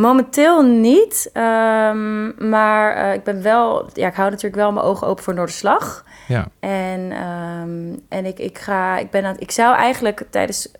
Momenteel 0.00 0.62
niet. 0.62 1.30
ehm, 1.32 2.48
maar 2.50 2.94
eh, 2.94 3.14
ik 3.14 3.24
ben 3.24 3.42
wel... 3.42 3.90
Ja, 3.92 4.08
ik 4.08 4.14
hou 4.14 4.30
natuurlijk 4.30 4.62
wel 4.62 4.72
mijn 4.72 4.86
ogen 4.86 5.06
open 5.06 5.24
voor 5.24 5.34
Noorderslag. 5.34 6.04
Ja. 6.28 6.46
En, 6.60 7.12
ehm, 7.12 7.98
en 8.08 8.24
ik, 8.24 8.38
ik 8.38 8.58
ga... 8.58 8.98
Ik, 8.98 9.10
ben 9.10 9.24
aan, 9.24 9.36
ik 9.38 9.50
zou 9.50 9.76
eigenlijk 9.76 10.22
tijdens... 10.30 10.70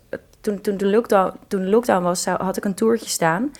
Toen, 0.41 0.61
toen, 0.61 0.77
de 0.77 0.85
lockdown, 0.85 1.33
toen 1.47 1.61
de 1.61 1.69
lockdown 1.69 2.03
was, 2.03 2.21
zou, 2.21 2.43
had 2.43 2.57
ik 2.57 2.65
een 2.65 2.73
toertje 2.73 3.09
staan. 3.09 3.51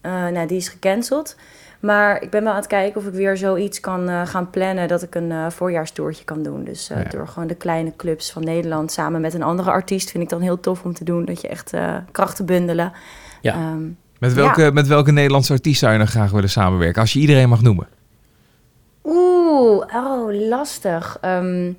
Eh, 0.00 0.12
nou, 0.12 0.46
die 0.46 0.56
is 0.56 0.68
gecanceld. 0.68 1.36
Maar 1.80 2.22
ik 2.22 2.30
ben 2.30 2.42
wel 2.42 2.52
aan 2.52 2.58
het 2.58 2.66
kijken 2.66 3.00
of 3.00 3.06
ik 3.06 3.12
weer 3.12 3.36
zoiets 3.36 3.80
kan 3.80 4.08
eh, 4.08 4.26
gaan 4.26 4.50
plannen... 4.50 4.88
dat 4.88 5.02
ik 5.02 5.14
een 5.14 5.32
eh 5.32 5.50
voorjaarstoertje 5.50 6.24
kan 6.24 6.42
doen. 6.42 6.64
Dus 6.64 6.88
Ja. 6.88 7.02
door 7.02 7.28
gewoon 7.28 7.48
de 7.48 7.54
kleine 7.54 7.92
clubs 7.96 8.32
van 8.32 8.44
Nederland... 8.44 8.92
samen 8.92 9.20
met 9.20 9.34
een 9.34 9.42
andere 9.42 9.70
artiest 9.70 10.10
vind 10.10 10.22
ik 10.22 10.28
dan 10.28 10.40
heel 10.40 10.60
tof 10.60 10.84
om 10.84 10.94
te 10.94 11.04
doen. 11.04 11.24
Dat 11.24 11.40
je 11.40 11.48
echt 11.48 11.72
krachten 12.12 12.46
bundelen. 12.46 12.92
Ja. 13.40 13.54
Ehm, 13.54 13.82
Met 14.20 14.32
welke, 14.32 14.70
met 14.72 14.86
welke 14.86 15.12
Nederlandse 15.12 15.52
artiest 15.52 15.80
zou 15.80 15.92
je 15.92 15.98
dan 15.98 16.06
graag 16.06 16.30
willen 16.30 16.50
samenwerken? 16.50 17.00
Als 17.00 17.12
je 17.12 17.18
iedereen 17.18 17.48
mag 17.48 17.62
noemen. 17.62 17.88
Oeh, 19.04 19.84
oh, 19.94 20.48
lastig. 20.48 21.18
Ehm, 21.20 21.72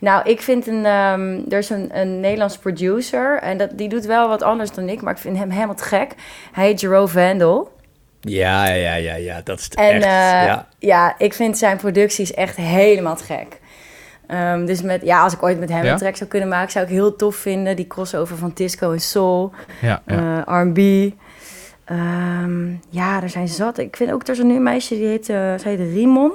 nou, 0.00 0.28
ik 0.28 0.40
vind 0.40 0.66
een... 0.66 0.84
ehm, 0.86 1.38
er 1.48 1.58
is 1.58 1.70
een, 1.70 1.98
een 1.98 2.20
Nederlands 2.20 2.58
producer... 2.58 3.38
en 3.38 3.58
dat, 3.58 3.70
die 3.78 3.88
doet 3.88 4.04
wel 4.04 4.28
wat 4.28 4.42
anders 4.42 4.70
dan 4.70 4.88
ik... 4.88 5.02
maar 5.02 5.12
ik 5.12 5.18
vind 5.18 5.38
hem 5.38 5.50
helemaal 5.50 5.74
te 5.74 5.84
gek. 5.84 6.14
Hij 6.52 6.66
heet 6.66 6.80
Jero 6.80 7.06
Vandal. 7.06 7.74
Ja, 8.20 8.66
ja, 8.66 8.94
ja, 8.94 9.14
ja, 9.14 9.40
dat 9.44 9.58
is 9.58 9.68
En 9.68 9.90
echt. 9.94 10.04
eh, 10.04 10.10
ja. 10.46 10.66
ja. 10.78 11.14
ik 11.18 11.34
vind 11.34 11.58
zijn 11.58 11.76
producties 11.76 12.34
echt 12.34 12.56
helemaal 12.56 13.16
te 13.16 13.24
gek. 13.24 13.60
Ehm, 14.26 14.64
dus 14.64 14.82
met, 14.82 15.02
ja, 15.02 15.22
als 15.22 15.32
ik 15.32 15.42
ooit 15.42 15.58
met 15.58 15.68
hem 15.68 15.84
Ja? 15.84 15.92
een 15.92 15.98
track 15.98 16.16
zou 16.16 16.30
kunnen 16.30 16.48
maken... 16.48 16.72
zou 16.72 16.84
ik 16.84 16.90
heel 16.90 17.16
tof 17.16 17.36
vinden. 17.36 17.76
Die 17.76 17.86
crossover 17.86 18.36
van 18.36 18.50
disco 18.54 18.92
en 18.92 19.00
soul, 19.00 19.52
Ja, 19.80 20.02
ja. 20.06 20.44
eh, 20.46 20.62
R&B... 20.62 20.78
Ehm, 21.86 22.66
ja, 22.90 23.22
er 23.22 23.28
zijn 23.30 23.48
zat. 23.48 23.78
Ik 23.78 23.96
vind 23.96 24.12
ook, 24.12 24.22
er 24.22 24.32
is 24.32 24.38
een 24.38 24.46
nu 24.46 24.58
meisje 24.58 24.94
die 24.94 25.06
heet, 25.06 25.28
eh 25.28 25.36
zij 25.36 25.74
heet 25.74 25.92
Rimon. 25.94 26.32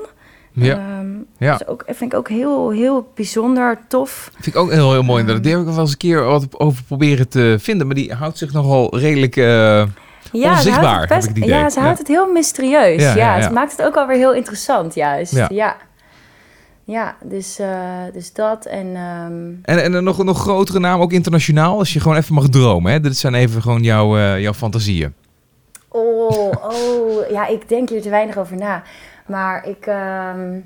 ja. 0.51 0.73
Ehm, 0.75 1.07
Ja. 1.37 1.51
Dat 1.51 1.61
is 1.61 1.67
ook, 1.67 1.83
vind 1.87 2.13
ik 2.13 2.17
ook 2.17 2.29
heel, 2.29 2.69
heel 2.69 3.11
bijzonder, 3.15 3.79
tof. 3.87 4.29
Vind 4.33 4.45
ik 4.47 4.55
ook 4.55 4.71
heel, 4.71 4.91
heel 4.91 5.03
mooi. 5.03 5.19
inderdaad. 5.19 5.43
Die 5.43 5.51
heb 5.53 5.61
ik 5.61 5.67
wel 5.67 5.79
eens 5.79 5.91
een 5.91 5.97
keer 5.97 6.23
wat 6.23 6.59
over 6.59 6.83
proberen 6.83 7.29
te 7.29 7.55
vinden. 7.59 7.87
Maar 7.87 7.95
die 7.95 8.13
houdt 8.13 8.37
zich 8.37 8.53
nogal 8.53 8.97
redelijk... 8.97 9.35
eh, 9.35 9.83
Ja, 10.31 10.51
Onzichtbaar, 10.51 10.93
ze 10.93 10.99
heb 10.99 11.07
best, 11.23 11.37
ik. 11.37 11.45
Ja, 11.45 11.69
ze 11.69 11.79
Ja. 11.79 11.85
houdt 11.85 11.97
het 11.99 12.07
heel 12.07 12.31
mysterieus. 12.31 13.01
Ja, 13.01 13.09
Ja, 13.09 13.15
ja, 13.15 13.35
ja. 13.37 13.43
Het 13.43 13.51
maakt 13.51 13.71
het 13.77 13.81
ook 13.85 13.95
alweer 13.95 14.17
heel 14.17 14.33
interessant, 14.33 14.93
juist. 14.93 15.31
Ja. 15.35 15.47
Ja, 15.51 15.75
ja. 16.83 17.15
dus, 17.23 17.59
eh, 17.59 17.69
dus 18.13 18.33
dat 18.33 18.65
en... 18.65 18.85
ehm, 18.95 19.49
En, 19.61 19.83
en 19.83 19.93
een 19.93 20.03
nog, 20.03 20.23
nog 20.23 20.39
grotere 20.39 20.79
naam, 20.79 21.01
ook 21.01 21.11
internationaal. 21.11 21.77
Als 21.77 21.93
je 21.93 21.99
gewoon 21.99 22.17
even 22.17 22.33
mag 22.35 22.49
dromen. 22.49 22.91
Hè? 22.91 22.99
Dit 22.99 23.17
zijn 23.17 23.33
even 23.33 23.61
gewoon 23.61 23.81
jouw, 23.83 24.17
eh, 24.17 24.39
jouw 24.41 24.53
fantasieën. 24.53 25.13
Oh, 25.93 26.51
oh, 26.51 27.29
ja, 27.29 27.47
ik 27.47 27.69
denk 27.69 27.89
hier 27.89 28.01
te 28.01 28.09
weinig 28.09 28.37
over 28.37 28.57
na. 28.57 28.83
Maar 29.25 29.67
ik... 29.67 29.85
ehm, 29.85 30.59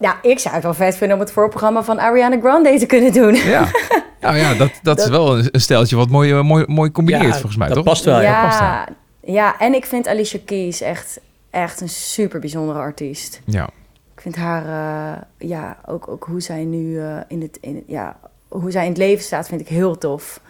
ja, 0.00 0.18
ik 0.22 0.38
zou 0.38 0.54
het 0.54 0.62
wel 0.64 0.74
vet 0.74 0.96
vinden 0.96 1.16
om 1.16 1.22
het 1.22 1.32
voorprogramma 1.32 1.82
van 1.82 1.98
Ariana 2.00 2.38
Grande 2.40 2.78
te 2.78 2.86
kunnen 2.86 3.12
doen. 3.12 3.34
Ja, 3.34 3.70
nou 4.20 4.36
ja, 4.36 4.54
dat, 4.54 4.70
dat, 4.82 4.98
is 4.98 5.04
Dat- 5.04 5.12
wel 5.12 5.38
een, 5.38 5.60
steltje 5.60 5.96
wat 5.96 6.08
mooi, 6.08 6.32
eh, 6.32 6.42
mooi, 6.42 6.64
mooi 6.66 6.90
combineert 6.90 7.24
Ja, 7.24 7.32
volgens 7.32 7.56
mij, 7.56 7.66
dat 7.66 7.76
toch? 7.76 7.84
past 7.84 8.04
wel, 8.04 8.20
ja. 8.20 8.42
past 8.44 8.58
ja, 8.58 8.88
ja, 9.20 9.58
en 9.58 9.74
ik 9.74 9.86
vind 9.86 10.08
Alicia 10.08 10.38
Keys 10.44 10.80
echt, 10.80 11.20
echt 11.50 11.80
een 11.80 11.88
super 11.88 12.40
bijzondere 12.40 12.78
artiest. 12.78 13.40
Ja. 13.44 13.68
Ik 14.14 14.20
vind 14.20 14.36
haar, 14.36 14.64
eh, 14.64 15.48
ja, 15.48 15.76
ook, 15.86 16.08
ook 16.08 16.24
hoe 16.24 16.40
zij 16.40 16.64
nu 16.64 17.00
eh, 17.00 17.16
in, 17.28 17.42
het, 17.42 17.58
in 17.60 17.84
ja, 17.86 18.16
hoe 18.48 18.70
zij 18.70 18.82
in 18.82 18.88
het 18.88 18.98
leven 18.98 19.24
staat, 19.24 19.48
vind 19.48 19.60
ik 19.60 19.68
heel 19.68 19.98
tof. 19.98 20.40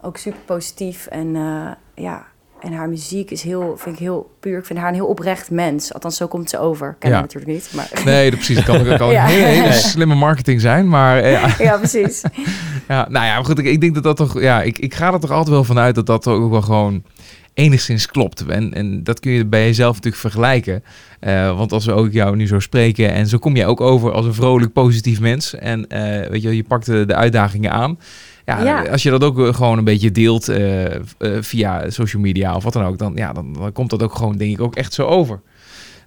Ook 0.00 0.16
super 0.16 0.40
positief 0.44 1.06
en 1.06 1.36
eh, 1.36 1.70
ja, 2.04 2.26
en 2.60 2.72
haar 2.72 2.88
muziek 2.88 3.30
is 3.30 3.42
heel, 3.42 3.74
vind 3.76 3.94
ik 3.94 4.00
heel 4.00 4.30
puur. 4.40 4.58
Ik 4.58 4.64
vind 4.64 4.78
haar 4.78 4.88
een 4.88 4.94
heel 4.94 5.06
oprecht 5.06 5.50
mens. 5.50 5.92
Althans, 5.94 6.16
zo 6.16 6.26
komt 6.26 6.50
ze 6.50 6.58
over. 6.58 6.88
Ik 6.90 6.96
ken 6.98 7.10
Ja. 7.10 7.20
natuurlijk 7.20 7.52
niet, 7.52 7.70
maar 7.74 7.90
Nee, 8.04 8.30
dat- 8.30 8.38
precies. 8.38 8.56
Het 8.56 8.64
kan, 8.64 8.96
kan 8.96 9.10
Ja. 9.12 9.22
een 9.24 9.30
hele, 9.30 9.46
hele 9.46 9.72
slimme 9.92 10.14
marketing 10.14 10.60
zijn. 10.60 10.88
Maar 10.88 11.18
eh, 11.18 11.32
ja, 11.32 11.54
ja, 11.58 11.76
precies. 11.76 12.22
ja, 12.88 13.06
nou 13.10 13.26
ja, 13.26 13.34
maar 13.34 13.44
goed. 13.44 13.58
Ik, 13.58 13.64
ik 13.64 13.80
denk 13.80 13.94
dat 13.94 14.02
dat 14.02 14.16
toch... 14.16 14.40
Ja, 14.40 14.62
ik, 14.62 14.78
ik 14.78 14.94
ga 14.94 15.12
er 15.12 15.20
toch 15.20 15.30
altijd 15.30 15.48
wel 15.48 15.64
vanuit 15.64 15.94
dat 15.94 16.06
dat 16.06 16.26
ook 16.26 16.50
wel 16.50 16.62
gewoon 16.62 17.02
enigszins 17.54 18.06
klopt. 18.06 18.46
En, 18.46 18.74
en 18.74 19.04
dat 19.04 19.20
kun 19.20 19.32
je 19.32 19.46
bij 19.46 19.64
jezelf 19.64 19.94
natuurlijk 19.94 20.22
vergelijken. 20.22 20.84
Eh, 21.20 21.56
want 21.56 21.72
als 21.72 21.84
we 21.86 21.92
ook 21.92 22.12
jou 22.12 22.36
nu 22.36 22.46
zo 22.46 22.58
spreken 22.60 23.12
en 23.12 23.26
zo 23.26 23.38
kom 23.38 23.56
je 23.56 23.66
ook 23.66 23.80
over 23.80 24.12
als 24.12 24.26
een 24.26 24.34
vrolijk, 24.34 24.72
positief 24.72 25.20
mens. 25.20 25.54
En 25.54 25.86
eh, 25.88 26.30
weet 26.30 26.42
je, 26.42 26.56
je 26.56 26.64
pakt 26.64 26.86
de, 26.86 27.04
de 27.06 27.14
uitdagingen 27.14 27.72
aan. 27.72 27.98
Ja, 28.46 28.62
Ja. 28.62 28.82
als 28.90 29.02
je 29.02 29.10
dat 29.10 29.24
ook 29.24 29.38
eh, 29.38 29.54
gewoon 29.54 29.78
een 29.78 29.84
beetje 29.84 30.12
deelt 30.12 30.48
eh, 30.48 30.94
eh, 30.94 31.00
via 31.40 31.90
social 31.90 32.22
media 32.22 32.54
of 32.56 32.64
wat 32.64 32.72
dan 32.72 32.84
ook, 32.84 32.98
dan, 32.98 33.12
ja, 33.14 33.32
dan, 33.32 33.52
dan 33.52 33.72
komt 33.72 33.90
dat 33.90 34.02
ook 34.02 34.14
gewoon, 34.14 34.36
denk 34.36 34.50
ik, 34.52 34.60
ook 34.60 34.76
echt 34.76 34.92
zo 34.92 35.06
over. 35.06 35.40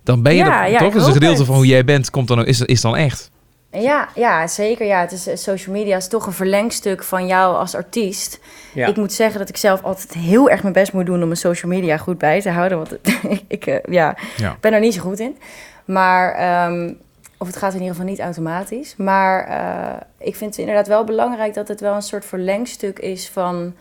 Dan 0.03 0.21
ben 0.23 0.35
je 0.35 0.43
Ja, 0.43 0.65
er, 0.65 0.71
ja, 0.71 0.79
toch? 0.79 0.93
Dus 0.93 1.05
een 1.05 1.13
gedeelte 1.13 1.37
het. 1.37 1.45
van 1.45 1.55
hoe 1.55 1.65
jij 1.65 1.85
bent, 1.85 2.09
komt 2.09 2.27
dan, 2.27 2.39
ook- 2.39 2.45
is, 2.45 2.61
is 2.61 2.81
dan 2.81 2.95
echt. 2.95 3.31
Ja, 3.71 4.09
ja, 4.15 4.47
zeker. 4.47 4.85
Ja, 4.85 4.99
het 5.01 5.11
is, 5.11 5.43
social 5.43 5.75
media 5.75 5.97
is 5.97 6.07
toch 6.07 6.25
een 6.25 6.33
verlengstuk 6.33 7.03
van 7.03 7.27
jou 7.27 7.55
als 7.55 7.75
artiest. 7.75 8.39
Ja. 8.73 8.87
Ik 8.87 8.95
moet 8.95 9.13
zeggen 9.13 9.39
dat 9.39 9.49
ik 9.49 9.57
zelf 9.57 9.83
altijd 9.83 10.13
heel 10.13 10.49
erg 10.49 10.61
mijn 10.61 10.73
best 10.73 10.93
moet 10.93 11.05
doen 11.05 11.19
om 11.21 11.25
mijn 11.27 11.35
social 11.39 11.71
media 11.71 11.97
goed 11.97 12.17
bij 12.17 12.41
te 12.41 12.49
houden. 12.49 12.77
Want 12.77 12.95
ik 13.47 13.81
ja, 13.89 14.17
Ja. 14.37 14.57
ben 14.59 14.73
er 14.73 14.79
niet 14.79 14.93
zo 14.93 15.01
goed 15.01 15.19
in. 15.19 15.37
Maar, 15.85 16.33
ehm, 16.33 16.93
of 17.41 17.47
het 17.47 17.57
gaat 17.57 17.73
in 17.73 17.79
ieder 17.79 17.95
geval 17.95 18.09
niet 18.09 18.19
automatisch. 18.19 18.93
Maar 18.97 19.43
eh, 19.47 20.01
ik 20.27 20.35
vind 20.35 20.49
het 20.49 20.59
inderdaad 20.59 20.87
wel 20.87 21.03
belangrijk 21.03 21.53
dat 21.53 21.67
het 21.67 21.79
wel 21.81 21.95
een 21.95 22.01
soort 22.01 22.25
verlengstuk 22.25 22.99
is 22.99 23.29
van, 23.29 23.73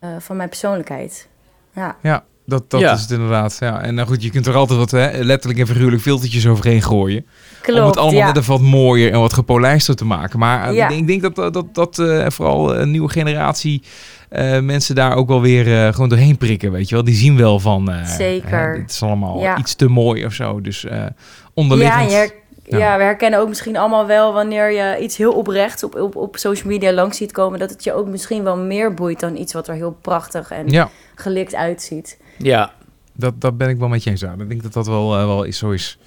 eh, 0.00 0.10
van 0.18 0.36
mijn 0.36 0.48
persoonlijkheid. 0.48 1.28
Ja, 1.74 1.96
Ja, 2.02 2.24
dat, 2.46 2.70
dat 2.70 2.80
Ja. 2.80 2.92
is 2.92 3.00
het 3.00 3.10
inderdaad. 3.10 3.56
Ja. 3.60 3.82
En 3.82 3.94
nou 3.94 4.08
goed, 4.08 4.22
je 4.22 4.30
kunt 4.30 4.46
er 4.46 4.54
altijd 4.54 4.78
wat 4.78 4.90
hè, 4.90 5.18
letterlijk 5.22 5.60
en 5.60 5.66
figuurlijk 5.66 6.02
filtertjes 6.02 6.46
overheen 6.46 6.82
gooien. 6.82 7.26
klopt. 7.62 7.80
om 7.80 7.86
het 7.86 7.96
allemaal 7.96 8.20
ja. 8.20 8.26
net 8.26 8.36
even 8.36 8.52
wat 8.52 8.60
mooier 8.60 9.12
en 9.12 9.20
wat 9.20 9.32
gepolijster 9.32 9.96
te 9.96 10.04
maken. 10.04 10.38
Maar 10.38 10.68
eh, 10.68 10.74
Ja. 10.74 10.82
ik 10.82 10.88
denk, 10.88 11.00
ik 11.00 11.06
denk 11.22 11.34
dat, 11.34 11.52
dat, 11.54 11.74
dat 11.74 11.98
eh, 11.98 12.26
vooral 12.30 12.76
een 12.76 12.90
nieuwe 12.90 13.08
generatie 13.08 13.82
eh, 14.28 14.60
mensen 14.60 14.94
daar 14.94 15.14
ook 15.16 15.28
wel 15.28 15.40
weer 15.40 15.86
eh, 15.86 15.92
gewoon 15.92 16.08
doorheen 16.08 16.36
prikken, 16.36 16.72
weet 16.72 16.88
je 16.88 16.94
wel. 16.94 17.04
Die 17.04 17.14
zien 17.14 17.36
wel 17.36 17.60
van... 17.60 17.90
eh, 17.90 18.04
Zeker. 18.06 18.72
hè, 18.72 18.78
dit 18.80 18.90
is 18.90 19.02
allemaal 19.02 19.40
Ja. 19.40 19.58
iets 19.58 19.74
te 19.74 19.88
mooi 19.88 20.24
of 20.24 20.32
zo. 20.32 20.60
Dus 20.60 20.84
eh 20.84 21.06
onderliggend... 21.54 22.10
Ja, 22.10 22.26
Ja. 22.66 22.78
ja. 22.78 22.96
we 22.96 23.02
herkennen 23.02 23.40
ook 23.40 23.48
misschien 23.48 23.76
allemaal 23.76 24.06
wel 24.06 24.32
wanneer 24.32 24.70
je 24.70 24.98
iets 25.02 25.16
heel 25.16 25.32
oprechts 25.32 25.84
op, 25.84 25.94
op, 25.94 26.16
op 26.16 26.36
social 26.36 26.68
media 26.72 26.92
langs 26.92 27.16
ziet 27.16 27.32
komen, 27.32 27.58
dat 27.58 27.70
het 27.70 27.84
je 27.84 27.92
ook 27.92 28.06
misschien 28.08 28.42
wel 28.42 28.56
meer 28.56 28.94
boeit 28.94 29.20
dan 29.20 29.36
iets 29.36 29.52
wat 29.52 29.68
er 29.68 29.74
heel 29.74 29.96
prachtig 30.00 30.50
en 30.50 30.68
Ja, 30.68 30.88
gelikt 31.14 31.54
uitziet. 31.54 32.18
Ja, 32.38 32.72
dat, 33.12 33.40
dat 33.40 33.56
ben 33.56 33.68
ik 33.68 33.78
wel 33.78 33.88
met 33.88 34.02
je 34.02 34.10
eens. 34.10 34.20
Ja. 34.20 34.34
Ik 34.38 34.48
denk 34.48 34.62
dat 34.62 34.72
dat 34.72 34.86
wel, 34.86 35.16
eh, 35.18 35.26
wel 35.26 35.44
is, 35.44 35.58
zo 35.58 35.70
is. 35.70 35.98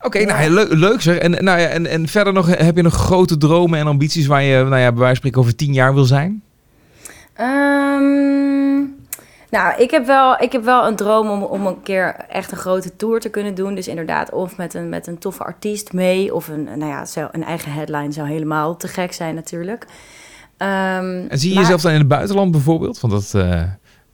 Oké, 0.00 0.18
Ja. 0.18 0.26
nou 0.26 0.50
leuk, 0.50 0.72
leuk 0.72 1.00
zeg. 1.00 1.16
En, 1.16 1.30
nou 1.30 1.60
ja, 1.60 1.66
en, 1.66 1.86
en 1.86 2.08
verder 2.08 2.32
nog, 2.32 2.56
heb 2.56 2.76
je 2.76 2.82
nog 2.82 2.94
grote 2.94 3.36
dromen 3.36 3.78
en 3.78 3.86
ambities 3.86 4.26
waar 4.26 4.42
je, 4.42 4.56
nou 4.64 4.80
ja, 4.80 4.92
bij 4.92 5.00
wijze 5.00 5.04
van 5.06 5.16
spreken 5.16 5.40
over 5.40 5.56
tien 5.56 5.72
jaar 5.72 5.94
wil 5.94 6.04
zijn? 6.04 6.42
Ehm, 7.34 8.49
nou, 9.50 9.82
ik 9.82 9.90
heb 9.90 10.06
wel, 10.06 10.40
ik 10.40 10.52
heb 10.52 10.64
wel 10.64 10.86
een 10.86 10.96
droom 10.96 11.30
om, 11.30 11.42
om 11.42 11.66
een 11.66 11.82
keer 11.82 12.16
echt 12.28 12.52
een 12.52 12.58
grote 12.58 12.96
tour 12.96 13.20
te 13.20 13.28
kunnen 13.28 13.54
doen. 13.54 13.74
Dus 13.74 13.88
inderdaad, 13.88 14.32
of 14.32 14.56
met 14.56 14.74
een, 14.74 14.88
met 14.88 15.06
een 15.06 15.18
toffe 15.18 15.44
artiest 15.44 15.92
mee, 15.92 16.34
of 16.34 16.48
een, 16.48 16.64
nou 16.64 16.86
ja, 16.90 17.04
zo, 17.04 17.28
een 17.32 17.44
eigen 17.44 17.72
headline 17.72 18.12
zou 18.12 18.28
helemaal 18.28 18.76
te 18.76 18.88
gek 18.88 19.12
zijn 19.12 19.34
natuurlijk. 19.34 19.86
Ehm, 20.56 21.26
En 21.28 21.38
zie 21.38 21.48
je 21.48 21.54
maar- 21.54 21.62
jezelf 21.64 21.80
dan 21.82 21.92
in 21.92 21.98
het 21.98 22.08
buitenland 22.08 22.50
bijvoorbeeld? 22.50 23.00
Want 23.00 23.12
dat... 23.12 23.42
eh, 23.44 23.62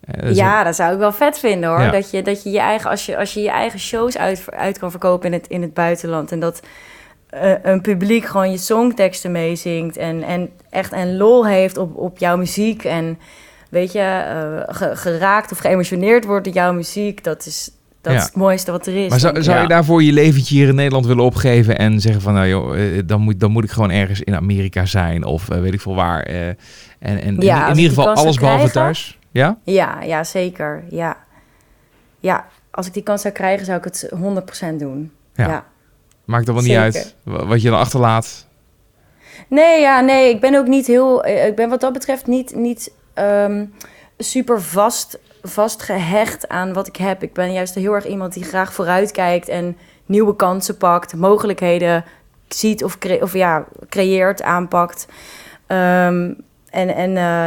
eh, 0.01 0.35
Ja, 0.35 0.65
dat 0.65 0.75
zou 0.77 0.93
ik 0.93 0.99
wel 0.99 1.13
vet 1.13 1.39
vinden 1.39 1.69
hoor. 1.71 1.81
Ja. 1.81 1.91
Dat 1.91 2.11
je 2.11 2.23
dat 2.23 2.43
je, 2.43 2.51
je 2.51 2.59
eigen, 2.61 2.91
als 2.91 3.07
je, 3.07 3.17
als 3.17 3.35
je 3.35 3.41
je 3.41 3.51
eigen 3.51 3.79
shows 3.79 4.19
uit, 4.19 4.45
uit 4.51 4.79
kan 4.79 4.91
verkopen 4.91 5.27
in 5.27 5.33
het, 5.33 5.47
in 5.47 5.63
het 5.63 5.75
buitenland. 5.75 6.33
En 6.33 6.41
dat 6.41 6.61
eh, 7.31 7.53
een 7.63 7.81
publiek 7.81 8.25
gewoon 8.25 8.51
je 8.51 8.59
songteksten 8.59 9.33
meezingt. 9.33 9.97
En, 9.97 10.23
en 10.23 10.51
echt 10.71 10.93
een 10.93 11.17
lol 11.17 11.47
heeft 11.47 11.77
op, 11.77 11.97
op 11.97 12.19
jouw 12.19 12.37
muziek. 12.37 12.85
En 12.85 13.19
weet 13.77 13.93
je, 13.93 13.99
eh, 13.99 14.75
ge- 14.77 14.97
geraakt 14.97 15.53
of 15.53 15.59
geëmotioneerd 15.59 16.25
wordt 16.25 16.45
door 16.45 16.55
jouw 16.55 16.73
muziek. 16.73 17.25
Dat 17.25 17.47
is, 17.47 17.71
dat 18.01 18.13
Ja. 18.13 18.19
is 18.19 18.25
het 18.25 18.35
mooiste 18.37 18.71
wat 18.71 18.87
er 18.87 19.05
is. 19.05 19.09
Maar 19.11 19.19
zou, 19.21 19.43
zou 19.43 19.57
je 19.57 19.63
Ja. 19.63 19.69
daarvoor 19.69 20.03
je 20.03 20.13
leventje 20.13 20.55
hier 20.55 20.69
in 20.69 20.75
Nederland 20.75 21.07
willen 21.07 21.25
opgeven 21.25 21.79
en 21.79 22.01
zeggen 22.01 22.23
van 22.23 22.35
nou 22.35 22.47
joh, 22.49 22.79
eh, 22.97 23.03
dan 23.07 23.21
moet, 23.21 23.41
dan 23.41 23.51
moet 23.51 23.65
ik 23.65 23.71
gewoon 23.71 23.91
ergens 23.91 24.21
in 24.21 24.35
Amerika 24.35 24.85
zijn 24.87 25.25
of 25.25 25.51
eh, 25.51 25.61
weet 25.61 25.73
ik 25.73 25.81
veel 25.81 25.95
waar. 25.95 26.23
eh, 26.23 26.49
en 26.49 26.57
en 26.99 27.37
Ja, 27.41 27.69
in, 27.69 27.77
ieder 27.77 27.89
geval 27.95 28.09
alles 28.15 28.37
behalve 28.39 28.41
krijgen. 28.59 28.73
thuis. 28.73 29.19
Ja? 29.31 29.59
Ja, 29.65 30.03
ja, 30.03 30.25
zeker. 30.25 30.85
Ja. 30.91 31.17
ja, 32.21 32.47
als 32.71 32.87
ik 32.87 32.93
die 32.95 33.03
kans 33.03 33.23
zou 33.23 33.35
krijgen, 33.35 33.67
zou 33.67 33.79
ik 33.79 33.85
het 33.85 34.09
100% 34.15 34.79
doen. 34.81 35.13
Ja. 35.35 35.49
ja. 35.49 35.65
Maakt 36.25 36.49
er 36.49 36.55
wel 36.55 36.63
niet 36.63 36.73
Zeker. 36.73 36.85
uit 36.85 37.15
wa- 37.23 37.47
wat 37.47 37.63
je 37.63 37.71
dan 37.71 37.79
achterlaat. 37.79 38.47
Nee, 39.49 39.81
ja, 39.81 40.01
nee, 40.01 40.31
ik 40.31 40.41
ben 40.41 40.55
ook 40.55 40.67
niet 40.67 40.87
heel. 40.87 41.27
Ik 41.27 41.57
ben 41.57 41.69
wat 41.69 41.81
dat 41.81 41.93
betreft 41.93 42.27
niet, 42.27 42.55
niet 42.55 42.91
ehm, 43.17 43.65
super 44.19 44.63
vast, 44.63 45.19
vastgehecht 45.43 46.49
aan 46.49 46.73
wat 46.73 46.87
ik 46.87 46.97
heb. 46.97 47.23
Ik 47.23 47.33
ben 47.33 47.53
juist 47.53 47.75
heel 47.75 47.93
erg 47.95 48.07
iemand 48.07 48.33
die 48.33 48.45
graag 48.45 48.73
vooruit 48.73 49.11
kijkt 49.11 49.49
en 49.49 49.77
nieuwe 50.07 50.37
kansen 50.37 50.77
pakt, 50.77 51.15
mogelijkheden 51.15 52.05
ziet 52.49 52.85
of, 52.85 52.99
cre- 52.99 53.23
of 53.23 53.33
ja, 53.33 53.65
creëert, 53.89 54.43
aanpakt. 54.43 55.07
Ehm, 55.67 56.33
en 56.71 56.95
en 56.95 57.17
eh, 57.17 57.47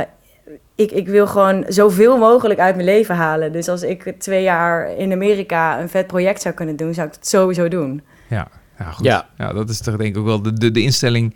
ik, 0.76 0.92
ik 0.92 1.08
wil 1.08 1.28
gewoon 1.28 1.66
zoveel 1.68 2.18
mogelijk 2.18 2.60
uit 2.60 2.76
mijn 2.76 2.88
leven 2.88 3.16
halen. 3.16 3.52
Dus 3.52 3.68
als 3.68 3.84
ik 3.84 4.14
twee 4.20 4.44
jaar 4.44 4.96
in 4.98 5.12
Amerika 5.12 5.80
een 5.80 5.90
vet 5.90 6.08
project 6.08 6.42
zou 6.42 6.54
kunnen 6.56 6.76
doen, 6.76 6.94
zou 6.94 7.08
ik 7.08 7.14
het 7.14 7.28
sowieso 7.28 7.68
doen. 7.68 8.02
Ja, 8.28 8.48
ja 8.80 8.92
goed. 8.92 9.06
Ja. 9.06 9.30
Ja. 9.38 9.54
dat 9.54 9.70
is 9.70 9.82
toch 9.82 9.96
denk 9.96 10.16
ik 10.16 10.18
ook 10.18 10.26
wel 10.26 10.42
de, 10.42 10.54
de, 10.54 10.72
de 10.72 10.82
instelling. 10.82 11.36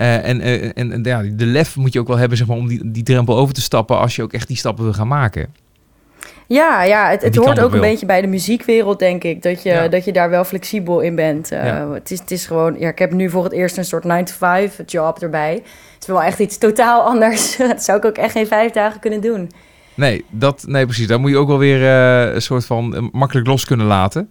Eh, 0.00 0.28
en 0.28 0.40
eh, 0.40 0.70
en, 0.74 0.92
en 0.92 1.02
ja, 1.02 1.22
de 1.22 1.46
lef 1.46 1.76
moet 1.76 1.92
je 1.92 2.00
ook 2.00 2.06
wel 2.06 2.16
hebben 2.16 2.38
zeg 2.38 2.46
maar, 2.46 2.56
om 2.56 2.68
die, 2.68 2.90
die 2.90 3.02
drempel 3.02 3.36
over 3.36 3.54
te 3.54 3.60
stappen 3.60 3.98
als 3.98 4.16
je 4.16 4.22
ook 4.22 4.32
echt 4.32 4.48
die 4.48 4.56
stappen 4.56 4.84
wil 4.84 4.92
gaan 4.92 5.08
maken. 5.08 5.54
Ja, 6.46 6.82
ja 6.82 7.10
het, 7.10 7.22
het 7.22 7.36
hoort 7.36 7.60
ook 7.60 7.72
een 7.72 7.80
beetje 7.80 8.06
bij 8.06 8.20
de 8.20 8.26
muziekwereld, 8.26 8.98
denk 8.98 9.24
ik. 9.24 9.42
Dat 9.42 9.62
je, 9.62 9.68
Ja. 9.68 9.88
dat 9.88 10.04
je 10.04 10.12
daar 10.12 10.30
wel 10.30 10.44
flexibel 10.44 11.00
in 11.00 11.14
bent. 11.14 11.50
Eh, 11.52 11.64
Ja. 11.64 11.90
het, 11.90 12.10
is, 12.10 12.18
het 12.20 12.30
is 12.30 12.46
gewoon... 12.46 12.78
Ja, 12.78 12.88
ik 12.88 12.98
heb 12.98 13.12
nu 13.12 13.30
voor 13.30 13.44
het 13.44 13.52
eerst 13.52 13.76
een 13.76 13.84
soort 13.84 14.04
9-to-5 14.04 14.84
job 14.86 15.18
erbij. 15.18 15.52
Het 15.94 16.00
is 16.02 16.06
wel 16.06 16.22
echt 16.22 16.38
iets 16.38 16.58
totaal 16.58 17.02
anders. 17.12 17.56
dat 17.56 17.82
zou 17.82 17.98
ik 17.98 18.04
ook 18.04 18.16
echt 18.16 18.32
geen 18.32 18.46
vijf 18.46 18.72
dagen 18.72 19.00
kunnen 19.00 19.20
doen. 19.20 19.50
Nee, 19.94 20.24
dat, 20.30 20.64
nee 20.66 20.84
precies. 20.84 21.06
Daar 21.06 21.20
moet 21.20 21.30
je 21.30 21.36
ook 21.36 21.48
wel 21.48 21.58
weer 21.58 21.82
een 21.84 22.42
soort 22.42 22.64
van 22.64 23.08
makkelijk 23.12 23.46
los 23.46 23.64
kunnen 23.64 23.86
laten. 23.86 24.28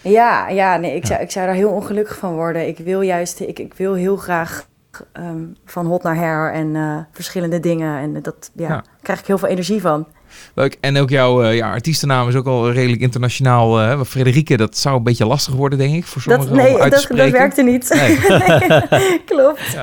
Ja, 0.00 0.48
ja 0.48 0.76
nee, 0.76 0.94
ik. 0.94 1.06
Zou, 1.06 1.20
ik 1.20 1.30
zou 1.30 1.46
daar 1.46 1.54
heel 1.54 1.70
ongelukkig 1.70 2.16
van 2.18 2.32
worden. 2.34 2.68
Ik 2.68 2.78
wil 2.78 3.00
juist... 3.00 3.40
Ik, 3.40 3.58
ik 3.58 3.74
wil 3.74 3.94
heel 3.94 4.16
graag 4.16 4.68
ehm, 5.12 5.42
van 5.64 5.86
hot 5.86 6.02
naar 6.02 6.16
her 6.16 6.52
en 6.52 6.76
eh, 6.76 6.96
verschillende 7.12 7.60
dingen. 7.60 7.98
En 7.98 8.22
dat 8.22 8.50
ja, 8.54 8.62
Ja. 8.62 8.68
daar 8.68 8.84
krijg 9.02 9.20
ik 9.20 9.26
heel 9.26 9.38
veel 9.38 9.48
energie 9.48 9.80
van. 9.80 10.06
Leuk. 10.54 10.76
En 10.80 10.96
ook 10.98 11.10
jouw 11.10 11.42
eh, 11.42 11.56
ja, 11.56 11.70
artiestennaam 11.72 12.28
is 12.28 12.34
ook 12.34 12.46
al 12.46 12.70
redelijk 12.72 13.00
internationaal. 13.02 13.80
eh 13.80 14.00
Frederike, 14.04 14.56
dat 14.56 14.76
zou 14.76 14.96
een 14.96 15.02
beetje 15.02 15.26
lastig 15.26 15.54
worden, 15.54 15.78
denk 15.78 15.94
ik, 15.94 16.04
voor 16.04 16.22
Dat, 16.26 16.42
sommigen 16.42 16.64
nee, 16.64 16.74
om 16.74 16.80
uit 16.80 16.92
te 16.92 16.98
dat, 16.98 17.08
dat 17.08 17.18
spreken. 17.18 17.32
werkte 17.38 17.62
niet. 17.62 17.88
Nee. 17.94 19.20
Klopt. 19.30 19.76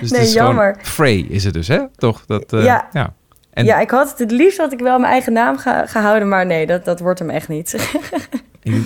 Dus 0.00 0.10
Nee, 0.10 0.28
jammer. 0.30 0.76
Frey 0.82 1.16
is 1.28 1.44
het 1.44 1.54
dus, 1.54 1.68
hè? 1.68 1.80
Toch? 1.96 2.24
Dat, 2.26 2.52
eh, 2.52 2.64
Ja. 2.64 2.88
ja. 2.92 3.14
En- 3.56 3.64
Ja, 3.64 3.78
ik 3.80 3.90
had 3.90 4.08
het 4.10 4.18
het 4.18 4.30
liefst 4.30 4.58
had 4.58 4.72
ik 4.72 4.78
wel 4.80 4.98
mijn 4.98 5.12
eigen 5.12 5.32
naam 5.32 5.58
ge- 5.58 5.82
gehouden, 5.86 6.28
maar 6.28 6.46
nee, 6.46 6.66
dat, 6.66 6.84
dat 6.84 7.00
wordt 7.00 7.18
hem 7.18 7.30
echt 7.30 7.48
niet. 7.48 7.74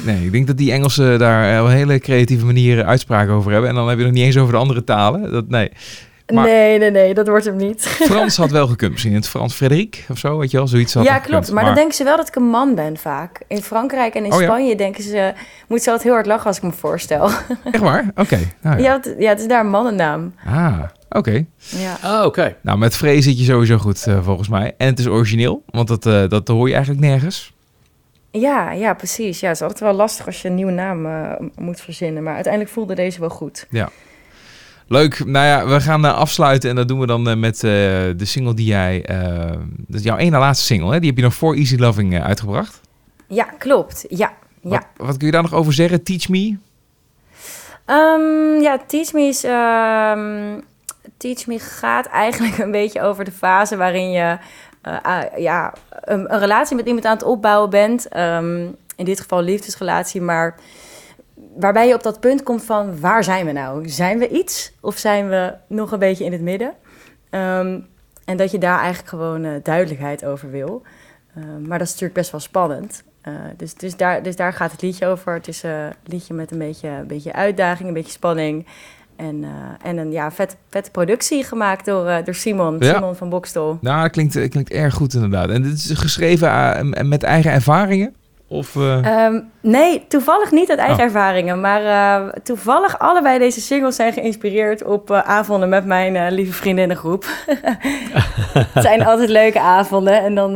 Nee, 0.04 0.24
ik 0.24 0.32
denk 0.32 0.46
dat 0.46 0.56
die 0.56 0.72
Engelsen 0.72 1.18
daar 1.18 1.54
eh, 1.54 1.60
op 1.62 1.66
een 1.68 1.72
hele 1.74 1.98
creatieve 1.98 2.44
manier 2.46 2.84
uitspraken 2.84 3.32
over 3.32 3.50
hebben. 3.52 3.68
En 3.70 3.76
dan 3.76 3.88
heb 3.88 3.98
je 3.98 4.04
nog 4.04 4.12
niet 4.12 4.24
eens 4.24 4.36
over 4.38 4.52
de 4.52 4.58
andere 4.58 4.84
talen. 4.84 5.32
Dat, 5.32 5.48
nee. 5.48 5.70
Maar- 6.34 6.44
Nee, 6.44 6.78
nee, 6.78 6.90
nee, 6.90 7.14
dat 7.14 7.28
wordt 7.28 7.44
hem 7.44 7.56
niet. 7.56 7.86
Frans 7.86 8.36
had 8.36 8.50
wel 8.50 8.66
gekund. 8.72 8.90
Misschien 8.90 9.12
in 9.12 9.18
het 9.18 9.28
Frans 9.28 9.54
Frederik 9.54 10.04
of 10.10 10.18
zo, 10.18 10.38
weet 10.38 10.50
je 10.50 10.56
wel. 10.56 10.66
Zoiets 10.68 10.94
had 10.94 11.04
ja, 11.04 11.18
klopt. 11.18 11.28
gekund. 11.28 11.50
Maar, 11.52 11.64
dan 11.64 11.74
denken 11.74 11.94
ze 11.94 12.04
wel 12.04 12.16
dat 12.16 12.28
ik 12.28 12.34
een 12.34 12.48
man 12.48 12.74
ben 12.74 12.96
vaak. 12.96 13.40
In 13.48 13.62
Frankrijk 13.62 14.14
en 14.14 14.24
in 14.24 14.32
Oh 14.32 14.40
ja? 14.40 14.46
Spanje 14.46 14.76
denken 14.76 15.02
ze... 15.02 15.32
Moet 15.68 15.82
ze 15.82 15.86
altijd 15.86 16.02
heel 16.06 16.12
hard 16.14 16.26
lachen 16.26 16.46
als 16.46 16.56
ik 16.56 16.62
me 16.62 16.72
voorstel. 16.72 17.30
Echt 17.64 17.78
waar? 17.82 18.04
Oké. 18.16 18.38
Nou, 18.62 18.76
ja. 18.78 18.82
ja. 18.84 18.92
het, 18.92 19.14
ja, 19.18 19.28
het 19.28 19.40
is 19.40 19.46
daar 19.46 19.60
een 19.60 19.70
mannennaam. 19.70 20.34
Ah, 20.46 20.78
oké. 21.10 21.44
Ja. 21.56 21.98
Ah, 22.02 22.24
oké. 22.24 22.56
Nou, 22.62 22.78
met 22.78 22.96
Frey 22.96 23.20
zit 23.22 23.38
je 23.38 23.44
sowieso 23.44 23.78
goed, 23.78 24.06
eh, 24.06 24.24
volgens 24.24 24.48
mij. 24.48 24.74
En 24.76 24.86
het 24.86 24.98
is 24.98 25.06
origineel, 25.06 25.62
want 25.70 25.88
dat, 25.88 26.06
eh, 26.06 26.28
dat 26.28 26.48
hoor 26.48 26.68
je 26.68 26.74
eigenlijk 26.74 27.04
nergens. 27.04 27.52
Ja, 28.30 28.70
ja, 28.72 28.94
precies. 28.94 29.40
Ja, 29.40 29.46
het 29.46 29.56
is 29.56 29.62
altijd 29.62 29.80
wel 29.80 29.92
lastig 29.92 30.26
als 30.26 30.42
je 30.42 30.48
een 30.48 30.54
nieuwe 30.54 30.72
naam 30.72 31.06
eh, 31.06 31.32
moet 31.56 31.80
verzinnen. 31.80 32.22
Maar 32.22 32.34
uiteindelijk 32.34 32.72
voelde 32.72 32.94
deze 32.94 33.20
wel 33.20 33.30
goed. 33.30 33.66
Leuk. 34.86 35.24
Nou 35.24 35.46
ja, 35.46 35.66
we 35.66 35.80
gaan 35.80 36.04
afsluiten 36.04 36.70
en 36.70 36.76
dat 36.76 36.88
doen 36.88 37.00
we 37.00 37.06
dan 37.06 37.40
met 37.40 37.54
eh, 37.54 37.60
de 37.60 38.24
single 38.24 38.54
die 38.54 38.66
jij... 38.66 39.04
eh, 39.04 39.50
dat 39.76 39.98
is 39.98 40.02
jouw 40.02 40.16
ene 40.16 40.38
laatste 40.38 40.64
single, 40.64 40.92
hè? 40.92 40.98
Die 40.98 41.08
heb 41.08 41.18
je 41.18 41.24
nog 41.24 41.34
voor 41.34 41.54
Easy 41.54 41.76
Loving 41.76 42.22
uitgebracht. 42.22 42.80
Ja, 43.28 43.44
klopt. 43.44 44.04
Ja, 44.08 44.32
ja. 44.62 44.70
Wat, 44.70 44.86
wat 45.06 45.16
kun 45.16 45.26
je 45.26 45.32
daar 45.32 45.42
nog 45.42 45.54
over 45.54 45.72
zeggen? 45.72 46.02
Teach 46.02 46.28
Me? 46.28 46.56
Ehm, 47.84 48.60
ja, 48.62 48.78
Teach 48.86 49.12
Me 49.12 49.20
is... 49.22 49.44
ehm, 49.44 50.60
Teach 51.20 51.46
Me 51.46 51.58
gaat 51.58 52.06
eigenlijk 52.06 52.58
een 52.58 52.70
beetje 52.70 53.02
over 53.02 53.24
de 53.24 53.32
fase 53.32 53.76
waarin 53.76 54.10
je... 54.10 54.38
eh, 54.82 54.96
ah, 55.02 55.38
ja, 55.38 55.74
een, 55.90 56.38
relatie 56.38 56.76
met 56.76 56.86
iemand 56.86 57.04
aan 57.04 57.16
het 57.16 57.22
opbouwen 57.22 57.70
bent. 57.70 58.08
Ehm, 58.08 58.68
in 58.96 59.04
dit 59.04 59.20
geval 59.20 59.42
liefdesrelatie, 59.42 60.20
maar... 60.20 60.54
Waarbij 61.56 61.88
je 61.88 61.94
op 61.94 62.02
dat 62.02 62.20
punt 62.20 62.42
komt 62.42 62.64
van... 62.64 63.00
Waar 63.00 63.24
zijn 63.24 63.46
we 63.46 63.52
nou? 63.52 63.88
Zijn 63.88 64.18
we 64.18 64.28
iets? 64.28 64.72
Of 64.80 64.96
zijn 64.96 65.28
we 65.28 65.54
nog 65.66 65.92
een 65.92 65.98
beetje 65.98 66.24
in 66.24 66.32
het 66.32 66.40
midden? 66.40 66.72
Ehm, 67.30 67.80
en 68.24 68.36
dat 68.36 68.50
je 68.50 68.58
daar 68.58 68.78
eigenlijk 68.78 69.08
gewoon 69.08 69.44
eh, 69.44 69.52
duidelijkheid 69.62 70.24
over 70.24 70.50
wil. 70.50 70.82
Eh, 71.34 71.42
maar 71.42 71.78
dat 71.78 71.86
is 71.86 71.92
natuurlijk 71.92 72.18
best 72.18 72.30
wel 72.30 72.40
spannend. 72.40 73.02
Eh, 73.20 73.34
dus, 73.56 73.74
dus, 73.74 73.96
daar, 73.96 74.22
dus 74.22 74.36
daar 74.36 74.52
gaat 74.52 74.72
het 74.72 74.82
liedje 74.82 75.06
over. 75.06 75.34
Het 75.34 75.48
is 75.48 75.62
een 75.62 75.92
liedje 76.04 76.34
met 76.34 76.50
een 76.50 76.58
beetje, 76.58 76.88
een 76.88 77.06
beetje 77.06 77.32
uitdaging, 77.32 77.88
een 77.88 77.94
beetje 77.94 78.12
spanning. 78.12 78.66
En, 79.20 79.44
eh, 79.44 79.88
en 79.90 79.96
een 79.96 80.12
ja, 80.12 80.30
vet, 80.30 80.56
vette 80.70 80.90
productie 80.90 81.44
gemaakt 81.44 81.84
door, 81.84 82.06
eh, 82.06 82.24
door 82.24 82.34
Simon, 82.34 82.76
Ja. 82.78 82.94
Simon 82.94 83.14
van 83.16 83.28
Bokstel. 83.28 83.78
Nou, 83.80 84.02
dat 84.02 84.10
klinkt, 84.10 84.34
dat 84.34 84.48
klinkt 84.48 84.70
erg 84.70 84.94
goed 84.94 85.14
inderdaad. 85.14 85.48
En 85.48 85.62
dit 85.62 85.72
is 85.72 85.90
geschreven 85.94 86.48
eh, 86.94 87.04
met 87.04 87.22
eigen 87.22 87.50
ervaringen? 87.52 88.14
Of, 88.48 88.76
eh, 88.76 89.24
Ehm, 89.24 89.40
nee, 89.62 90.04
toevallig 90.08 90.50
niet 90.50 90.70
uit 90.70 90.78
eigen 90.78 90.98
Oh. 90.98 91.04
ervaringen. 91.04 91.60
Maar 91.60 91.84
eh, 91.84 92.28
toevallig 92.42 92.98
allebei 92.98 93.38
deze 93.38 93.60
singles 93.60 93.96
zijn 93.96 94.12
geïnspireerd 94.12 94.84
op 94.84 95.10
avonden 95.10 95.68
met 95.68 95.84
mijn 95.84 96.32
lieve 96.32 96.52
vriendinnengroep. 96.52 97.24
het 98.72 98.82
zijn 98.82 99.04
altijd 99.04 99.28
leuke 99.28 99.60
avonden. 99.60 100.22
En 100.22 100.34
dan, 100.34 100.52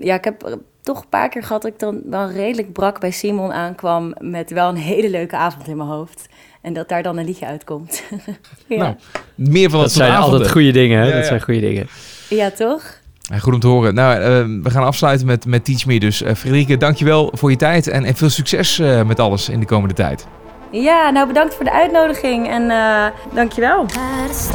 ja, 0.00 0.14
ik 0.14 0.24
heb 0.24 0.58
toch 0.82 1.00
een 1.02 1.08
paar 1.08 1.28
keer 1.28 1.42
gehad 1.42 1.62
dat 1.62 1.72
ik 1.72 1.78
dan 1.78 2.00
wel 2.04 2.30
redelijk 2.30 2.72
brak 2.72 3.00
bij 3.00 3.10
Simon 3.10 3.52
aankwam 3.52 4.14
met 4.18 4.50
wel 4.50 4.68
een 4.68 4.76
hele 4.76 5.10
leuke 5.10 5.36
avond 5.36 5.68
in 5.68 5.76
mijn 5.76 5.88
hoofd. 5.88 6.28
En 6.66 6.72
dat 6.72 6.88
daar 6.88 7.02
dan 7.02 7.16
een 7.18 7.24
liedje 7.24 7.46
uitkomt. 7.46 8.02
ja. 8.66 8.76
Nou, 8.76 8.94
meer 9.34 9.70
van 9.70 9.80
dat, 9.80 9.88
Dat 9.88 9.96
zijn 9.96 10.14
altijd 10.14 10.50
goede 10.50 10.70
dingen, 10.70 10.98
hè? 10.98 11.06
Ja, 11.06 11.16
dat 11.16 11.26
zijn 11.26 11.42
goede 11.42 11.60
dingen. 11.60 11.86
ja, 12.28 12.50
toch? 12.50 12.82
Ja, 13.20 13.38
goed 13.38 13.54
om 13.54 13.60
te 13.60 13.66
horen. 13.66 13.94
Nou, 13.94 14.20
eh, 14.20 14.62
we 14.62 14.70
gaan 14.70 14.82
afsluiten 14.82 15.26
met, 15.26 15.46
met 15.46 15.64
Teach 15.64 15.86
Me. 15.86 15.98
Dus 15.98 16.22
uh, 16.22 16.34
Frederike, 16.34 16.76
dankjewel 16.76 17.30
voor 17.34 17.50
je 17.50 17.56
tijd. 17.56 17.88
En, 17.88 18.04
en 18.04 18.16
veel 18.16 18.30
succes 18.30 18.78
eh, 18.78 19.02
met 19.02 19.20
alles 19.20 19.48
in 19.48 19.60
de 19.60 19.66
komende 19.66 19.94
tijd. 19.94 20.26
Ja, 20.70 21.10
nou 21.10 21.26
bedankt 21.26 21.54
voor 21.54 21.64
de 21.64 21.72
uitnodiging 21.72 22.48
en 22.48 22.70
eh 22.70 23.06
dankjewel. 23.34 23.86
Had 23.86 24.46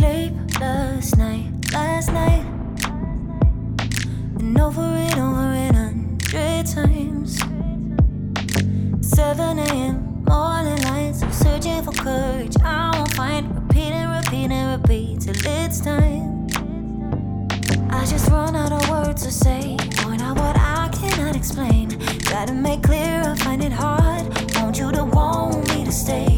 courage. 12.02 12.56
I 12.64 12.92
won't 12.98 13.14
find. 13.14 13.44
Repeat 13.56 13.92
and 13.94 14.10
repeat 14.18 14.52
and 14.52 14.82
repeat 14.82 15.22
till 15.22 15.36
it's 15.36 15.80
time. 15.80 16.48
I 17.90 18.06
just 18.06 18.30
run 18.30 18.56
out 18.56 18.72
of 18.72 18.90
words 18.90 19.24
to 19.24 19.32
say. 19.32 19.78
Point 19.98 20.22
out 20.22 20.38
what 20.38 20.58
I 20.58 20.90
cannot 20.94 21.36
explain. 21.36 21.90
To 22.48 22.54
make 22.54 22.82
clear, 22.82 23.22
I 23.24 23.36
find 23.36 23.64
it 23.64 23.72
hard. 23.72 24.26
Want 24.56 24.80
you 24.80 24.92
to 24.92 25.04
want 25.04 25.68
me 25.68 25.86
to 25.86 25.92
stay. 25.92 26.31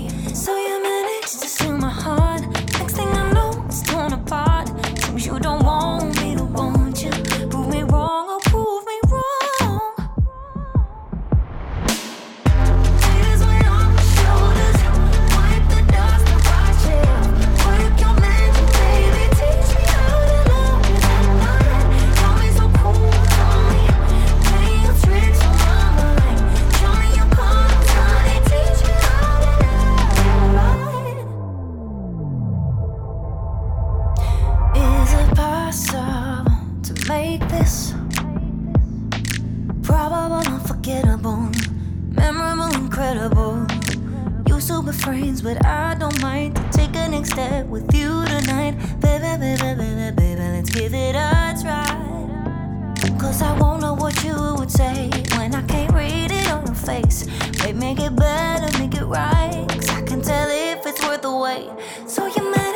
Be 44.63 44.91
friends, 44.93 45.41
but 45.41 45.65
I 45.65 45.93
don't 45.95 46.21
mind 46.21 46.55
take 46.71 46.95
a 46.95 47.09
next 47.09 47.31
step 47.31 47.65
with 47.67 47.93
you 47.93 48.25
tonight, 48.25 48.71
baby, 49.01 49.37
baby, 49.37 49.75
baby, 49.75 50.15
baby. 50.15 50.41
Let's 50.41 50.69
give 50.69 50.93
it 50.93 51.15
a 51.15 51.53
try. 51.61 53.17
Cause 53.19 53.41
I 53.41 53.57
won't 53.59 53.81
know 53.81 53.93
what 53.93 54.23
you 54.23 54.33
would 54.57 54.71
say 54.71 55.09
when 55.35 55.53
I 55.53 55.61
can't 55.63 55.93
read 55.93 56.31
it 56.31 56.49
on 56.49 56.65
your 56.65 56.75
face. 56.75 57.27
Wait, 57.63 57.75
make 57.75 57.99
it 57.99 58.15
better, 58.15 58.77
make 58.79 58.95
it 58.95 59.05
right. 59.05 59.65
Cause 59.67 59.89
I 59.89 60.01
can 60.01 60.21
tell 60.21 60.49
if 60.49 60.85
it's 60.85 61.01
worth 61.01 61.21
the 61.23 61.35
wait. 61.35 61.69
So 62.07 62.25
you 62.27 62.51
managed 62.51 62.72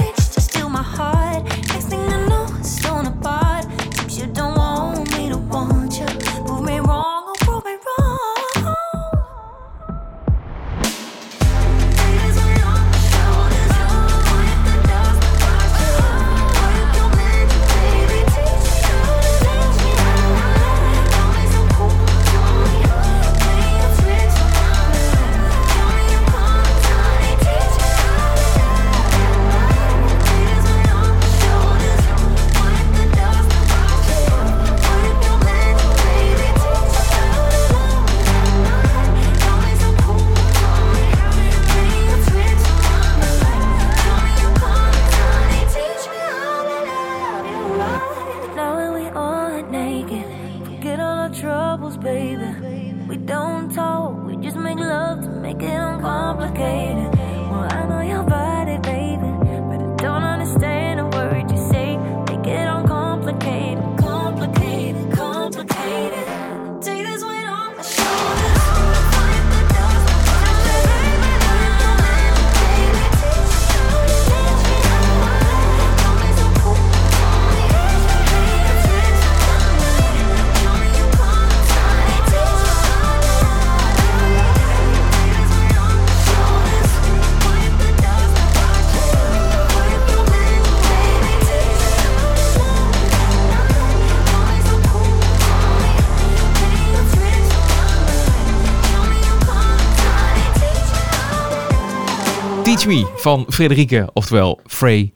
van 103.16 103.46
Frederike, 103.50 104.10
oftewel 104.14 104.60
Frey. 104.66 105.12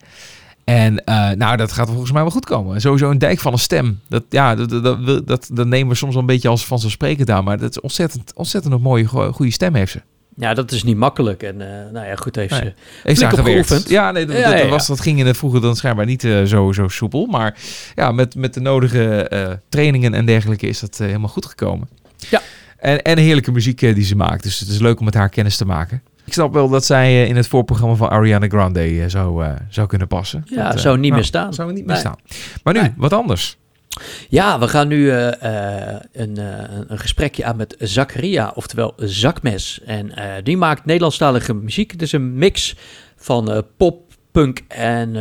En 0.64 1.06
eh, 1.06 1.30
nou, 1.30 1.58
dat 1.58 1.72
gaat 1.72 1.90
volgens 1.90 2.12
mij 2.12 2.22
wel 2.22 2.32
goed 2.32 2.46
komen. 2.46 2.82
Sowieso 2.82 3.10
een 3.10 3.18
dijk 3.18 3.40
van 3.40 3.54
een 3.54 3.60
stem. 3.60 4.00
Dat, 4.10 4.24
ja, 4.30 4.56
dat, 4.56 4.70
dat, 5.28 5.50
dat, 5.54 5.68
nemen 5.68 5.88
we 5.88 5.96
soms 5.96 6.14
wel 6.14 6.22
een 6.22 6.28
beetje 6.28 6.48
als 6.50 6.66
vanzelfsprekend 6.66 7.30
aan. 7.30 7.44
Maar 7.44 7.58
dat 7.58 7.70
is 7.70 7.80
ontzettend, 7.80 8.34
ontzettend 8.36 8.74
een 8.74 8.82
mooie, 8.82 9.06
go- 9.06 9.32
goede 9.32 9.52
stem 9.52 9.76
heeft 9.76 9.92
ze. 9.92 10.02
Ja, 10.36 10.54
dat 10.54 10.72
is 10.72 10.84
niet 10.84 10.98
makkelijk. 10.98 11.44
En 11.44 11.62
eh, 11.62 11.92
nou 11.92 12.08
ja, 12.08 12.16
goed 12.16 12.36
heeft 12.36 12.54
ze. 12.56 12.62
Nee. 12.62 12.74
Heeft 13.04 13.20
ze 13.20 13.26
opgeoefend. 13.26 13.90
Ja, 13.90 14.12
nee, 14.12 14.26
dat, 14.26 14.38
Ja, 14.38 14.50
dat, 14.50 14.60
ja, 14.60 14.66
ja. 14.66 14.70
Was, 14.70 14.88
dat 14.88 15.00
ging 15.00 15.20
in 15.20 15.26
het 15.26 15.38
vroeger 15.38 15.62
dan 15.62 15.76
schijnbaar 15.76 16.06
niet 16.06 16.24
eh, 16.24 16.44
zo, 16.44 16.72
zo 16.72 16.88
soepel. 16.88 17.26
Maar 17.26 17.58
ja, 17.96 18.12
met, 18.12 18.36
met 18.36 18.54
de 18.54 18.60
nodige 18.60 19.62
trainingen 19.70 20.14
en 20.14 20.26
dergelijke 20.26 20.68
is 20.68 20.80
dat 20.80 20.98
helemaal 20.98 21.30
goed 21.30 21.46
gekomen. 21.46 21.90
Ja. 22.30 22.42
En, 22.78 23.02
en 23.02 23.18
heerlijke 23.18 23.52
muziek 23.52 23.80
die 23.80 24.04
ze 24.04 24.16
maakt. 24.16 24.44
Dus 24.44 24.60
het 24.60 24.70
is 24.70 24.80
leuk 24.80 25.00
om 25.00 25.06
met 25.06 25.14
haar 25.14 25.30
kennis 25.30 25.58
te 25.58 25.66
maken. 25.66 26.02
Ik 26.32 26.38
snap 26.38 26.54
wel 26.54 26.70
dat 26.70 26.86
zij 26.86 27.06
eh, 27.08 27.30
in 27.30 27.36
het 27.36 27.48
voorprogramma 27.48 27.96
van 27.96 28.10
Ariana 28.10 28.48
Grande 28.48 28.80
eh, 28.80 29.04
zou, 29.08 29.46
eh, 29.46 29.52
zou 29.70 29.88
kunnen 29.88 30.08
passen. 30.08 30.44
Ja, 30.46 30.70
Dat, 30.70 30.80
zou 30.80 30.96
niet 30.96 31.04
nou, 31.04 31.16
meer 31.16 31.24
staan. 31.24 31.54
Zou 31.54 31.74
niet 31.74 31.86
meer 31.86 31.96
staan. 31.96 32.16
Maar 32.64 32.74
nu, 32.74 32.80
Nee. 32.80 32.94
wat 32.98 33.14
anders. 33.14 33.58
Ja, 34.30 34.60
we 34.60 34.68
gaan 34.68 34.88
nu 34.88 35.12
een, 35.12 36.38
een 36.88 37.00
gesprekje 37.00 37.46
aan 37.46 37.56
met 37.56 37.76
Zakaria, 37.80 38.52
oftewel 38.56 38.94
Zakmes. 38.98 39.82
En 39.86 40.12
die 40.44 40.58
maakt 40.58 40.86
Nederlandstalige 40.86 41.54
muziek. 41.54 41.92
Het 41.92 42.02
is 42.02 42.12
een 42.12 42.36
mix 42.36 42.76
van 43.16 43.64
pop, 43.78 44.02
punk 44.32 44.62
en 44.68 45.16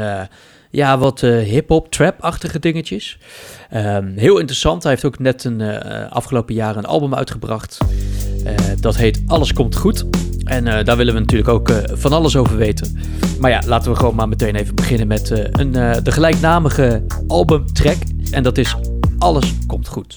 ja, 0.70 0.98
wat 0.98 1.20
hip-hop, 1.20 1.90
trap-achtige 1.90 2.58
dingetjes. 2.58 3.18
Ehm, 3.70 4.16
heel 4.16 4.38
interessant. 4.38 4.82
Hij 4.82 4.92
heeft 4.92 5.04
ook 5.04 5.18
net 5.18 5.44
een 5.44 5.62
afgelopen 6.10 6.54
jaar 6.54 6.76
een 6.76 6.86
album 6.86 7.14
uitgebracht. 7.14 7.78
Dat 8.80 8.96
heet 8.96 9.22
Alles 9.26 9.52
Komt 9.52 9.76
Goed. 9.76 10.04
En 10.44 10.66
eh, 10.66 10.84
daar 10.84 10.96
willen 10.96 11.14
we 11.14 11.20
natuurlijk 11.20 11.50
ook 11.50 11.68
eh, 11.68 11.76
van 11.92 12.12
alles 12.12 12.36
over 12.36 12.56
weten. 12.56 12.98
Maar 13.40 13.50
ja, 13.50 13.62
laten 13.66 13.90
we 13.90 13.96
gewoon 13.96 14.14
maar 14.14 14.28
meteen 14.28 14.54
even 14.54 14.74
beginnen 14.74 15.06
met 15.06 15.30
eh, 15.30 15.44
een, 15.50 15.72
de 16.02 16.12
gelijknamige 16.12 17.02
albumtrack. 17.26 17.96
En 18.30 18.42
dat 18.42 18.58
is 18.58 18.76
Alles 19.18 19.54
Komt 19.66 19.88
Goed. 19.88 20.16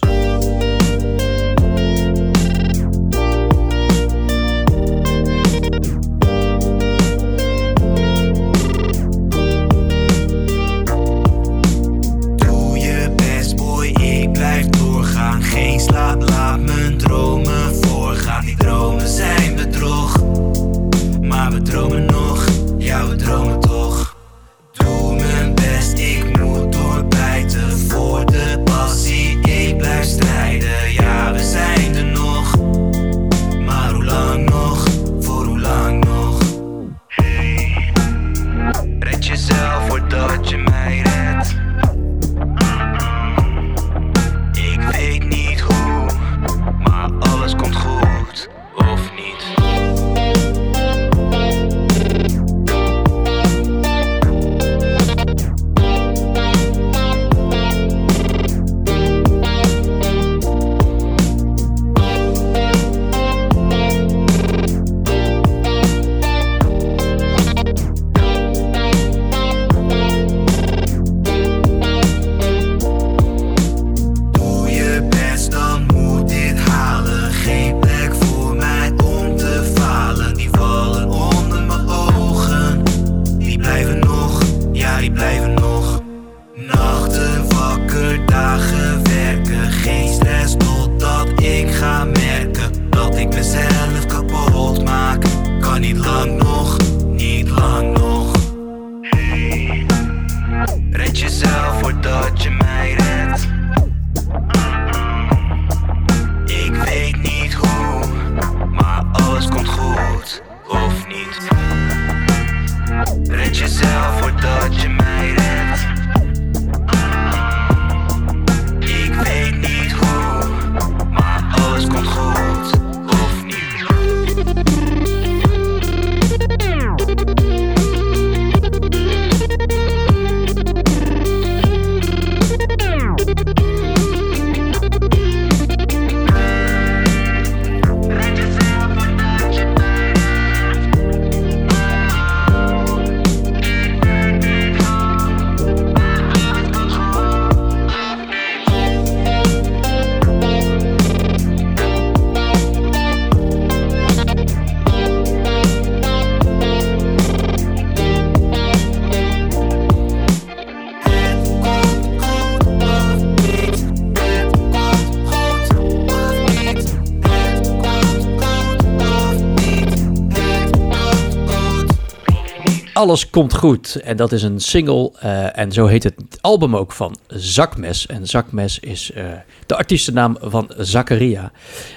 Alles 173.04 173.30
komt 173.30 173.54
goed. 173.56 173.96
En 173.96 174.18
dat 174.18 174.32
is 174.32 174.44
een 174.44 174.60
single. 174.60 175.12
eh, 175.20 175.58
en 175.60 175.72
zo 175.72 175.86
heet 175.86 176.04
het 176.04 176.16
album 176.42 176.76
ook 176.76 176.92
van 176.92 177.16
Zakmes. 177.28 178.06
En 178.06 178.28
Zakmes 178.28 178.80
is 178.80 179.12
eh, 179.12 179.24
de 179.66 179.76
artiestennaam 179.76 180.38
van 180.42 180.72
Zakaria. 180.78 181.52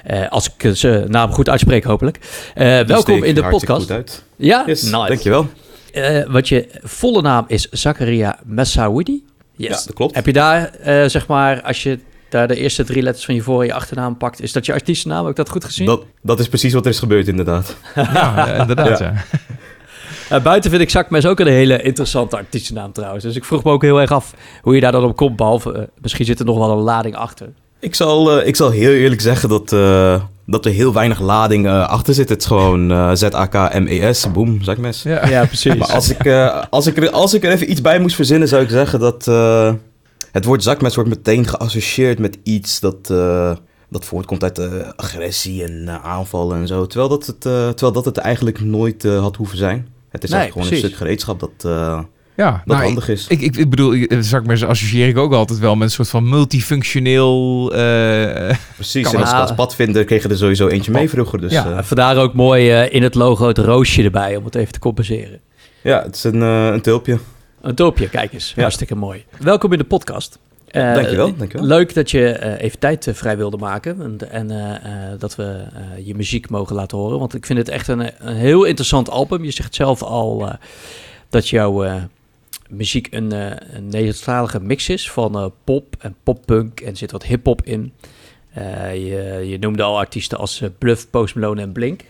Eh, 0.04 0.28
als 0.28 0.50
ik 0.56 0.76
zijn 0.76 1.10
naam 1.10 1.30
goed 1.32 1.48
uitspreek, 1.48 1.84
hopelijk. 1.84 2.18
Eh, 2.54 2.80
welkom 2.80 3.22
in 3.24 3.34
de 3.34 3.44
podcast. 3.44 3.80
goed 3.80 3.90
uit. 3.90 4.24
Ja, 4.36 4.62
Yes, 4.66 4.82
nice. 4.82 5.06
dankjewel. 5.06 5.48
Eh, 5.92 6.22
wat 6.28 6.48
je 6.48 6.68
volle 6.82 7.22
naam 7.22 7.44
is 7.48 7.68
Zakaria 7.70 8.38
Messaoudi. 8.44 9.24
Yes. 9.56 9.68
Ja, 9.68 9.74
dat 9.74 9.92
klopt. 9.94 10.14
Heb 10.14 10.26
je 10.26 10.32
daar, 10.32 10.70
eh, 10.74 11.04
zeg 11.08 11.26
maar, 11.26 11.62
als 11.62 11.82
je 11.82 11.98
daar 12.28 12.48
de 12.48 12.56
eerste 12.56 12.84
drie 12.84 13.02
letters 13.02 13.24
van 13.24 13.34
je 13.34 13.42
voor- 13.42 13.60
en 13.60 13.66
je 13.66 13.74
achternaam 13.74 14.16
pakt, 14.16 14.40
is 14.42 14.52
dat 14.52 14.66
je 14.66 14.72
artiestennaam? 14.72 15.20
Heb 15.20 15.30
ik 15.30 15.36
dat 15.36 15.48
goed 15.48 15.64
gezien? 15.64 15.86
Dat, 15.86 16.04
dat 16.22 16.38
is 16.40 16.48
precies 16.48 16.72
wat 16.72 16.84
er 16.84 16.90
is 16.90 16.98
gebeurd, 16.98 17.28
inderdaad. 17.28 17.76
Ja, 17.94 18.46
inderdaad. 18.54 18.98
Ja. 18.98 19.04
Ja. 19.12 19.24
Eh, 20.30 20.42
buiten 20.42 20.70
vind 20.70 20.82
ik 20.82 20.90
Zakmes 20.90 21.26
ook 21.26 21.40
een 21.40 21.46
hele 21.46 21.82
interessante 21.82 22.36
artiestennaam 22.36 22.92
trouwens. 22.92 23.24
Dus 23.24 23.36
ik 23.36 23.44
vroeg 23.44 23.64
me 23.64 23.70
ook 23.70 23.82
heel 23.82 24.00
erg 24.00 24.10
af 24.12 24.34
hoe 24.62 24.74
je 24.74 24.80
daar 24.80 24.92
dan 24.92 25.04
op 25.04 25.16
komt. 25.16 25.36
Behalve, 25.36 25.72
eh, 25.72 25.82
misschien 26.02 26.24
zit 26.26 26.38
er 26.38 26.44
nog 26.44 26.58
wel 26.58 26.70
een 26.70 26.82
lading 26.82 27.16
achter. 27.16 27.48
Ik 27.80 27.94
zal, 27.94 28.38
eh, 28.40 28.46
ik 28.46 28.56
zal 28.56 28.70
heel 28.70 28.90
eerlijk 28.90 29.20
zeggen 29.20 29.48
dat, 29.48 29.72
eh, 29.72 30.22
dat 30.46 30.64
er 30.64 30.70
heel 30.72 30.92
weinig 30.92 31.20
lading 31.20 31.66
eh, 31.66 31.88
achter 31.88 32.14
zit. 32.14 32.28
Het 32.28 32.40
is 32.40 32.46
gewoon 32.46 32.90
eh, 32.90 33.10
Z-A-K-M-E-S, 33.14 34.32
boom, 34.32 34.62
zakmes. 34.62 35.02
Ja. 35.02 35.28
Ja, 35.28 35.44
precies. 35.46 35.74
Maar 35.74 35.92
als 35.92 36.10
ik, 36.10 36.24
eh, 36.24 36.62
als, 36.70 36.86
ik 36.86 36.96
er, 36.96 37.10
als 37.10 37.34
ik 37.34 37.44
er 37.44 37.50
even 37.52 37.70
iets 37.70 37.80
bij 37.80 37.98
moest 38.00 38.16
verzinnen, 38.16 38.48
zou 38.48 38.62
ik 38.62 38.70
zeggen 38.70 39.00
dat 39.00 39.26
eh, 39.28 39.72
het 40.32 40.44
woord 40.44 40.62
zakmes 40.62 40.94
wordt 40.94 41.10
meteen 41.10 41.46
geassocieerd 41.46 42.18
met 42.18 42.38
iets 42.42 42.80
dat, 42.80 43.10
eh, 43.10 43.52
dat 43.90 44.04
voortkomt 44.04 44.42
uit 44.42 44.58
eh, 44.58 44.66
agressie 44.96 45.64
en 45.64 46.00
aanvallen 46.02 46.56
en 46.58 46.66
zo. 46.66 46.86
Terwijl 46.86 47.08
dat 47.10 47.26
het, 47.26 47.40
terwijl 47.40 47.92
dat 47.92 48.04
het 48.04 48.16
eigenlijk 48.16 48.60
nooit 48.60 49.02
had 49.02 49.36
hoeven 49.36 49.58
zijn. 49.58 49.88
Het 50.16 50.24
is 50.24 50.30
Nee, 50.30 50.38
eigenlijk 50.40 50.52
gewoon 50.52 50.66
precies. 50.66 50.82
een 50.82 50.88
stuk 50.88 50.98
gereedschap 50.98 51.40
dat, 51.40 51.72
eh, 51.72 52.02
Ja, 52.36 52.50
dat 52.50 52.66
nou, 52.76 52.82
handig 52.84 53.08
is. 53.08 53.26
Ik, 53.28 53.40
ik, 53.40 53.56
ik 53.56 53.70
bedoel, 53.70 53.94
ik- 53.94 54.16
zeg 54.20 54.40
ik 54.40 54.46
maar, 54.46 54.56
zo 54.56 54.66
associeer 54.66 55.08
ik 55.08 55.18
ook 55.18 55.32
altijd 55.32 55.58
wel 55.58 55.74
met 55.76 55.88
een 55.88 55.94
soort 55.94 56.08
van 56.08 56.28
multifunctioneel. 56.28 57.72
eh, 57.74 58.56
Precies, 58.74 59.12
en 59.12 59.20
als, 59.20 59.30
het. 59.30 59.40
als 59.40 59.54
padvinder 59.54 60.04
kreeg 60.04 60.22
je 60.22 60.28
er 60.28 60.36
sowieso 60.36 60.68
eentje 60.68 60.90
mee 60.92 61.08
vroeger. 61.08 61.40
Dus, 61.40 61.52
Ja. 61.52 61.84
Vandaar 61.84 62.16
ook 62.16 62.34
mooi 62.34 62.70
eh, 62.70 62.94
in 62.94 63.02
het 63.02 63.14
logo 63.14 63.48
het 63.48 63.58
roosje 63.58 64.02
erbij, 64.02 64.36
om 64.36 64.44
het 64.44 64.54
even 64.54 64.72
te 64.72 64.78
compenseren. 64.78 65.40
ja 65.82 66.02
het 66.02 66.14
is 66.16 66.24
een, 66.24 66.42
eh, 66.42 66.66
een 66.66 66.80
tulpje. 66.80 67.18
Een 67.62 67.74
topje, 67.74 68.08
kijk 68.08 68.32
eens. 68.32 68.52
Ja. 68.54 68.60
Hartstikke 68.62 68.94
mooi. 68.94 69.24
Welkom 69.38 69.72
in 69.72 69.78
de 69.78 69.84
podcast. 69.84 70.38
Eh, 70.66 70.94
Dankjewel, 70.94 71.36
dankjewel. 71.36 71.66
Leuk 71.66 71.94
dat 71.94 72.10
je 72.10 72.28
eh, 72.30 72.62
even 72.64 72.78
tijd 72.78 73.06
eh, 73.06 73.14
vrij 73.14 73.36
wilde 73.36 73.56
maken 73.56 74.00
en, 74.02 74.30
en 74.30 74.50
eh, 74.50 74.74
eh, 75.12 75.18
dat 75.20 75.36
we 75.36 75.42
eh, 75.44 76.06
je 76.06 76.14
muziek 76.14 76.50
mogen 76.50 76.76
laten 76.76 76.98
horen. 76.98 77.18
Want 77.18 77.34
ik 77.34 77.46
vind 77.46 77.58
het 77.58 77.68
echt 77.68 77.88
een, 77.88 78.10
een 78.18 78.36
heel 78.36 78.64
interessant 78.64 79.10
album. 79.10 79.44
Je 79.44 79.50
zegt 79.50 79.74
zelf 79.74 80.02
al 80.02 80.46
eh, 80.48 80.54
dat 81.28 81.48
jouw 81.48 81.84
eh, 81.84 81.94
muziek 82.70 83.08
een, 83.10 83.32
eh, 83.32 83.46
een 83.72 83.84
Nederlandstalige 83.84 84.60
mix 84.60 84.88
is 84.88 85.10
van 85.10 85.36
eh, 85.38 85.46
pop 85.64 85.94
en 85.98 86.16
poppunk 86.22 86.80
en 86.80 86.90
er 86.90 86.96
zit 86.96 87.12
wat 87.12 87.24
hip-hop 87.24 87.62
in. 87.62 87.92
Eh, 88.52 88.94
je, 88.94 89.48
je 89.48 89.58
noemde 89.58 89.82
al 89.82 89.98
artiesten 89.98 90.38
als 90.38 90.62
Bluff, 90.78 91.10
Post 91.10 91.34
Malone 91.34 91.60
en 91.60 91.72
Blink. 91.72 92.00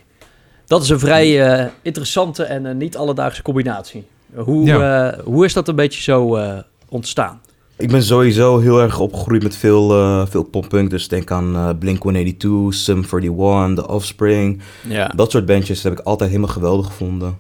Dat 0.66 0.82
is 0.82 0.88
een 0.88 0.98
vrij 0.98 1.52
eh, 1.52 1.66
interessante 1.82 2.44
en 2.44 2.76
niet 2.76 2.96
alledaagse 2.96 3.42
combinatie. 3.42 4.04
Hoe, 4.34 4.72
eh, 4.72 5.24
hoe 5.24 5.44
is 5.44 5.52
dat 5.52 5.68
een 5.68 5.74
beetje 5.76 6.02
zo 6.02 6.36
eh, 6.36 6.58
ontstaan? 6.88 7.40
Ik 7.78 7.90
ben 7.90 8.02
sowieso 8.02 8.58
heel 8.58 8.80
erg 8.80 8.98
opgegroeid 8.98 9.42
met 9.42 9.56
veel, 9.56 9.92
eh 9.92 10.26
veel 10.26 10.42
poppunk. 10.42 10.90
Dus 10.90 11.08
denk 11.08 11.30
aan 11.30 11.56
eh, 11.56 11.70
Blink-182, 11.78 12.48
Sum 12.68 13.04
41, 13.12 13.74
The 13.74 13.88
Offspring. 13.88 14.60
Ja. 14.88 15.06
Dat 15.06 15.30
soort 15.30 15.46
bandjes 15.46 15.82
heb 15.82 15.92
ik 15.92 15.98
altijd 15.98 16.30
helemaal 16.30 16.52
geweldig 16.52 16.86
gevonden. 16.86 17.38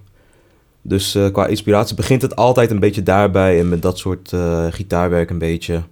Dus 0.82 1.14
eh, 1.14 1.32
qua 1.32 1.46
inspiratie 1.46 1.96
begint 1.96 2.22
het 2.22 2.36
altijd 2.36 2.70
een 2.70 2.78
beetje 2.78 3.02
daarbij. 3.02 3.58
En 3.58 3.68
met 3.68 3.82
dat 3.82 3.98
soort 3.98 4.32
gitaarwerk 4.70 5.30
een 5.30 5.38
beetje. 5.38 5.82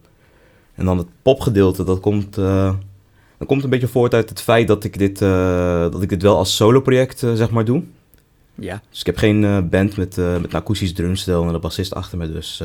En 0.75 0.85
dan 0.85 0.99
het 0.99 1.07
popgedeelte, 1.23 1.85
dat 1.85 2.01
komt, 2.01 2.35
dat 2.35 3.47
komt 3.47 3.65
een 3.65 3.71
beetje 3.71 3.89
voort 3.89 4.15
uit 4.15 4.29
het 4.29 4.41
feit 4.41 4.69
dat 4.69 4.85
ik 4.85 4.99
dit, 4.99 5.19
dat 5.19 6.03
ik 6.03 6.09
dit 6.09 6.23
wel 6.23 6.37
als 6.37 6.57
solo-project 6.57 7.19
zeg 7.19 7.51
maar 7.51 7.65
doe. 7.65 7.83
Ja. 8.55 8.83
Dus 8.91 9.01
ik 9.01 9.07
heb 9.07 9.17
geen 9.17 9.69
band 9.69 9.97
met, 9.97 10.17
met 10.17 10.17
een 10.17 10.53
akoestisch 10.53 10.93
drumstel 10.93 11.49
en 11.49 11.55
een 11.55 11.61
bassist 11.61 11.95
achter 11.95 12.19
me. 12.19 12.33
Dus 12.33 12.63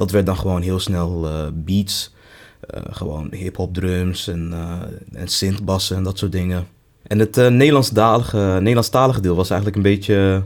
dat 0.00 0.10
werd 0.10 0.26
dan 0.26 0.36
gewoon 0.36 0.62
heel 0.62 0.78
snel 0.80 1.26
eh, 1.26 1.46
beats. 1.54 2.14
Eh, 2.60 2.80
gewoon 2.90 3.28
hip-hop 3.34 3.74
drums 3.74 4.28
en, 4.28 4.52
eh 4.52 5.20
en 5.20 5.28
synthbassen 5.28 5.96
en 5.96 6.02
dat 6.02 6.18
soort 6.18 6.32
dingen. 6.32 6.66
En 7.02 7.18
het 7.18 7.36
Nederlandstalige, 7.36 8.36
Nederlandstalige 8.36 9.20
deel 9.20 9.34
was 9.34 9.50
eigenlijk 9.50 9.76
een 9.76 9.90
beetje, 9.92 10.42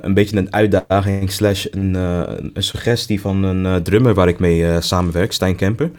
een 0.00 0.14
beetje 0.14 0.36
een 0.36 0.52
uitdaging 0.52 1.32
slash 1.32 1.66
een, 1.70 1.94
een- 1.94 2.52
suggestie 2.54 3.20
van 3.20 3.42
een 3.42 3.82
drummer 3.82 4.14
waar 4.14 4.28
ik 4.28 4.38
mee 4.38 4.80
samenwerk, 4.80 5.32
Stijn 5.32 5.56
Kemper. 5.56 5.90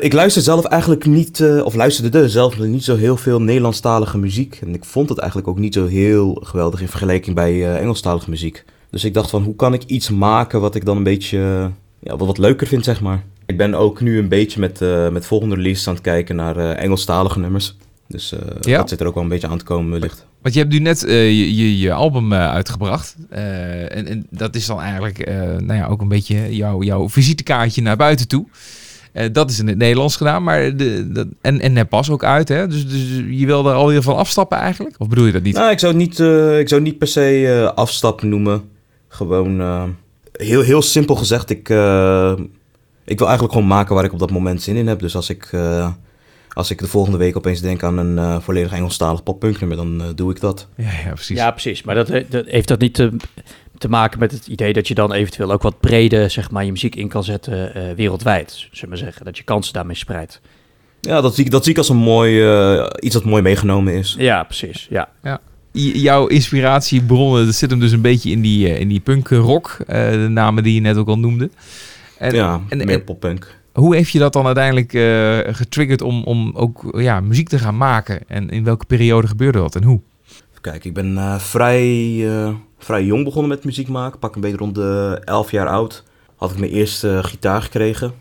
Ik 0.00 0.12
luister 0.12 0.42
zelf 0.42 0.64
eigenlijk 0.64 1.06
niet, 1.06 1.44
of 1.64 1.74
luisterde 1.74 2.28
zelf 2.28 2.58
niet 2.58 2.84
zo 2.84 2.96
heel 2.96 3.16
veel 3.16 3.42
Nederlandstalige 3.42 4.18
muziek. 4.18 4.58
En 4.62 4.74
ik 4.74 4.84
vond 4.84 5.08
het 5.08 5.18
eigenlijk 5.18 5.48
ook 5.48 5.58
niet 5.58 5.74
zo 5.74 5.86
heel 5.86 6.40
geweldig 6.42 6.80
in 6.80 6.88
vergelijking 6.88 7.34
bij 7.34 7.78
Engelstalige 7.78 8.30
muziek. 8.30 8.64
Dus 8.90 9.04
ik 9.04 9.14
dacht 9.14 9.30
van, 9.30 9.42
hoe 9.42 9.56
kan 9.56 9.74
ik 9.74 9.84
iets 9.84 10.10
maken 10.10 10.60
wat 10.60 10.74
ik 10.74 10.84
dan 10.84 10.96
een 10.96 11.02
beetje, 11.02 11.70
ja, 12.04 12.16
wat, 12.16 12.26
wat 12.26 12.38
leuker 12.38 12.66
vind, 12.66 12.84
zeg 12.84 13.00
maar. 13.00 13.22
Ik 13.46 13.56
ben 13.56 13.74
ook 13.74 14.00
nu 14.00 14.18
een 14.18 14.28
beetje 14.28 14.60
met, 14.60 14.80
eh, 14.82 15.08
met 15.08 15.26
volgende 15.26 15.54
releases 15.54 15.88
aan 15.88 15.94
het 15.94 16.02
kijken 16.02 16.36
naar 16.36 16.56
eh, 16.56 16.82
Engelstalige 16.82 17.38
nummers. 17.38 17.76
Dus 18.08 18.34
Ja. 18.60 18.76
dat 18.76 18.88
zit 18.88 19.00
er 19.00 19.06
ook 19.06 19.14
wel 19.14 19.22
een 19.22 19.28
beetje 19.28 19.48
aan 19.48 19.58
te 19.58 19.64
komen, 19.64 19.92
wellicht. 19.92 20.26
Want 20.42 20.54
je 20.54 20.60
hebt 20.60 20.72
nu 20.72 20.78
net 20.78 21.00
je, 21.00 21.54
je, 21.56 21.78
je 21.78 21.92
album 21.92 22.32
uitgebracht. 22.34 23.16
En, 23.28 24.06
en 24.06 24.26
dat 24.30 24.54
is 24.54 24.66
dan 24.66 24.80
eigenlijk 24.80 25.26
nou 25.58 25.74
ja, 25.74 25.86
ook 25.86 26.00
een 26.00 26.08
beetje 26.08 26.56
jouw, 26.56 26.82
jouw 26.82 27.08
visitekaartje 27.08 27.82
naar 27.82 27.96
buiten 27.96 28.28
toe. 28.28 28.46
Dat 29.32 29.50
is 29.50 29.58
in 29.58 29.68
het 29.68 29.76
Nederlands 29.78 30.16
gedaan, 30.16 30.42
maar 30.42 30.76
de, 30.76 31.12
dat, 31.12 31.26
en, 31.40 31.60
en 31.60 31.72
net 31.72 31.88
pas 31.88 32.10
ook 32.10 32.24
uit. 32.24 32.48
Hè? 32.48 32.68
Dus, 32.68 32.88
dus 32.88 33.08
je 33.30 33.46
wil 33.46 33.62
daar 33.62 33.74
alweer 33.74 34.02
van 34.02 34.16
afstappen 34.16 34.58
eigenlijk? 34.58 34.94
Of 34.98 35.08
bedoel 35.08 35.26
je 35.26 35.32
dat 35.32 35.42
niet? 35.42 35.54
Nou, 35.54 35.70
ik 35.70 35.78
zou 35.78 35.92
het 35.92 36.00
niet, 36.02 36.18
ik 36.60 36.68
zou 36.68 36.80
niet 36.80 36.98
per 36.98 37.08
se 37.08 37.72
afstap 37.74 38.22
noemen. 38.22 38.62
Gewoon 39.08 39.60
heel, 40.34 40.60
heel 40.60 40.82
simpel 40.82 41.14
gezegd, 41.14 41.50
ik, 41.50 41.68
eh, 41.68 42.32
ik 43.04 43.18
wil 43.18 43.26
eigenlijk 43.26 43.52
gewoon 43.56 43.68
maken 43.68 43.94
waar 43.94 44.04
ik 44.04 44.12
op 44.12 44.18
dat 44.18 44.30
moment 44.30 44.62
zin 44.62 44.76
in 44.76 44.86
heb. 44.86 44.98
Dus 45.00 45.16
als 45.16 45.30
ik, 45.30 45.48
eh, 45.52 45.92
als 46.52 46.70
ik 46.70 46.78
de 46.78 46.86
volgende 46.88 47.18
week 47.18 47.36
opeens 47.36 47.60
denk 47.60 47.82
aan 47.82 47.98
een 47.98 48.18
eh, 48.18 48.40
volledig 48.40 48.72
Engelstalig 48.72 49.22
pop-punk 49.22 49.60
nummer, 49.60 49.76
dan 49.76 50.12
doe 50.14 50.30
ik 50.30 50.40
dat. 50.40 50.68
Ja, 50.76 50.90
ja 51.04 51.12
precies. 51.12 51.36
Ja, 51.36 51.50
precies. 51.50 51.82
Maar 51.82 51.94
dat, 51.94 52.06
dat 52.28 52.46
heeft 52.46 52.68
dat 52.68 52.80
niet 52.80 52.94
te, 52.94 53.10
te 53.78 53.88
maken 53.88 54.18
met 54.18 54.32
het 54.32 54.46
idee 54.46 54.72
dat 54.72 54.88
je 54.88 54.94
dan 54.94 55.12
eventueel 55.12 55.52
ook 55.52 55.62
wat 55.62 55.80
breder 55.80 56.30
zeg 56.30 56.50
maar, 56.50 56.64
je 56.64 56.70
muziek 56.72 56.96
in 56.96 57.08
kan 57.08 57.24
zetten 57.24 57.74
eh, 57.74 57.94
wereldwijd. 57.96 58.50
Zullen 58.52 58.80
we 58.80 58.86
maar 58.86 58.96
zeggen. 58.96 59.24
Dat 59.24 59.38
je 59.38 59.44
kansen 59.44 59.72
daarmee 59.72 59.96
spreidt. 59.96 60.40
Ja, 61.00 61.20
dat 61.20 61.34
zie 61.34 61.44
ik, 61.44 61.50
dat 61.50 61.62
zie 61.62 61.72
ik 61.72 61.78
als 61.78 61.88
een 61.88 61.96
mooi, 61.96 62.42
iets 62.98 63.14
dat 63.14 63.24
mooi 63.24 63.42
meegenomen 63.42 63.94
is. 63.94 64.14
Ja, 64.18 64.42
precies. 64.42 64.86
Ja. 64.90 65.08
J- 65.22 65.28
jouw 65.82 66.26
inspiratiebronnen, 66.26 67.46
dat 67.46 67.54
zit 67.54 67.70
hem 67.70 67.80
dus 67.80 67.92
een 67.92 68.00
beetje 68.00 68.30
in 68.30 68.40
die, 68.40 68.68
eh, 68.68 68.80
in 68.80 68.88
die 68.88 69.00
punk 69.00 69.28
rock, 69.28 69.76
eh, 69.86 70.10
de 70.10 70.28
namen 70.30 70.62
die 70.62 70.74
je 70.74 70.80
net 70.80 70.96
ook 70.96 71.08
al 71.08 71.18
noemde. 71.18 71.50
En, 72.18 72.34
ja, 72.34 72.60
en- 72.68 72.86
meer 72.86 73.00
pop-punk. 73.00 73.62
Hoe 73.72 73.94
heeft 73.94 74.10
je 74.10 74.18
dat 74.18 74.32
dan 74.32 74.46
uiteindelijk 74.46 74.92
eh, 74.94 75.54
getriggerd 75.54 76.02
om, 76.02 76.22
om 76.24 76.52
ook 76.54 76.94
ja, 76.96 77.20
muziek 77.20 77.48
te 77.48 77.58
gaan 77.58 77.76
maken? 77.76 78.28
En 78.28 78.50
in 78.50 78.64
welke 78.64 78.84
periode 78.84 79.26
gebeurde 79.26 79.58
dat 79.58 79.74
en 79.74 79.82
hoe? 79.82 80.00
Kijk, 80.60 80.84
ik 80.84 80.94
ben 80.94 81.40
vrij, 81.40 82.24
vrij 82.78 83.04
jong 83.04 83.24
begonnen 83.24 83.50
met 83.50 83.64
muziek 83.64 83.88
maken. 83.88 84.18
Pak 84.18 84.34
een 84.34 84.40
beetje 84.40 84.56
rond 84.56 84.74
de 84.74 85.20
11 85.24 85.50
jaar 85.50 85.66
oud. 85.68 86.04
Had 86.36 86.50
ik 86.50 86.58
mijn 86.58 86.72
eerste 86.72 87.18
gitaar 87.22 87.62
gekregen. 87.62 88.12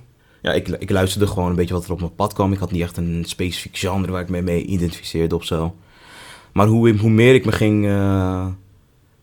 Ja, 0.42 0.52
ik, 0.54 0.68
ik 0.68 0.90
luisterde 0.90 1.28
gewoon 1.28 1.50
een 1.50 1.56
beetje 1.56 1.74
wat 1.74 1.86
er 1.86 1.92
op 1.92 2.00
mijn 2.00 2.16
pad 2.16 2.34
kwam. 2.34 2.54
Ik 2.54 2.60
had 2.60 2.72
niet 2.72 2.82
echt 2.82 2.98
een 2.98 3.24
specifiek 3.28 3.78
genre 3.78 4.12
waar 4.12 4.22
ik 4.22 4.30
me 4.30 4.42
mee 4.42 4.66
identificeerde 4.66 5.36
of 5.36 5.46
zo. 5.46 5.76
Maar 6.54 6.68
hoe, 6.68 6.98
hoe 6.98 7.10
meer 7.10 7.34
ik 7.34 7.46
me 7.46 7.52
ging 7.52 7.86
eh, 7.86 8.46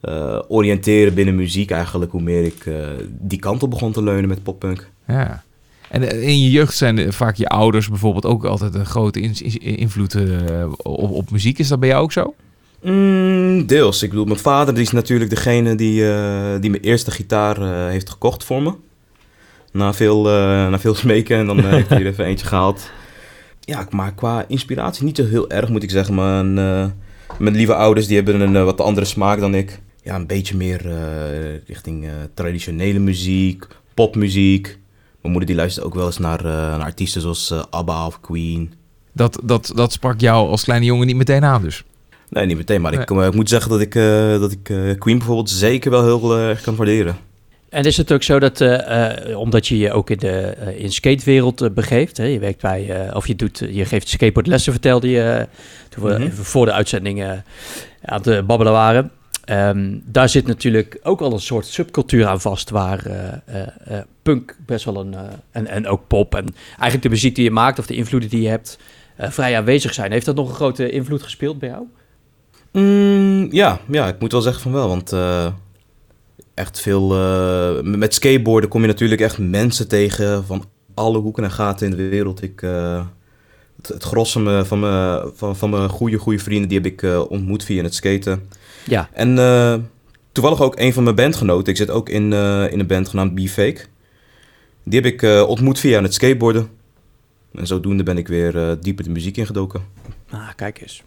eh, 0.00 0.38
oriënteren 0.48 1.14
binnen 1.14 1.34
muziek 1.34 1.70
eigenlijk, 1.70 2.12
hoe 2.12 2.22
meer 2.22 2.44
ik 2.44 2.66
eh, 2.66 2.74
die 3.08 3.38
kant 3.38 3.62
op 3.62 3.70
begon 3.70 3.92
te 3.92 4.02
leunen 4.02 4.28
met 4.28 4.42
poppunk. 4.42 4.90
Ja. 5.06 5.42
En 5.88 6.22
in 6.22 6.40
je 6.40 6.50
jeugd 6.50 6.76
zijn 6.76 7.12
vaak 7.12 7.36
je 7.36 7.48
ouders 7.48 7.88
bijvoorbeeld 7.88 8.26
ook 8.26 8.44
altijd 8.44 8.74
een 8.74 8.86
grote 8.86 9.20
in- 9.20 9.34
in- 9.60 9.76
invloed 9.76 10.16
op, 10.82 11.10
op 11.10 11.30
muziek. 11.30 11.58
Is 11.58 11.68
dat 11.68 11.80
bij 11.80 11.88
jou 11.88 12.02
ook 12.02 12.12
zo? 12.12 12.34
Mm, 12.82 13.66
deels. 13.66 14.02
Ik 14.02 14.08
bedoel, 14.10 14.24
mijn 14.24 14.38
vader 14.38 14.74
die 14.74 14.82
is 14.82 14.90
natuurlijk 14.90 15.30
degene 15.30 15.74
die, 15.74 15.94
die 16.60 16.70
mijn 16.70 16.82
eerste 16.82 17.10
gitaar 17.10 17.88
heeft 17.88 18.10
gekocht 18.10 18.44
voor 18.44 18.62
me. 18.62 18.72
Na 19.72 19.92
veel, 19.94 20.22
na 20.22 20.78
veel 20.78 20.94
smeken 21.04 21.36
en 21.38 21.46
dan 21.46 21.60
heeft 21.64 21.88
hij 21.88 22.00
er 22.00 22.06
even 22.06 22.24
eentje 22.24 22.46
gehaald. 22.46 22.90
Ja, 23.60 23.86
maar 23.90 24.14
qua 24.14 24.44
inspiratie 24.48 25.04
niet 25.04 25.16
zo 25.16 25.24
heel 25.26 25.50
erg 25.50 25.68
moet 25.68 25.82
ik 25.82 25.90
zeggen. 25.90 26.14
Mijn, 26.14 26.58
eh, 26.58 26.84
mijn 27.38 27.54
lieve 27.56 27.74
ouders 27.74 28.06
die 28.06 28.16
hebben 28.16 28.40
een 28.40 28.56
eh, 28.56 28.64
wat 28.64 28.80
andere 28.80 29.06
smaak 29.06 29.40
dan 29.40 29.54
ik. 29.54 29.80
Ja, 30.02 30.14
een 30.14 30.26
beetje 30.26 30.56
meer 30.56 30.86
eh, 30.90 31.56
richting 31.66 32.04
eh, 32.04 32.10
traditionele 32.34 32.98
muziek, 32.98 33.66
popmuziek. 33.94 34.78
Mijn 35.20 35.32
moeder 35.32 35.46
die 35.46 35.56
luistert 35.56 35.86
ook 35.86 35.94
wel 35.94 36.06
eens 36.06 36.18
naar, 36.18 36.38
eh, 36.38 36.44
naar 36.44 36.80
artiesten 36.80 37.20
zoals 37.20 37.50
eh, 37.50 37.62
ABBA 37.70 38.06
of 38.06 38.20
Queen. 38.20 38.72
Dat, 39.12 39.40
dat, 39.44 39.72
dat 39.74 39.92
sprak 39.92 40.20
jou 40.20 40.48
als 40.48 40.64
kleine 40.64 40.86
jongen 40.86 41.06
niet 41.06 41.16
meteen 41.16 41.44
aan 41.44 41.62
dus. 41.62 41.84
Nee, 42.28 42.46
niet 42.46 42.56
meteen, 42.56 42.80
maar 42.80 42.92
Nee. 42.92 43.00
ik, 43.00 43.10
ik 43.10 43.34
moet 43.34 43.48
zeggen 43.48 43.70
dat 43.70 43.80
ik, 43.80 43.94
eh, 43.94 44.38
dat 44.40 44.52
ik 44.52 44.68
eh, 44.68 44.98
Queen 44.98 45.18
bijvoorbeeld 45.18 45.50
zeker 45.50 45.90
wel 45.90 46.02
heel 46.04 46.36
eh, 46.36 46.48
erg 46.48 46.60
kan 46.60 46.76
waarderen. 46.76 47.16
En 47.70 47.84
is 47.84 47.96
het 47.96 48.12
ook 48.12 48.22
zo 48.22 48.38
dat, 48.38 48.60
eh, 48.60 49.30
eh, 49.30 49.38
omdat 49.38 49.66
je 49.66 49.78
je 49.78 49.92
ook 49.92 50.10
in 50.10 50.18
de 50.18 50.40
eh, 50.40 50.80
in 50.82 50.92
skatewereld 50.92 51.60
eh, 51.60 51.70
begeeft, 51.70 52.16
hè, 52.16 52.24
je 52.24 52.38
werkt 52.38 52.60
bij, 52.60 53.10
of 53.14 53.26
je 53.26 53.36
doet, 53.36 53.58
je 53.70 53.84
geeft 53.84 54.08
skateboardlessen, 54.08 54.72
vertelde 54.72 55.08
je 55.10 55.48
toen 55.88 56.04
we 56.04 56.12
Mhm. 56.12 56.22
even 56.22 56.44
voor 56.44 56.64
de 56.66 56.72
uitzending 56.72 57.22
aan 58.04 58.22
het 58.22 58.46
babbelen 58.46 58.72
waren. 58.72 59.10
Ehm, 59.44 59.98
daar 60.04 60.28
zit 60.28 60.46
natuurlijk 60.46 60.98
ook 61.02 61.20
al 61.20 61.32
een 61.32 61.40
soort 61.40 61.66
subcultuur 61.66 62.26
aan 62.26 62.40
vast, 62.40 62.70
waar 62.70 63.02
punk 64.22 64.56
best 64.66 64.84
wel 64.84 64.96
een, 64.96 65.14
en, 65.50 65.66
en 65.66 65.86
ook 65.86 66.06
pop 66.06 66.34
en 66.34 66.46
eigenlijk 66.68 67.02
de 67.02 67.08
muziek 67.08 67.34
die 67.34 67.44
je 67.44 67.50
maakt 67.50 67.78
of 67.78 67.86
de 67.86 67.94
invloeden 67.94 68.30
die 68.30 68.42
je 68.42 68.48
hebt 68.48 68.78
vrij 69.18 69.56
aanwezig 69.56 69.94
zijn. 69.94 70.12
Heeft 70.12 70.26
dat 70.26 70.36
nog 70.36 70.48
een 70.48 70.54
grote 70.54 70.90
invloed 70.90 71.22
gespeeld 71.22 71.58
bij 71.58 71.68
jou? 71.68 71.82
Mm, 72.72 73.52
ja, 73.52 73.80
ja, 73.90 74.06
ik 74.08 74.20
moet 74.20 74.32
wel 74.32 74.40
zeggen 74.40 74.62
van 74.62 74.72
wel, 74.72 74.88
want 74.88 75.12
echt 76.60 76.80
veel... 76.80 77.12
eh, 77.14 77.82
met 77.82 78.14
skateboarden 78.14 78.70
kom 78.70 78.80
je 78.80 78.86
natuurlijk 78.86 79.20
echt 79.20 79.38
mensen 79.38 79.88
tegen 79.88 80.44
van 80.44 80.64
alle 80.94 81.18
hoeken 81.18 81.44
en 81.44 81.50
gaten 81.50 81.90
in 81.90 81.96
de 81.96 82.08
wereld. 82.08 82.42
Ik, 82.42 82.62
eh, 82.62 83.04
het, 83.76 83.88
het 83.88 84.02
gros 84.02 84.32
van 84.32 84.42
mijn, 84.42 84.66
van 84.66 84.80
mijn, 84.80 85.30
van, 85.34 85.56
van 85.56 85.70
mijn 85.70 85.88
goede, 85.88 86.18
goede 86.18 86.38
vrienden, 86.38 86.68
die 86.68 86.78
heb 86.78 86.86
ik 86.86 87.02
eh, 87.02 87.30
ontmoet 87.30 87.64
via 87.64 87.82
het 87.82 87.94
skaten. 87.94 88.48
Ja, 88.86 89.08
En 89.12 89.38
eh, 89.38 89.74
toevallig 90.32 90.60
ook 90.62 90.78
een 90.78 90.92
van 90.92 91.02
mijn 91.02 91.14
bandgenoten. 91.16 91.72
Ik 91.72 91.76
zit 91.78 91.90
ook 91.90 92.08
in, 92.08 92.32
eh, 92.32 92.72
in 92.72 92.80
een 92.80 92.86
band 92.86 93.08
genaamd 93.08 93.34
B-Fake. 93.34 93.80
Die 94.84 95.00
heb 95.00 95.12
ik 95.12 95.22
eh, 95.22 95.48
ontmoet 95.48 95.78
via 95.78 96.02
het 96.02 96.14
skateboarden. 96.14 96.68
En 97.54 97.66
zodoende 97.66 98.02
ben 98.02 98.18
ik 98.18 98.28
weer 98.28 98.58
eh, 98.68 98.76
dieper 98.80 99.04
de 99.04 99.10
muziek 99.10 99.36
ingedoken. 99.36 99.82
ah, 100.30 100.48
kijk 100.56 100.80
eens. 100.80 101.02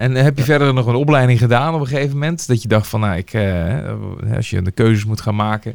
En 0.00 0.14
heb 0.14 0.38
je 0.38 0.44
verder 0.44 0.74
nog 0.74 0.86
een 0.86 0.94
opleiding 0.94 1.38
gedaan 1.38 1.74
op 1.74 1.80
een 1.80 1.86
gegeven 1.86 2.12
moment? 2.12 2.46
Dat 2.46 2.62
je 2.62 2.68
dacht 2.68 2.88
van, 2.88 3.00
nou, 3.00 3.16
ik, 3.16 3.32
eh, 3.32 4.36
als 4.36 4.50
je 4.50 4.62
de 4.62 4.70
keuzes 4.70 5.04
moet 5.04 5.20
gaan 5.20 5.34
maken, 5.34 5.74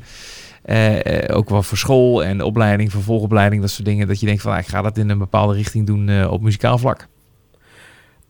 eh, 0.62 1.28
eh, 1.30 1.38
ook 1.38 1.50
wel 1.50 1.64
voor 1.64 1.78
school 1.78 2.24
en 2.24 2.42
opleiding, 2.42 2.92
vervolgopleiding, 2.92 3.62
dat 3.62 3.72
soort 3.72 3.86
dingen, 3.86 4.08
dat 4.08 4.20
je 4.20 4.26
denkt 4.26 4.42
van, 4.42 4.52
nou, 4.52 4.64
ik 4.64 4.70
ga 4.70 4.82
dat 4.82 4.98
in 4.98 5.10
een 5.10 5.18
bepaalde 5.18 5.54
richting 5.54 5.86
doen 5.86 6.10
eh, 6.10 6.32
op 6.32 6.42
muzikaal 6.42 6.78
vlak. 6.78 7.08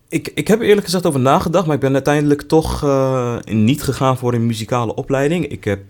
Ik, 0.08 0.30
ik 0.34 0.48
heb 0.48 0.60
er 0.60 0.66
eerlijk 0.66 0.84
gezegd 0.84 1.06
over 1.06 1.20
nagedacht, 1.20 1.66
maar 1.66 1.74
ik 1.74 1.80
ben 1.80 1.92
uiteindelijk 1.92 2.42
toch 2.42 2.82
niet 3.44 3.82
gegaan 3.82 4.18
voor 4.18 4.34
een 4.34 4.46
muzikale 4.46 4.94
opleiding. 4.94 5.46
Ik 5.46 5.64
heb, 5.64 5.84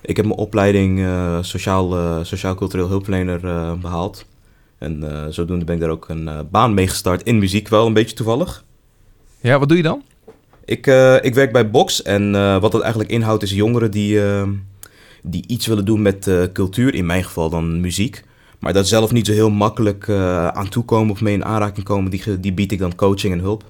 ik 0.00 0.16
heb 0.16 0.26
mijn 0.26 0.38
opleiding 0.38 1.06
sociaal, 1.40 2.24
sociaal-cultureel 2.24 2.88
hulpverlener 2.88 3.44
eh, 3.44 3.72
behaald. 3.72 4.26
En 4.78 5.26
zodoende 5.28 5.64
ben 5.64 5.74
ik 5.74 5.80
daar 5.80 5.90
ook 5.90 6.08
een 6.08 6.30
baan 6.50 6.74
mee 6.74 6.88
gestart 6.88 7.22
in 7.22 7.38
muziek, 7.38 7.68
wel 7.68 7.86
een 7.86 7.92
beetje 7.92 8.16
toevallig. 8.16 8.64
Ja, 9.40 9.58
wat 9.58 9.68
doe 9.68 9.76
je 9.76 9.82
dan? 9.82 10.02
Ik, 10.64 10.86
eh, 10.86 11.16
ik 11.20 11.34
werk 11.34 11.52
bij 11.52 11.70
Box 11.70 12.02
en 12.02 12.34
eh, 12.34 12.60
wat 12.60 12.72
dat 12.72 12.80
eigenlijk 12.80 13.10
inhoudt 13.10 13.42
is 13.42 13.50
jongeren 13.50 13.90
die, 13.90 14.22
eh, 14.24 14.48
die 15.22 15.44
iets 15.46 15.66
willen 15.66 15.84
doen 15.84 16.02
met 16.02 16.26
eh, 16.26 16.42
cultuur, 16.52 16.94
in 16.94 17.06
mijn 17.06 17.24
geval 17.24 17.50
dan 17.50 17.80
muziek. 17.80 18.22
Maar 18.58 18.72
daar 18.72 18.84
zelf 18.84 19.12
niet 19.12 19.26
zo 19.26 19.32
heel 19.32 19.50
makkelijk 19.50 20.08
eh, 20.08 20.48
aan 20.48 20.68
toekomen 20.68 21.10
of 21.10 21.20
mee 21.20 21.34
in 21.34 21.44
aanraking 21.44 21.84
komen, 21.86 22.10
die, 22.10 22.40
die 22.40 22.52
bied 22.52 22.72
ik 22.72 22.78
dan 22.78 22.94
coaching 22.94 23.32
en 23.32 23.38
hulp. 23.40 23.64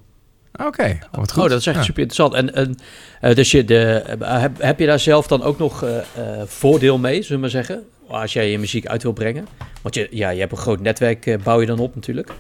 Oké, 0.67 0.99
wat 1.13 1.33
goed. 1.33 1.43
Oh, 1.43 1.49
dat 1.49 1.59
is 1.61 1.67
echt 1.67 1.77
Ja. 1.77 1.83
super 1.83 2.03
interessant. 2.03 2.35
En, 2.35 2.55
en 2.55 2.77
eh, 3.21 3.35
dus 3.35 3.51
je 3.51 3.65
de, 3.65 4.05
heb, 4.25 4.61
heb 4.63 4.79
je 4.79 4.87
daar 4.87 5.01
zelf 5.01 5.27
dan 5.27 5.43
ook 5.43 5.59
nog 5.59 5.83
eh, 5.83 5.99
eh, 5.99 6.05
voordeel 6.47 6.99
mee, 6.99 7.15
zullen 7.23 7.35
we 7.35 7.39
maar 7.41 7.51
zeggen? 7.51 7.83
Als 8.09 8.33
jij 8.33 8.51
je 8.51 8.59
muziek 8.59 8.87
uit 8.87 9.03
wil 9.03 9.13
brengen. 9.13 9.47
Want 9.83 9.95
je, 9.95 10.09
ja, 10.11 10.31
je 10.31 10.41
hebt 10.41 10.53
een 10.53 10.59
groot 10.59 10.81
netwerk, 10.81 11.27
eh, 11.27 11.39
bouw 11.43 11.61
je 11.61 11.67
dan 11.67 11.79
op 11.79 11.95
natuurlijk. 11.95 12.33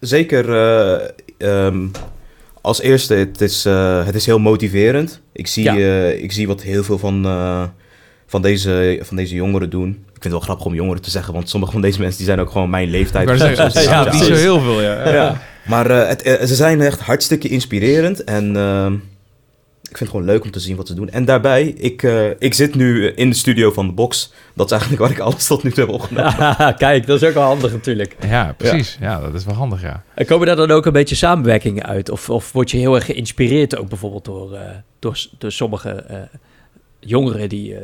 Zeker. 0.00 0.52
eh, 0.54 1.08
ehm, 1.66 1.86
als 2.60 2.80
eerste, 2.80 3.14
het 3.14 3.40
is, 3.40 3.64
eh, 3.64 4.06
het 4.06 4.14
is 4.14 4.26
heel 4.26 4.38
motiverend. 4.38 5.20
Ik 5.32 5.46
zie, 5.46 5.64
Ja. 5.64 5.76
eh, 5.76 6.22
ik 6.22 6.32
zie 6.32 6.46
wat 6.46 6.62
heel 6.62 6.82
veel 6.84 6.98
van, 6.98 7.24
eh, 7.24 7.62
van, 8.26 8.42
deze, 8.42 8.98
van 9.02 9.16
deze 9.16 9.34
jongeren 9.34 9.70
doen. 9.70 9.88
Ik 9.88 10.24
vind 10.24 10.24
het 10.24 10.32
wel 10.32 10.40
grappig 10.40 10.66
om 10.66 10.74
jongeren 10.74 11.02
te 11.02 11.10
zeggen, 11.10 11.32
want 11.34 11.48
sommige 11.48 11.72
van 11.72 11.80
deze 11.80 11.98
mensen 12.00 12.16
die 12.16 12.26
zijn 12.26 12.40
ook 12.40 12.50
gewoon 12.50 12.70
mijn 12.70 12.90
leeftijd. 12.90 13.28
Zeggen, 13.38 13.82
Ja, 13.82 14.12
niet 14.12 14.22
zo 14.22 14.34
heel 14.34 14.60
veel, 14.60 14.82
ja. 14.82 15.12
Ja. 15.12 15.40
Maar 15.66 15.90
het, 15.90 16.22
ze 16.24 16.54
zijn 16.54 16.80
echt 16.80 17.00
hartstikke 17.00 17.48
inspirerend 17.48 18.24
en 18.24 18.56
ehm, 18.56 18.94
vind 19.98 20.10
het 20.10 20.18
gewoon 20.18 20.24
leuk 20.34 20.44
om 20.44 20.50
te 20.50 20.60
zien 20.60 20.76
wat 20.76 20.86
ze 20.86 20.94
doen. 20.94 21.08
En 21.08 21.24
daarbij, 21.24 21.62
ik, 21.68 22.02
eh, 22.02 22.30
ik 22.38 22.54
zit 22.54 22.74
nu 22.74 23.06
in 23.08 23.30
de 23.30 23.36
studio 23.36 23.70
van 23.72 23.86
de 23.86 23.92
box. 23.92 24.32
Dat 24.54 24.66
is 24.66 24.72
eigenlijk 24.72 25.02
waar 25.02 25.10
ik 25.10 25.18
alles 25.18 25.46
tot 25.46 25.62
nu 25.62 25.70
toe 25.72 25.84
heb 25.84 25.94
opgenomen. 25.94 26.74
Kijk, 26.76 27.06
dat 27.06 27.22
is 27.22 27.28
ook 27.28 27.34
wel 27.34 27.42
handig 27.42 27.72
natuurlijk. 27.72 28.16
Ja, 28.26 28.54
precies. 28.58 28.96
Ja. 29.00 29.20
dat 29.20 29.34
is 29.34 29.44
wel 29.44 29.54
handig, 29.54 29.82
ja. 29.82 30.02
En 30.14 30.26
komen 30.26 30.46
daar 30.46 30.56
dan 30.56 30.70
ook 30.70 30.86
een 30.86 30.92
beetje 30.92 31.14
samenwerkingen 31.14 31.86
uit? 31.86 32.10
Of, 32.10 32.30
of 32.30 32.52
word 32.52 32.70
je 32.70 32.76
heel 32.78 32.94
erg 32.94 33.04
geïnspireerd 33.04 33.76
ook 33.76 33.88
bijvoorbeeld 33.88 34.24
door, 34.24 34.52
eh, 34.54 34.60
door, 34.98 35.26
door 35.38 35.52
sommige 35.52 35.90
eh, 35.90 36.16
jongeren 37.00 37.48
die... 37.48 37.74
eh, 37.74 37.80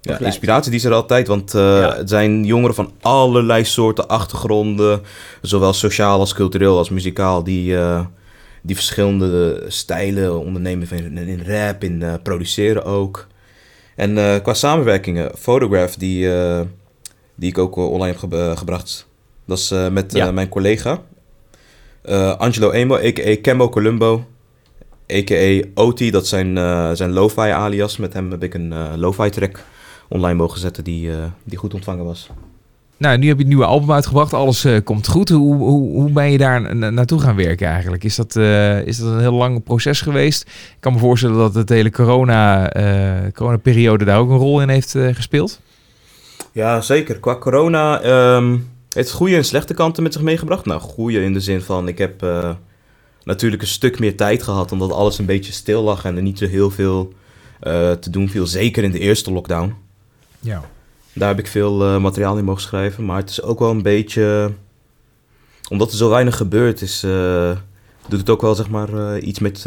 Ja, 0.00 0.18
inspiratie 0.18 0.70
die 0.70 0.80
is 0.80 0.86
er 0.86 0.92
altijd, 0.92 1.26
want 1.26 1.54
eh, 1.54 1.60
Ja. 1.62 1.96
het 1.96 2.08
zijn 2.08 2.44
jongeren 2.44 2.74
van 2.74 2.92
allerlei 3.00 3.64
soorten 3.64 4.08
achtergronden, 4.08 5.02
zowel 5.42 5.72
sociaal 5.72 6.18
als 6.18 6.34
cultureel 6.34 6.78
als 6.78 6.90
muzikaal, 6.90 7.44
die, 7.44 7.76
eh, 7.76 8.04
die 8.66 8.74
verschillende 8.76 9.64
stijlen 9.68 10.38
ondernemen 10.38 10.90
in, 10.90 11.16
in 11.18 11.42
rap, 11.46 11.84
in 11.84 12.02
eh, 12.02 12.14
produceren 12.22 12.84
ook. 12.84 13.26
En 13.96 14.18
eh, 14.18 14.42
qua 14.42 14.54
samenwerkingen, 14.54 15.30
Photograph, 15.38 15.94
die, 15.94 16.34
eh, 16.34 16.60
die 17.34 17.48
ik 17.48 17.58
ook 17.58 17.76
online 17.76 18.16
heb 18.18 18.30
ge- 18.32 18.52
gebracht, 18.56 19.06
dat 19.44 19.58
is 19.58 19.72
met 19.90 20.12
Ja. 20.12 20.30
mijn 20.32 20.48
collega 20.48 21.02
Angelo 22.38 22.70
Emo, 22.70 22.94
a.k.a. 22.96 23.36
Kembo 23.42 23.68
Columbo, 23.68 24.24
a.k.a. 25.12 25.62
OT, 25.74 26.12
dat 26.12 26.26
zijn, 26.26 26.56
zijn 26.96 27.12
lo-fi 27.12 27.40
alias. 27.40 27.96
Met 27.96 28.12
hem 28.12 28.30
heb 28.30 28.42
ik 28.42 28.54
een 28.54 28.98
lo-fi 28.98 29.30
track 29.30 29.64
online 30.08 30.34
mogen 30.38 30.60
zetten 30.60 30.84
die, 30.84 31.10
die 31.44 31.58
goed 31.58 31.74
ontvangen 31.74 32.04
was. 32.04 32.30
Nou, 32.98 33.18
nu 33.18 33.26
heb 33.26 33.36
je 33.36 33.42
het 33.42 33.52
nieuwe 33.52 33.64
album 33.64 33.92
uitgebracht. 33.92 34.32
Alles 34.32 34.64
eh, 34.64 34.84
komt 34.84 35.08
goed. 35.08 35.28
Hoe, 35.28 35.54
hoe, 35.56 35.92
hoe 35.92 36.10
ben 36.10 36.32
je 36.32 36.38
daar 36.38 36.76
na- 36.76 36.90
naartoe 36.90 37.20
gaan 37.20 37.36
werken 37.36 37.66
eigenlijk? 37.66 38.04
Is 38.04 38.16
dat, 38.16 38.36
eh, 38.36 38.86
is 38.86 38.98
dat 38.98 39.12
een 39.12 39.20
heel 39.20 39.32
lang 39.32 39.62
proces 39.62 40.00
geweest? 40.00 40.42
Ik 40.42 40.76
kan 40.80 40.92
me 40.92 40.98
voorstellen 40.98 41.36
dat 41.36 41.54
het 41.54 41.68
hele 41.68 41.90
corona, 41.90 42.70
eh 42.72 43.32
coronaperiode 43.32 44.04
daar 44.04 44.18
ook 44.18 44.30
een 44.30 44.36
rol 44.36 44.60
in 44.62 44.68
heeft 44.68 44.94
gespeeld. 45.12 45.60
Ja, 46.52 46.80
zeker. 46.80 47.18
Qua 47.20 47.36
corona 47.36 48.00
ehm 48.00 48.56
heeft 48.92 49.12
goede 49.12 49.36
en 49.36 49.44
slechte 49.44 49.74
kanten 49.74 50.02
met 50.02 50.12
zich 50.12 50.22
meegebracht. 50.22 50.64
Nou, 50.64 50.80
goede 50.80 51.22
in 51.22 51.32
de 51.32 51.40
zin 51.40 51.60
van 51.60 51.88
ik 51.88 51.98
heb 51.98 52.26
natuurlijk 53.24 53.62
een 53.62 53.68
stuk 53.68 53.98
meer 53.98 54.16
tijd 54.16 54.42
gehad 54.42 54.72
omdat 54.72 54.92
alles 54.92 55.18
een 55.18 55.26
beetje 55.26 55.52
stil 55.52 55.82
lag 55.82 56.04
en 56.04 56.16
er 56.16 56.22
niet 56.22 56.38
zo 56.38 56.46
heel 56.46 56.70
veel 56.70 57.12
te 58.00 58.10
doen 58.10 58.28
viel. 58.28 58.46
Zeker 58.46 58.84
in 58.84 58.90
de 58.90 58.98
eerste 58.98 59.32
lockdown. 59.32 59.74
Ja. 60.40 60.62
Daar 61.16 61.28
heb 61.28 61.38
ik 61.38 61.46
veel 61.46 61.84
eh, 61.84 61.98
materiaal 61.98 62.38
in 62.38 62.44
mogen 62.44 62.62
schrijven. 62.62 63.04
Maar 63.04 63.16
het 63.16 63.30
is 63.30 63.42
ook 63.42 63.58
wel 63.58 63.70
een 63.70 63.82
beetje. 63.82 64.52
Omdat 65.68 65.90
er 65.90 65.96
zo 65.96 66.08
weinig 66.08 66.36
gebeurt, 66.36 66.80
is, 66.80 67.02
eh, 67.02 67.56
doet 68.08 68.20
het 68.20 68.30
ook 68.30 68.40
wel 68.40 68.54
zeg 68.54 68.68
maar 68.68 69.14
eh, 69.14 69.26
iets 69.26 69.38
met, 69.38 69.64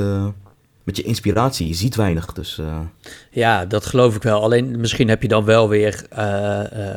met 0.83 0.97
je 0.97 1.03
inspiratie. 1.03 1.67
Je 1.67 1.73
ziet 1.73 1.95
weinig. 1.95 2.33
Dus 2.33 2.61
Ja, 3.31 3.65
dat 3.65 3.85
geloof 3.85 4.15
ik 4.15 4.23
wel. 4.23 4.41
Alleen 4.43 4.79
misschien 4.79 5.09
heb 5.09 5.21
je 5.21 5.27
dan 5.27 5.45
wel 5.45 5.69
weer, 5.69 6.05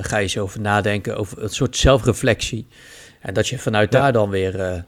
ga 0.00 0.16
je 0.16 0.22
eens 0.22 0.38
over 0.38 0.60
nadenken, 0.60 1.16
over 1.16 1.42
een 1.42 1.48
soort 1.48 1.76
zelfreflectie. 1.76 2.66
En 3.22 3.34
dat 3.34 3.48
je 3.48 3.58
vanuit 3.58 3.92
Ja. 3.92 4.00
daar 4.00 4.12
dan 4.12 4.30
weer 4.30 4.60
eh, 4.60 4.74
ja, 4.74 4.84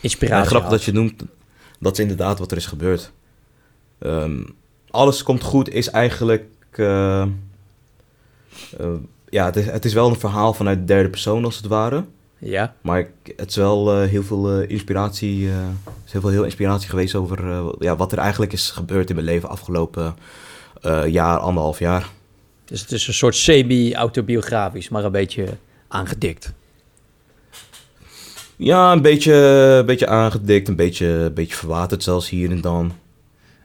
inspiratie 0.00 0.48
grappig 0.48 0.70
dat 0.70 0.84
je 0.84 0.92
noemt. 0.92 1.22
Dat 1.80 1.92
is 1.92 1.98
inderdaad 1.98 2.38
wat 2.38 2.50
er 2.50 2.56
is 2.56 2.66
gebeurd. 2.66 3.12
Ehm, 3.98 4.42
alles 4.90 5.22
komt 5.22 5.42
goed 5.42 5.68
is 5.68 5.90
eigenlijk. 5.90 6.44
Eh, 8.78 8.86
eh, 8.86 8.92
ja, 9.28 9.44
het 9.44 9.56
is, 9.56 9.66
het 9.66 9.84
is 9.84 9.92
wel 9.92 10.08
een 10.08 10.18
verhaal 10.20 10.54
vanuit 10.54 10.78
de 10.78 10.84
derde 10.84 11.08
persoon 11.08 11.44
als 11.44 11.56
het 11.56 11.66
ware. 11.66 12.04
Ja, 12.38 12.74
Maar 12.80 12.98
ik- 12.98 13.32
het 13.36 13.48
is 13.50 13.56
wel 13.56 13.92
eh, 14.02 14.08
heel 14.08 14.22
veel 14.22 14.50
eh, 14.60 14.70
inspiratie. 14.70 15.48
eh, 15.48 15.54
is 16.04 16.12
heel 16.12 16.20
veel 16.20 16.30
heel 16.30 16.44
inspiratie 16.44 16.88
geweest 16.88 17.14
over 17.14 17.64
ja, 17.78 17.96
wat 17.96 18.12
er 18.12 18.18
eigenlijk 18.18 18.52
is 18.52 18.70
gebeurd 18.70 19.08
in 19.08 19.14
mijn 19.14 19.26
leven 19.26 19.48
afgelopen 19.48 20.16
jaar, 21.06 21.38
anderhalf 21.38 21.78
jaar. 21.78 22.08
dus 22.64 22.80
het 22.80 22.92
is 22.92 23.06
een 23.08 23.14
soort 23.14 23.34
semi-autobiografisch, 23.36 24.88
maar 24.88 25.04
een 25.04 25.12
beetje 25.12 25.46
aangedikt. 25.88 26.52
Ja, 28.56 28.92
een 28.92 29.02
beetje, 29.02 29.34
een 29.78 29.86
beetje 29.86 30.06
aangedikt, 30.06 30.68
een 30.68 30.76
beetje, 30.76 31.06
een 31.06 31.34
beetje 31.34 31.56
verwaterd 31.56 32.02
zelfs 32.02 32.28
hier 32.28 32.50
en 32.50 32.60
dan. 32.60 32.92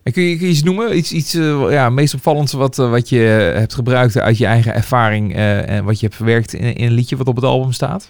En 0.08 0.14
kun 0.14 0.24
je, 0.24 0.38
iets 0.38 0.64
noemen? 0.64 0.98
Iets, 0.98 1.12
iets 1.12 1.34
eh, 1.34 1.72
ja, 1.72 1.90
meest 1.90 2.14
opvallends 2.14 2.54
wat, 2.54 2.80
eh, 2.80 2.90
wat 2.90 3.10
je 3.10 3.18
hebt 3.56 3.74
gebruikt 3.74 4.18
uit 4.18 4.38
je 4.38 4.46
eigen 4.46 4.74
ervaring 4.74 5.36
eh, 5.36 5.70
en 5.70 5.86
wat 5.86 6.00
je 6.00 6.06
hebt 6.06 6.18
verwerkt 6.18 6.54
in, 6.54 6.76
in 6.76 6.86
een 6.86 6.94
liedje 6.94 7.18
wat 7.18 7.28
op 7.28 7.36
het 7.36 7.46
album 7.46 7.72
staat? 7.72 8.10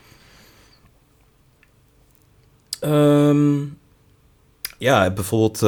Ehm, 2.80 3.56
ja, 4.78 5.10
bijvoorbeeld, 5.10 5.60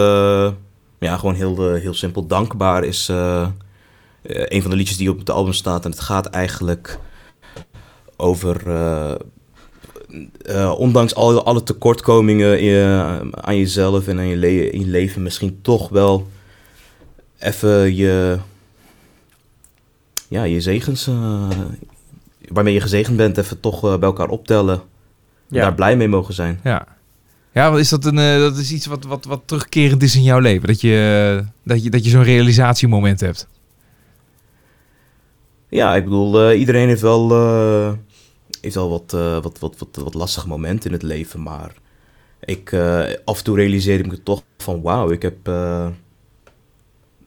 ja, 0.99 1.17
gewoon 1.17 1.35
heel, 1.35 1.73
heel 1.73 1.93
simpel. 1.93 2.27
Dankbaar 2.27 2.83
is 2.83 3.07
een 4.23 4.61
van 4.61 4.71
de 4.71 4.77
liedjes 4.77 4.97
die 4.97 5.09
op 5.09 5.19
het 5.19 5.29
album 5.29 5.53
staat. 5.53 5.85
En 5.85 5.91
het 5.91 5.99
gaat 5.99 6.25
eigenlijk 6.25 6.99
over, 8.15 8.61
eh, 10.11 10.61
eh, 10.63 10.79
ondanks 10.79 11.15
al, 11.15 11.43
alle 11.45 11.63
tekortkomingen 11.63 12.59
in 12.59 12.65
je- 12.65 13.29
aan 13.31 13.57
jezelf 13.57 14.07
en 14.07 14.17
aan 14.17 14.27
je, 14.27 14.35
le- 14.37 14.47
in 14.69 14.79
je 14.79 14.87
leven, 14.87 15.23
misschien 15.23 15.59
toch 15.61 15.89
wel 15.89 16.27
even 17.39 17.95
je, 17.95 18.37
ja, 20.27 20.43
je 20.43 20.61
zegens, 20.61 21.07
eh, 21.07 21.49
waarmee 22.47 22.73
je 22.73 22.81
gezegend 22.81 23.17
bent, 23.17 23.37
even 23.37 23.59
toch 23.59 23.83
eh, 23.83 23.89
bij 23.97 24.07
elkaar 24.09 24.29
optellen. 24.29 24.81
Ja. 25.47 25.61
Daar 25.61 25.73
blij 25.75 25.97
mee 25.97 26.07
mogen 26.07 26.33
zijn. 26.33 26.59
Ja. 26.63 26.87
Ja, 27.53 27.71
wat 27.71 27.79
is 27.79 27.89
dat, 27.89 28.05
een, 28.05 28.17
eh, 28.17 28.37
dat 28.39 28.57
is 28.57 28.71
iets 28.71 28.85
wat, 28.85 29.03
wat, 29.05 29.25
wat 29.25 29.41
terugkerend 29.45 30.03
is 30.03 30.15
in 30.15 30.23
jouw 30.23 30.39
leven. 30.39 30.67
Dat 30.67 30.81
je, 30.81 31.37
eh, 31.41 31.47
dat 31.63 31.83
je, 31.83 31.89
dat 31.89 32.03
je 32.03 32.09
zo'n 32.09 32.23
realisatiemoment 32.23 33.19
hebt. 33.19 33.47
Ja, 35.69 35.95
ik 35.95 36.03
bedoel, 36.03 36.41
eh, 36.49 36.59
iedereen 36.59 36.87
heeft 36.87 37.01
wel, 37.01 37.31
eh, 37.31 37.91
heeft 38.61 38.75
wel 38.75 38.89
wat, 38.89 39.13
eh, 39.13 39.41
wat, 39.41 39.59
wat, 39.59 39.75
wat, 39.77 40.03
wat 40.03 40.13
lastige 40.13 40.47
momenten 40.47 40.89
in 40.89 40.95
het 40.95 41.03
leven. 41.03 41.41
Maar 41.43 41.73
ik, 42.39 42.71
eh, 42.71 43.03
af 43.25 43.37
en 43.37 43.43
toe 43.43 43.55
realiseer 43.55 43.99
ik 43.99 44.07
me 44.07 44.23
toch 44.23 44.43
van 44.57 44.81
wauw, 44.81 45.11
ik 45.11 45.21
heb, 45.21 45.47
eh, 45.47 45.87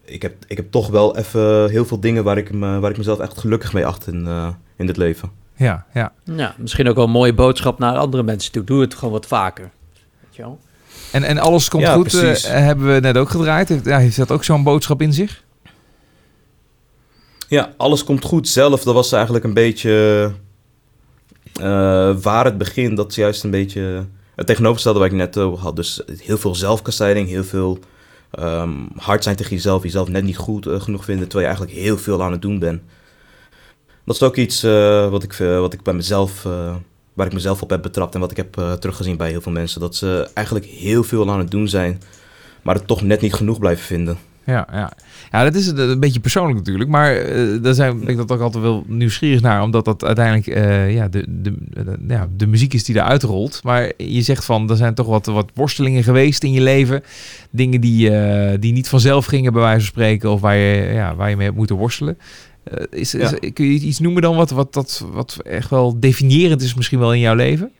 ik, 0.04 0.22
heb, 0.22 0.34
ik 0.46 0.56
heb 0.56 0.70
toch 0.70 0.88
wel 0.88 1.16
even 1.16 1.70
heel 1.70 1.84
veel 1.84 2.00
dingen 2.00 2.24
waar 2.24 2.38
ik, 2.38 2.52
me, 2.52 2.78
waar 2.78 2.90
ik 2.90 2.96
mezelf 2.96 3.18
echt 3.18 3.38
gelukkig 3.38 3.72
mee 3.72 3.86
acht 3.86 4.06
in, 4.06 4.26
eh, 4.26 4.48
in 4.76 4.86
dit 4.86 4.96
leven. 4.96 5.30
Ja, 5.56 5.86
ja. 5.94 6.12
Ja, 6.24 6.54
misschien 6.58 6.88
ook 6.88 6.94
wel 6.96 7.04
een 7.04 7.10
mooie 7.10 7.34
boodschap 7.34 7.78
naar 7.78 7.96
andere 7.96 8.22
mensen 8.22 8.52
toe. 8.52 8.64
Doe 8.64 8.80
het 8.80 8.94
gewoon 8.94 9.12
wat 9.12 9.26
vaker. 9.26 9.70
Weet 10.20 10.36
je 10.36 10.42
wel? 10.42 10.58
En, 11.12 11.22
en 11.22 11.38
alles 11.38 11.68
komt 11.68 11.82
Ja, 11.82 11.94
goed, 11.94 12.42
hebben 12.46 12.94
we 12.94 13.00
net 13.00 13.16
ook 13.16 13.30
gedraaid. 13.30 13.68
Heeft, 13.68 13.84
ja, 13.84 13.98
heeft 13.98 14.16
dat 14.16 14.30
ook 14.30 14.44
zo'n 14.44 14.62
boodschap 14.62 15.02
in 15.02 15.12
zich? 15.12 15.44
Ja, 17.48 17.72
alles 17.76 18.04
komt 18.04 18.24
goed 18.24 18.48
zelf. 18.48 18.82
Dat 18.82 18.94
was 18.94 19.12
eigenlijk 19.12 19.44
een 19.44 19.54
beetje 19.54 20.32
waar 22.22 22.44
het 22.44 22.58
begin. 22.58 22.94
Dat 22.94 23.10
is 23.10 23.16
juist 23.16 23.44
een 23.44 23.50
beetje 23.50 24.06
het 24.34 24.46
tegenovergestelde 24.46 24.98
waar 24.98 25.08
ik 25.08 25.14
net 25.14 25.38
over 25.38 25.62
had. 25.62 25.76
Dus 25.76 26.02
heel 26.22 26.38
veel 26.38 26.54
zelfkastijding, 26.54 27.28
heel 27.28 27.44
veel 27.44 27.78
ehm, 28.30 28.70
hard 28.96 29.22
zijn 29.22 29.36
tegen 29.36 29.54
jezelf. 29.54 29.82
Jezelf 29.82 30.08
net 30.08 30.24
niet 30.24 30.36
goed 30.36 30.66
eh, 30.66 30.80
genoeg 30.80 31.04
vinden, 31.04 31.28
terwijl 31.28 31.50
je 31.50 31.56
eigenlijk 31.56 31.86
heel 31.86 31.98
veel 31.98 32.22
aan 32.22 32.32
het 32.32 32.42
doen 32.42 32.58
bent. 32.58 32.82
Dat 34.04 34.14
is 34.14 34.22
ook 34.22 34.36
iets 34.36 34.62
eh, 34.62 35.08
wat, 35.08 35.22
ik, 35.22 35.32
eh, 35.32 35.58
wat 35.58 35.72
ik 35.72 35.82
bij 35.82 35.94
mezelf, 35.94 36.44
eh, 36.44 36.74
waar 37.12 37.26
ik 37.26 37.32
mezelf 37.32 37.62
op 37.62 37.70
heb 37.70 37.82
betrapt 37.82 38.14
en 38.14 38.20
wat 38.20 38.30
ik 38.30 38.36
heb 38.36 38.58
eh, 38.58 38.72
teruggezien 38.72 39.16
bij 39.16 39.30
heel 39.30 39.40
veel 39.40 39.52
mensen. 39.52 39.80
Dat 39.80 39.96
ze 39.96 40.30
eigenlijk 40.34 40.66
heel 40.66 41.04
veel 41.04 41.30
aan 41.30 41.38
het 41.38 41.50
doen 41.50 41.68
zijn, 41.68 42.02
maar 42.62 42.74
het 42.74 42.86
toch 42.86 43.02
net 43.02 43.20
niet 43.20 43.34
genoeg 43.34 43.58
blijven 43.58 43.84
vinden. 43.84 44.18
Ja, 44.46 44.66
ja. 44.72 44.92
ja, 45.30 45.44
dat 45.44 45.54
is 45.54 45.66
een, 45.66 45.78
een 45.78 46.00
beetje 46.00 46.20
persoonlijk 46.20 46.58
natuurlijk. 46.58 46.90
Maar 46.90 47.16
eh, 47.16 47.62
daar 47.62 47.74
zijn, 47.74 47.98
ben 48.00 48.08
ik 48.08 48.16
dat 48.16 48.32
ook 48.32 48.40
altijd 48.40 48.62
wel 48.62 48.84
nieuwsgierig 48.86 49.40
naar. 49.40 49.62
Omdat 49.62 49.84
dat 49.84 50.04
uiteindelijk 50.04 50.46
eh, 50.46 50.94
ja, 50.94 51.08
de, 51.08 51.24
de, 51.28 51.54
de, 51.84 51.96
ja, 52.08 52.28
de 52.36 52.46
muziek 52.46 52.74
is 52.74 52.84
die 52.84 52.94
eruit 52.96 53.22
rolt. 53.22 53.60
Maar 53.64 53.92
je 53.96 54.22
zegt 54.22 54.44
van, 54.44 54.70
er 54.70 54.76
zijn 54.76 54.94
toch 54.94 55.06
wat, 55.06 55.26
wat 55.26 55.50
worstelingen 55.54 56.02
geweest 56.02 56.42
in 56.44 56.52
je 56.52 56.60
leven. 56.60 57.02
Dingen 57.50 57.80
die, 57.80 58.10
eh, 58.18 58.56
die 58.60 58.72
niet 58.72 58.88
vanzelf 58.88 59.24
gingen 59.26 59.52
bij 59.52 59.62
wijze 59.62 59.78
van 59.80 59.88
spreken. 59.88 60.30
Of 60.30 60.40
waar 60.40 60.56
je, 60.56 60.92
ja, 60.92 61.14
waar 61.14 61.30
je 61.30 61.36
mee 61.36 61.46
hebt 61.46 61.56
moeten 61.58 61.76
worstelen. 61.76 62.18
Eh, 62.64 62.84
is, 62.90 63.14
is- 63.14 63.30
Ja. 63.30 63.50
kun 63.52 63.64
je 63.66 63.72
iets 63.80 63.98
noemen 63.98 64.22
dan 64.22 64.36
wat, 64.36 64.50
wat, 64.50 64.72
dat, 64.72 65.04
wat 65.12 65.38
echt 65.44 65.70
wel 65.70 66.00
definiërend 66.00 66.62
is 66.62 66.74
misschien 66.74 66.98
wel 66.98 67.14
in 67.14 67.20
jouw 67.20 67.34
leven? 67.34 67.70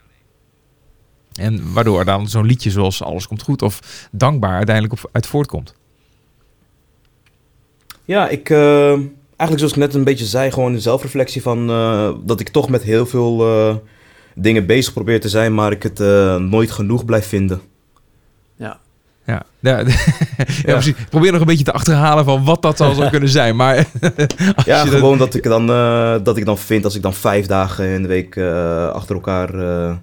En 1.32 1.72
waardoor 1.72 2.04
dan 2.04 2.28
zo'n 2.28 2.46
liedje 2.46 2.70
zoals 2.70 3.02
Alles 3.02 3.26
Komt 3.26 3.42
Goed 3.42 3.62
of 3.62 4.08
Dankbaar 4.10 4.56
uiteindelijk 4.56 4.94
op, 4.94 5.08
uit 5.12 5.26
voortkomt. 5.26 5.74
Ja, 8.04 8.28
ik, 8.28 8.50
eh, 8.50 8.88
eigenlijk 9.36 9.58
zoals 9.58 9.72
ik 9.72 9.76
net 9.76 9.94
een 9.94 10.04
beetje 10.04 10.24
zei, 10.24 10.50
gewoon 10.50 10.72
de 10.72 10.80
zelfreflectie 10.80 11.42
van 11.42 11.70
eh, 11.70 12.10
dat 12.24 12.40
ik 12.40 12.48
toch 12.48 12.68
met 12.68 12.82
heel 12.82 13.06
veel 13.06 13.46
eh, 13.46 13.76
dingen 14.34 14.66
bezig 14.66 14.92
probeer 14.92 15.20
te 15.20 15.28
zijn, 15.28 15.54
maar 15.54 15.72
ik 15.72 15.82
het 15.82 16.00
eh, 16.00 16.36
nooit 16.36 16.70
genoeg 16.70 17.04
blijf 17.04 17.26
vinden. 17.26 17.60
Ja. 18.56 18.78
Ja, 19.26 19.42
ja, 19.60 19.78
ja, 20.46 20.72
precies. 20.72 20.86
Ik 20.96 21.08
probeer 21.10 21.32
nog 21.32 21.40
een 21.40 21.46
beetje 21.46 21.64
te 21.64 21.72
achterhalen 21.72 22.24
van 22.24 22.44
wat 22.44 22.62
dat 22.62 22.76
zou 22.76 23.08
kunnen 23.10 23.28
zijn. 23.28 23.56
Maar 23.56 23.76
als 24.56 24.64
Ja, 24.64 24.84
gewoon 24.84 25.18
dat 25.18 25.34
ik, 25.34 25.42
dan, 25.42 25.70
eh, 25.70 26.14
dat 26.22 26.36
ik 26.36 26.44
dan 26.44 26.58
vind, 26.58 26.84
als 26.84 26.94
ik 26.94 27.02
dan 27.02 27.14
vijf 27.14 27.46
dagen 27.46 27.86
in 27.86 28.02
de 28.02 28.08
week 28.08 28.36
eh, 28.36 28.88
achter 28.88 29.14
elkaar 29.14 29.54
eh, 29.54 29.94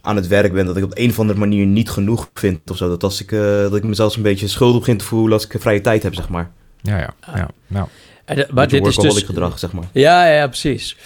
aan 0.00 0.16
het 0.16 0.26
werk 0.26 0.52
ben, 0.52 0.66
dat 0.66 0.76
ik 0.76 0.84
op 0.84 0.92
een 0.94 1.10
of 1.10 1.18
andere 1.18 1.38
manier 1.38 1.66
niet 1.66 1.90
genoeg 1.90 2.30
vind 2.34 2.70
of 2.70 2.76
zo. 2.76 2.88
Dat, 2.88 3.02
als 3.02 3.22
ik, 3.22 3.32
eh, 3.32 3.40
dat 3.40 3.74
ik 3.76 3.84
mezelf 3.84 4.16
een 4.16 4.22
beetje 4.22 4.48
schuldig 4.48 4.78
begin 4.78 4.96
te 4.96 5.04
voelen 5.04 5.32
als 5.32 5.46
ik 5.46 5.60
vrije 5.60 5.80
tijd 5.80 6.02
heb, 6.02 6.14
zeg 6.14 6.28
maar. 6.28 6.50
Ja, 6.82 6.98
ja, 6.98 7.14
ja. 7.34 7.48
Nou, 7.66 7.88
En, 8.24 8.36
de- 8.36 8.46
maar 8.50 8.68
dit 8.68 8.86
is 8.86 8.96
dus... 8.96 9.22
gedrag, 9.22 9.58
zeg 9.58 9.72
maar. 9.72 9.88
Ja, 9.92 10.26
ja, 10.26 10.46
precies. 10.46 10.96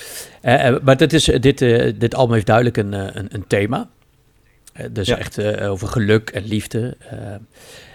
Eh, 0.41 0.67
eh, 0.69 0.83
maar 0.83 0.97
dit, 0.97 1.13
is, 1.13 1.25
dit, 1.25 1.63
eh, 1.63 1.93
dit 1.97 2.15
album 2.15 2.35
heeft 2.35 2.47
duidelijk 2.47 2.77
een, 2.77 2.95
eh, 2.95 3.07
een, 3.13 3.27
een 3.31 3.47
thema. 3.47 3.89
Eh, 4.73 4.87
dus 4.91 5.09
Ja. 5.09 5.17
echt 5.19 5.39
eh, 5.39 5.71
over 5.71 5.89
geluk 5.89 6.31
en 6.31 6.45
liefde. 6.45 6.97
eh. 7.11 7.19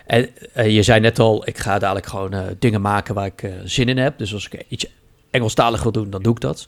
en 0.06 0.30
eh, 0.54 0.76
je 0.76 0.84
zei 0.84 1.00
net 1.00 1.20
al, 1.20 1.48
ik 1.48 1.58
ga 1.58 1.80
dadelijk 1.80 2.06
gewoon 2.06 2.34
eh, 2.34 2.42
dingen 2.60 2.82
maken 2.82 3.14
waar 3.16 3.26
ik 3.26 3.44
eh, 3.44 3.52
zin 3.64 3.90
in 3.90 3.98
heb. 3.98 4.18
Dus 4.18 4.34
als 4.34 4.48
ik 4.50 4.66
iets 4.68 4.86
Engelstalig 5.32 5.84
wil 5.84 5.92
doen, 5.92 6.10
dan 6.10 6.22
doe 6.22 6.34
ik 6.34 6.40
dat. 6.42 6.66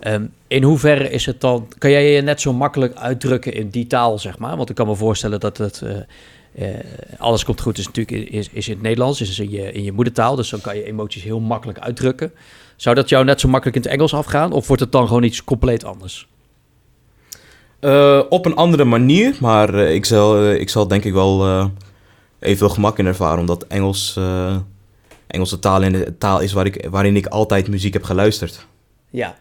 Ehm, 0.00 0.24
in 0.48 0.62
hoeverre 0.62 1.10
is 1.10 1.26
het 1.26 1.40
dan... 1.40 1.68
Kan 1.78 1.90
jij 1.90 2.10
je 2.12 2.20
net 2.22 2.40
zo 2.40 2.52
makkelijk 2.52 2.94
uitdrukken 2.94 3.52
in 3.52 3.68
die 3.68 3.86
taal, 3.86 4.18
zeg 4.18 4.38
maar? 4.38 4.56
Want 4.56 4.70
ik 4.70 4.74
kan 4.76 4.86
me 4.86 4.94
voorstellen 4.94 5.40
dat 5.40 5.56
het... 5.58 5.82
eh, 6.54 6.68
alles 7.18 7.44
komt 7.44 7.60
goed 7.60 7.78
is 7.78 7.86
natuurlijk 7.86 8.30
is, 8.30 8.48
is 8.52 8.68
in 8.68 8.74
het 8.74 8.82
Nederlands, 8.82 9.20
is 9.20 9.38
in 9.38 9.50
je, 9.50 9.72
in 9.72 9.82
je 9.82 9.92
moedertaal. 9.92 10.36
Dus 10.36 10.50
dan 10.50 10.60
kan 10.60 10.76
je 10.76 10.84
emoties 10.84 11.22
heel 11.22 11.40
makkelijk 11.40 11.78
uitdrukken. 11.78 12.32
Zou 12.76 12.94
dat 12.94 13.08
jou 13.08 13.24
net 13.24 13.40
zo 13.40 13.48
makkelijk 13.48 13.76
in 13.76 13.82
het 13.82 13.92
Engels 13.92 14.14
afgaan? 14.14 14.52
Of 14.52 14.66
wordt 14.66 14.82
het 14.82 14.92
dan 14.92 15.06
gewoon 15.06 15.22
iets 15.22 15.44
compleet 15.44 15.84
anders? 15.84 16.28
Eh, 17.80 18.22
op 18.28 18.46
een 18.46 18.56
andere 18.56 18.84
manier, 18.84 19.36
maar 19.40 19.74
eh, 19.74 19.94
ik, 19.94 20.04
zal, 20.04 20.50
ik 20.50 20.68
zal 20.68 20.88
denk 20.88 21.04
ik 21.04 21.12
wel 21.12 21.70
evenveel 22.38 22.68
gemak 22.68 22.98
in 22.98 23.06
ervaren, 23.06 23.40
omdat 23.40 23.66
Engels, 23.66 24.18
Engelse 25.26 25.58
taal, 25.58 25.82
in 25.82 25.92
de 25.92 26.18
taal 26.18 26.40
is 26.40 26.52
waar 26.52 26.66
ik, 26.66 26.86
waarin 26.90 27.16
ik 27.16 27.26
altijd 27.26 27.68
muziek 27.68 27.92
heb 27.92 28.04
geluisterd. 28.04 28.66
Ja. 29.10 29.38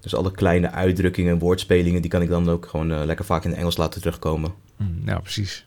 Dus 0.00 0.14
alle 0.14 0.30
kleine 0.30 0.70
uitdrukkingen 0.70 1.32
en 1.32 1.38
woordspelingen, 1.38 2.00
die 2.00 2.10
kan 2.10 2.22
ik 2.22 2.28
dan 2.28 2.50
ook 2.50 2.66
gewoon 2.66 3.04
lekker 3.04 3.24
vaak 3.24 3.44
in 3.44 3.50
het 3.50 3.58
Engels 3.58 3.76
laten 3.76 4.00
terugkomen. 4.00 4.65
Mm, 4.76 5.02
ja, 5.04 5.18
precies. 5.18 5.66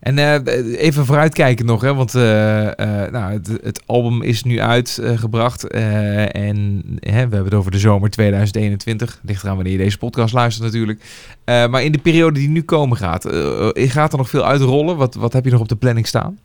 En 0.00 0.18
eh, 0.18 0.80
even 0.80 1.06
vooruitkijken 1.06 1.66
nog, 1.66 1.80
hè, 1.80 1.94
want 1.94 2.14
eh, 2.14 2.66
eh, 2.66 3.12
nou, 3.12 3.32
het, 3.32 3.48
het 3.62 3.82
album 3.86 4.22
is 4.22 4.42
nu 4.42 4.60
uitgebracht. 4.60 5.66
en 5.66 6.84
we 7.00 7.10
hebben 7.10 7.44
het 7.44 7.54
over 7.54 7.70
de 7.70 7.78
zomer 7.78 8.10
2021. 8.10 9.20
Ligt 9.22 9.42
eraan 9.42 9.54
wanneer 9.54 9.72
je 9.72 9.78
deze 9.78 9.98
podcast 9.98 10.34
luistert 10.34 10.64
natuurlijk. 10.64 11.04
Maar 11.44 11.82
in 11.82 11.92
de 11.92 11.98
periode 11.98 12.38
die 12.38 12.48
nu 12.48 12.62
komen 12.62 12.96
gaat, 12.96 13.26
gaat 13.74 14.12
er 14.12 14.18
nog 14.18 14.30
veel 14.30 14.44
uitrollen? 14.44 14.96
Wat, 14.96 15.14
wat 15.14 15.32
heb 15.32 15.44
je 15.44 15.50
nog 15.50 15.60
op 15.60 15.68
de 15.68 15.76
planning 15.76 16.06
staan? 16.06 16.38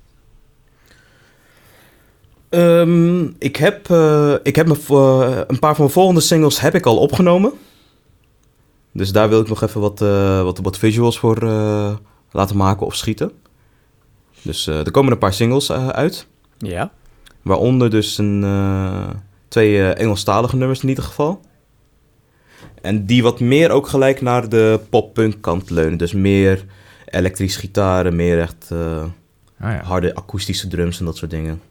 Ehm, 2.50 3.24
ik 3.40 3.56
heb, 3.56 3.90
ik 4.44 4.56
heb 4.56 4.70
een 4.70 5.60
paar 5.60 5.76
van 5.76 5.84
mijn 5.84 5.90
volgende 5.90 6.22
singles 6.22 6.60
heb 6.60 6.76
ik 6.76 6.86
al 6.86 6.98
opgenomen. 6.98 7.54
Dus 8.98 9.12
daar 9.12 9.30
wil 9.30 9.42
ik 9.42 9.48
nog 9.48 9.62
even 9.62 9.82
wat, 9.82 10.02
eh, 10.02 10.44
wat, 10.44 10.58
wat 10.60 10.78
visuals 10.78 11.20
voor 11.20 11.38
eh, 11.44 11.96
laten 12.32 12.58
maken 12.58 12.86
of 12.86 12.96
schieten. 12.96 13.32
Dus 14.42 14.68
eh, 14.68 14.80
er 14.86 14.92
komen 14.92 15.12
een 15.12 15.18
paar 15.18 15.34
singles 15.34 15.70
eh, 15.70 15.88
uit. 15.88 16.28
Ja. 16.58 16.92
Waaronder 17.42 17.90
dus 17.90 18.18
een, 18.18 18.44
eh, 18.44 19.10
twee 19.48 19.78
eh, 19.78 20.00
Engelstalige 20.04 20.56
nummers 20.56 20.82
in 20.82 20.90
ieder 20.90 21.04
geval. 21.04 21.40
En 22.82 23.06
die 23.06 23.24
wat 23.24 23.40
meer 23.40 23.70
ook 23.72 23.88
gelijk 23.88 24.22
naar 24.22 24.50
de 24.50 24.80
pop-punk 24.90 25.42
kant 25.42 25.70
leunen. 25.70 25.98
Dus 25.98 26.14
meer 26.14 26.66
elektrische 27.06 27.60
gitaren, 27.60 28.16
meer 28.16 28.40
echt 28.40 28.68
eh, 28.72 29.04
Ah, 29.60 29.72
ja. 29.72 29.82
harde 29.84 30.16
akoestische 30.16 30.68
drums 30.68 31.00
en 31.00 31.06
dat 31.06 31.18
soort 31.18 31.32
dingen. 31.32 31.62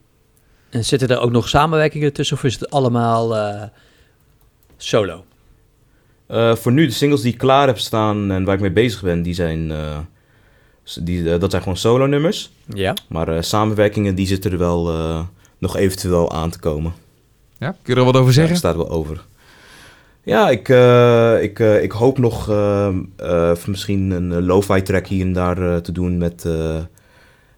En 0.70 0.84
zitten 0.84 1.08
er 1.08 1.18
ook 1.20 1.30
nog 1.30 1.48
samenwerkingen 1.48 2.12
tussen 2.12 2.36
of 2.36 2.44
is 2.44 2.54
het 2.54 2.70
allemaal 2.70 3.36
eh, 3.36 3.62
solo? 4.76 5.24
Eh, 6.26 6.54
voor 6.54 6.72
nu, 6.72 6.86
de 6.86 6.92
singles 6.92 7.20
die 7.22 7.32
ik 7.32 7.38
klaar 7.38 7.66
heb 7.66 7.78
staan 7.78 8.30
en 8.30 8.44
waar 8.44 8.54
ik 8.54 8.60
mee 8.60 8.72
bezig 8.72 9.02
ben, 9.02 9.22
die 9.22 9.34
zijn, 9.34 9.70
eh, 9.70 9.98
die, 11.00 11.32
eh, 11.32 11.40
dat 11.40 11.50
zijn 11.50 11.62
gewoon 11.62 11.78
solo 11.78 12.06
nummers. 12.06 12.52
Ja. 12.74 12.94
Maar 13.08 13.44
samenwerkingen, 13.44 14.14
die 14.14 14.26
zitten 14.26 14.52
er 14.52 14.58
wel 14.58 14.92
nog 15.58 15.76
eventueel 15.76 16.32
aan 16.32 16.50
te 16.50 16.58
komen. 16.58 16.92
ja? 17.58 17.76
Kun 17.82 17.94
je 17.94 18.00
er 18.00 18.06
wat 18.06 18.16
over 18.16 18.32
zeggen? 18.32 18.56
staat 18.56 18.76
wel 18.76 18.90
over. 18.90 19.24
Ja, 20.22 20.50
ik, 20.50 20.68
ik, 21.42 21.58
ik 21.82 21.92
hoop 21.92 22.18
nog 22.18 22.46
misschien 23.66 24.10
een 24.10 24.44
lo-fi 24.44 24.82
track 24.82 25.06
hier 25.06 25.24
en 25.26 25.32
daar 25.32 25.82
te 25.82 25.92
doen 25.92 26.18
met, 26.18 26.44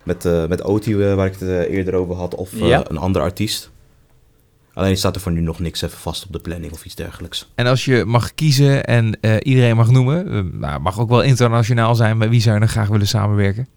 met, 0.05 0.25
met 0.49 0.63
Oti, 0.63 0.97
waar 0.97 1.27
ik 1.27 1.37
het 1.39 1.69
eerder 1.69 1.95
over 1.95 2.15
had, 2.15 2.35
of 2.35 2.51
Ja. 2.59 2.85
een 2.91 2.97
andere 2.99 3.25
artiest. 3.25 3.71
Alleen 4.77 4.97
staat 4.97 5.15
er 5.15 5.21
voor 5.21 5.33
nu 5.33 5.41
nog 5.41 5.59
niks 5.59 5.83
even 5.83 5.99
vast 5.99 6.25
op 6.25 6.33
de 6.33 6.39
planning 6.39 6.73
of 6.73 6.85
iets 6.85 6.95
dergelijks. 6.95 7.49
En 7.55 7.67
als 7.67 7.85
je 7.85 8.05
mag 8.05 8.35
kiezen 8.35 8.85
en 8.85 9.21
eh, 9.21 9.37
iedereen 9.43 9.77
mag 9.77 9.91
noemen, 9.91 10.33
eh, 10.33 10.61
nou, 10.61 10.81
mag 10.81 10.99
ook 10.99 11.09
wel 11.09 11.23
internationaal 11.23 11.95
zijn, 11.95 12.17
maar 12.17 12.29
wie 12.29 12.41
zou 12.41 12.55
je 12.55 12.61
dan 12.61 12.69
graag 12.69 12.89
willen 12.89 13.07
samenwerken? 13.07 13.69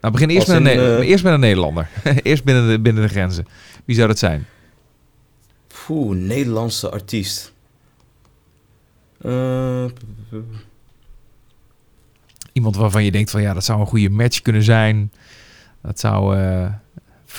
Nou, 0.00 0.12
begin 0.12 0.28
eerst, 0.28 0.48
met 0.48 0.56
een, 0.56 0.66
in, 0.66 0.78
eh, 0.78 1.08
eerst 1.08 1.24
met 1.24 1.32
een 1.32 1.40
Nederlander. 1.40 1.88
eerst 2.22 2.44
binnen 2.44 2.68
de, 2.68 2.80
binnen 2.80 3.02
de 3.02 3.08
grenzen. 3.08 3.46
Wie 3.84 3.96
zou 3.96 4.08
dat 4.08 4.18
zijn? 4.18 4.46
Oeh, 5.88 6.16
Nederlandse 6.16 6.90
artiest. 6.90 7.52
Iemand 12.52 12.76
waarvan 12.76 13.04
je 13.04 13.10
denkt 13.10 13.30
van 13.30 13.42
ja, 13.42 13.54
dat 13.54 13.64
zou 13.64 13.80
een 13.80 13.86
goede 13.86 14.10
match 14.10 14.42
kunnen 14.42 14.62
zijn. 14.62 15.12
Dat 15.82 16.00
zou 16.00 16.36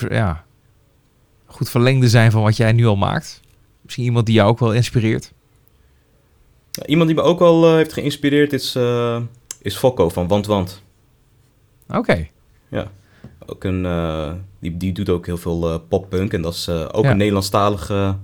ja, 0.09 0.45
goed 1.57 1.69
verlengde 1.69 2.09
zijn 2.09 2.31
van 2.31 2.41
wat 2.41 2.57
jij 2.57 2.71
nu 2.71 2.85
al 2.85 2.95
maakt. 2.95 3.41
Misschien 3.81 4.03
iemand 4.03 4.25
die 4.25 4.35
jou 4.35 4.49
ook 4.49 4.59
wel 4.59 4.73
inspireert. 4.73 5.33
Ja, 6.71 6.85
Iemand 6.85 7.07
die 7.09 7.17
me 7.17 7.23
ook 7.23 7.39
wel 7.39 7.65
eh, 7.65 7.73
heeft 7.75 7.93
geïnspireerd 7.93 8.53
is, 8.53 8.75
eh, 8.75 9.21
is 9.61 9.75
Fokko 9.75 10.09
van 10.09 10.27
Want 10.27 10.45
Want. 10.45 10.81
Oké. 11.89 12.27
Ook 13.49 13.63
een, 13.63 13.85
eh, 13.85 14.31
die, 14.59 14.77
die 14.77 14.91
doet 14.91 15.09
ook 15.09 15.25
heel 15.25 15.37
veel 15.37 15.69
eh, 15.71 15.79
poppunk 15.87 16.33
en 16.33 16.41
dat 16.41 16.53
is 16.53 16.67
eh, 16.67 16.85
ook 16.91 17.03
Ja. 17.03 17.11
een 17.11 17.17
Nederlandstalige 17.17 18.17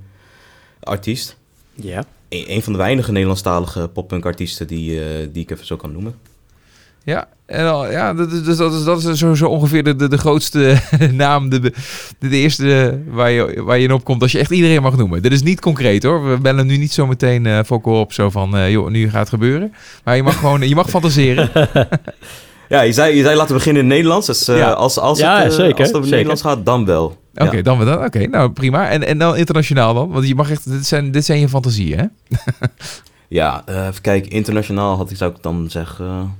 artiest. 0.79 1.37
Ja. 1.73 2.03
Een, 2.29 2.51
een 2.51 2.61
van 2.63 2.73
de 2.73 2.79
weinige 2.79 3.11
Nederlandstalige 3.11 3.87
poppunk 3.87 4.25
artiesten 4.25 4.67
die, 4.67 5.03
eh, 5.03 5.27
die 5.31 5.43
ik 5.43 5.51
even 5.51 5.65
zo 5.65 5.75
kan 5.75 5.91
noemen. 5.91 6.15
Ja, 7.05 7.27
en 7.45 7.67
al, 7.71 7.91
ja 7.91 8.13
dat, 8.13 8.31
is- 8.31 8.43
dus 8.43 8.57
dat 8.57 8.73
is, 8.73 8.83
dat 8.83 9.03
is 9.03 9.19
zo, 9.19 9.33
zo 9.33 9.47
ongeveer 9.47 9.83
de, 9.83 9.95
de, 9.95 10.07
de 10.07 10.17
grootste 10.17 10.75
naam, 11.11 11.49
de, 11.49 11.59
de, 11.59 11.73
de 12.19 12.29
eerste 12.37 12.99
waar 13.09 13.31
je, 13.31 13.63
waar 13.63 13.77
je 13.77 13.83
in 13.83 13.93
opkomt 13.93 14.21
als 14.21 14.31
je 14.31 14.39
echt 14.39 14.51
iedereen 14.51 14.81
mag 14.81 14.97
noemen. 14.97 15.21
Dit 15.21 15.31
is 15.31 15.43
niet 15.43 15.59
concreet 15.61 16.03
hoor, 16.03 16.29
we 16.29 16.37
bellen 16.37 16.67
nu 16.67 16.77
niet 16.77 16.93
zo 16.93 17.07
meteen 17.07 17.45
eh 17.45 17.59
Fokko 17.65 17.99
op 17.99 18.13
zo 18.13 18.29
van, 18.29 18.57
eh, 18.57 18.71
joh, 18.71 18.89
nu 18.89 19.09
gaat 19.09 19.19
het 19.19 19.29
gebeuren. 19.29 19.73
Maar 20.03 20.15
je 20.15 20.23
mag 20.23 20.37
gewoon, 20.39 20.67
je 20.67 20.75
mag 20.75 20.89
fantaseren. 20.89 21.49
Ja, 22.69 22.81
je 22.81 22.93
zei, 22.93 23.15
je 23.15 23.23
zei 23.23 23.35
laten 23.35 23.51
we 23.51 23.57
beginnen 23.57 23.81
in 23.83 23.87
het 23.87 23.97
Nederlands. 23.97 24.27
Dus 24.27 24.47
eh, 24.47 24.57
Ja. 24.57 24.71
als, 24.71 24.97
als, 24.99 25.19
Ja, 25.19 25.41
het, 25.43 25.53
zeker, 25.53 25.77
als 25.77 25.87
het 25.87 25.87
over 25.87 25.93
zeker. 26.09 26.09
Nederlands 26.09 26.41
gaat, 26.41 26.65
dan 26.65 26.85
wel. 26.85 27.17
Oké, 27.35 27.55
Ja. 27.55 27.61
dan 27.61 27.77
we 27.79 27.85
dat. 27.85 28.05
Oké, 28.05 28.27
nou 28.27 28.49
prima. 28.51 28.89
En, 28.89 29.07
en 29.07 29.17
dan 29.17 29.35
internationaal 29.37 29.93
dan? 29.93 30.09
Want 30.11 30.27
je 30.27 30.35
mag 30.35 30.51
echt, 30.51 30.69
dit 30.71 30.85
zijn, 30.85 31.11
dit 31.11 31.25
zijn 31.25 31.39
je 31.39 31.49
fantasieën 31.49 31.97
hè? 31.99 32.05
Ja, 33.29 33.61
eh, 33.65 33.87
even 33.87 34.01
kijken. 34.01 34.31
Internationaal 34.31 34.95
had 34.97 35.11
ik, 35.11 35.17
zou 35.17 35.31
ik 35.31 35.37
dan 35.41 35.65
zeggen... 35.69 36.35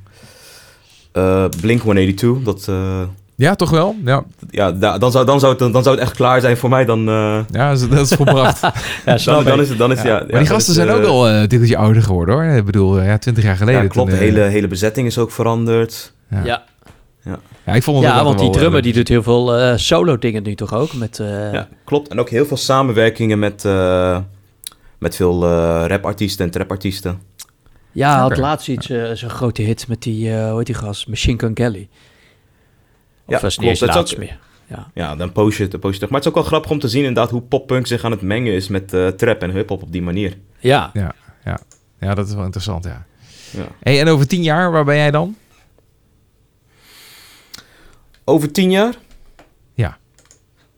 eh 1.14 1.46
Blink-182. 1.62 2.44
Dat, 2.44 2.66
eh, 2.70 3.02
Ja, 3.36 3.56
toch 3.56 3.70
wel? 3.70 3.96
Ja, 4.06 4.24
ja, 4.50 4.72
da- 4.72 4.98
dan, 4.98 5.12
zou, 5.12 5.26
dan, 5.26 5.40
zou 5.40 5.52
het, 5.52 5.74
dan 5.74 5.84
zou 5.84 5.96
het 5.96 6.04
echt 6.06 6.16
klaar 6.16 6.42
zijn 6.42 6.58
voor 6.58 6.70
mij. 6.70 6.86
Dan, 6.86 7.08
eh, 7.10 7.40
ja 7.52 7.76
dat 7.76 7.92
is- 7.92 8.14
volbracht. 8.14 8.60
Ja, 9.06 9.44
dan, 9.44 9.60
is 9.62 9.70
het... 9.70 9.78
Dan 9.78 9.92
is, 9.92 10.02
Ja, 10.02 10.08
ja. 10.08 10.14
maar 10.14 10.26
die 10.28 10.36
dan 10.36 10.46
gasten 10.46 10.74
is, 10.74 10.80
zijn 10.80 10.90
ook 10.90 11.04
al 11.06 11.30
een 11.30 11.48
tikkeltje 11.48 11.78
ouder 11.78 12.04
geworden 12.04 12.36
hoor. 12.36 12.44
Ik 12.44 12.66
bedoel, 12.66 13.02
ja, 13.02 13.18
twintig 13.18 13.44
jaar 13.44 13.56
geleden. 13.56 13.82
Ja, 13.82 13.88
klopt. 13.88 14.10
toen, 14.10 14.20
De 14.20 14.26
hele, 14.26 14.40
hele 14.42 14.68
bezetting 14.68 15.08
is 15.08 15.18
ook 15.18 15.32
veranderd. 15.32 16.14
ja. 16.30 16.44
Ja. 16.44 17.40
Ja, 17.66 17.74
ik 17.74 17.84
vond 17.84 17.98
het 18.04 18.06
Ja, 18.14 18.24
want 18.24 18.38
die 18.40 18.50
wel, 18.50 18.58
drummer 18.58 18.82
die 18.82 18.94
doet 18.94 19.08
heel 19.08 19.24
veel 19.24 19.56
eh, 19.56 19.78
solo 19.78 20.18
dingen 20.18 20.44
nu 20.44 20.56
toch 20.56 20.74
ook? 20.74 20.94
Met, 20.94 21.20
eh, 21.20 21.54
Ja, 21.54 21.68
klopt. 21.86 22.08
En 22.08 22.20
ook 22.20 22.30
heel 22.30 22.46
veel 22.46 22.58
samenwerkingen 22.58 23.40
met, 23.40 23.66
eh, 23.66 24.18
met 25.00 25.16
veel 25.16 25.44
eh, 25.44 25.84
rapartiesten 25.88 26.46
en 26.46 26.52
trapartiesten. 26.52 27.20
Ja, 27.94 28.12
hij 28.12 28.22
had 28.22 28.38
laatst 28.38 28.68
iets, 28.68 28.90
eh, 28.90 29.12
zo'n 29.12 29.30
grote 29.30 29.62
hit 29.62 29.88
met 29.88 30.02
die, 30.02 30.32
eh 30.36 30.48
hoe 30.50 30.58
heet 30.58 30.66
die 30.66 30.76
gast? 30.76 31.08
Machine 31.08 31.40
Gun 31.40 31.54
Kelly. 31.54 31.88
Of 33.26 33.36
Ja, 33.36 33.40
was 33.42 33.56
het 33.56 33.64
klopt. 33.66 33.80
Het 33.80 34.06
is 34.08 34.14
ook- 34.14 34.20
meer? 34.20 34.40
Ja. 34.68 34.92
Ja, 34.94 35.16
dan 35.16 35.32
post 35.32 35.58
je 35.58 35.64
het, 35.64 35.72
dan 35.72 35.80
post 35.80 35.94
je 35.96 36.00
het. 36.02 36.10
Maar 36.10 36.20
het 36.20 36.28
is 36.30 36.36
ook 36.36 36.40
wel 36.42 36.48
grappig 36.50 36.72
om 36.72 36.80
te 36.80 36.88
zien 36.88 37.04
inderdaad 37.04 37.30
hoe 37.32 37.42
poppunk 37.42 37.88
zich 37.88 38.04
aan 38.04 38.12
het 38.12 38.22
mengen 38.22 38.54
is 38.54 38.68
met 38.68 38.94
eh, 38.94 39.08
trap 39.08 39.42
en 39.42 39.52
hip-hop 39.52 39.82
op 39.82 39.92
die 39.92 40.02
manier. 40.02 40.38
Ja. 40.60 40.92
Ja, 42.00 42.14
dat 42.14 42.28
is 42.28 42.34
wel 42.34 42.44
interessant, 42.44 42.84
ja. 42.84 43.06
Ja. 43.52 43.68
Hey, 43.80 44.00
en 44.00 44.08
over 44.08 44.28
tien 44.28 44.44
jaar, 44.44 44.72
waar 44.72 44.84
ben 44.86 44.96
jij 44.96 45.12
dan? 45.12 45.36
Over 48.24 48.52
tien 48.52 48.72
jaar? 48.72 48.94
Ja. 49.74 49.98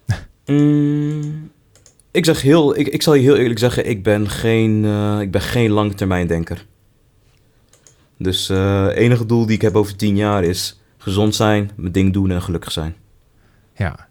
Mm, 0.45 1.51
ik, 2.11 2.25
zeg 2.25 2.41
heel, 2.41 2.77
ik, 2.79 2.87
ik 2.87 3.01
zal 3.01 3.13
je 3.13 3.21
heel 3.21 3.35
eerlijk 3.35 3.59
zeggen, 3.59 3.89
ik 3.89 4.03
ben 4.03 4.29
geen, 4.29 4.85
eh, 4.85 5.17
ik 5.21 5.31
ben 5.31 5.41
geen 5.41 5.71
langetermijndenker. 5.71 6.65
Dus 8.25 8.47
het 8.47 8.91
enige 8.95 9.25
doel 9.25 9.45
die 9.45 9.55
ik 9.55 9.61
heb 9.61 9.75
over 9.75 9.95
tien 9.95 10.15
jaar 10.15 10.43
is 10.43 10.79
gezond 10.97 11.35
zijn, 11.35 11.71
mijn 11.75 11.91
ding 11.91 12.13
doen 12.13 12.31
en 12.31 12.41
gelukkig 12.41 12.71
zijn. 12.71 12.95
Ja. 13.75 14.07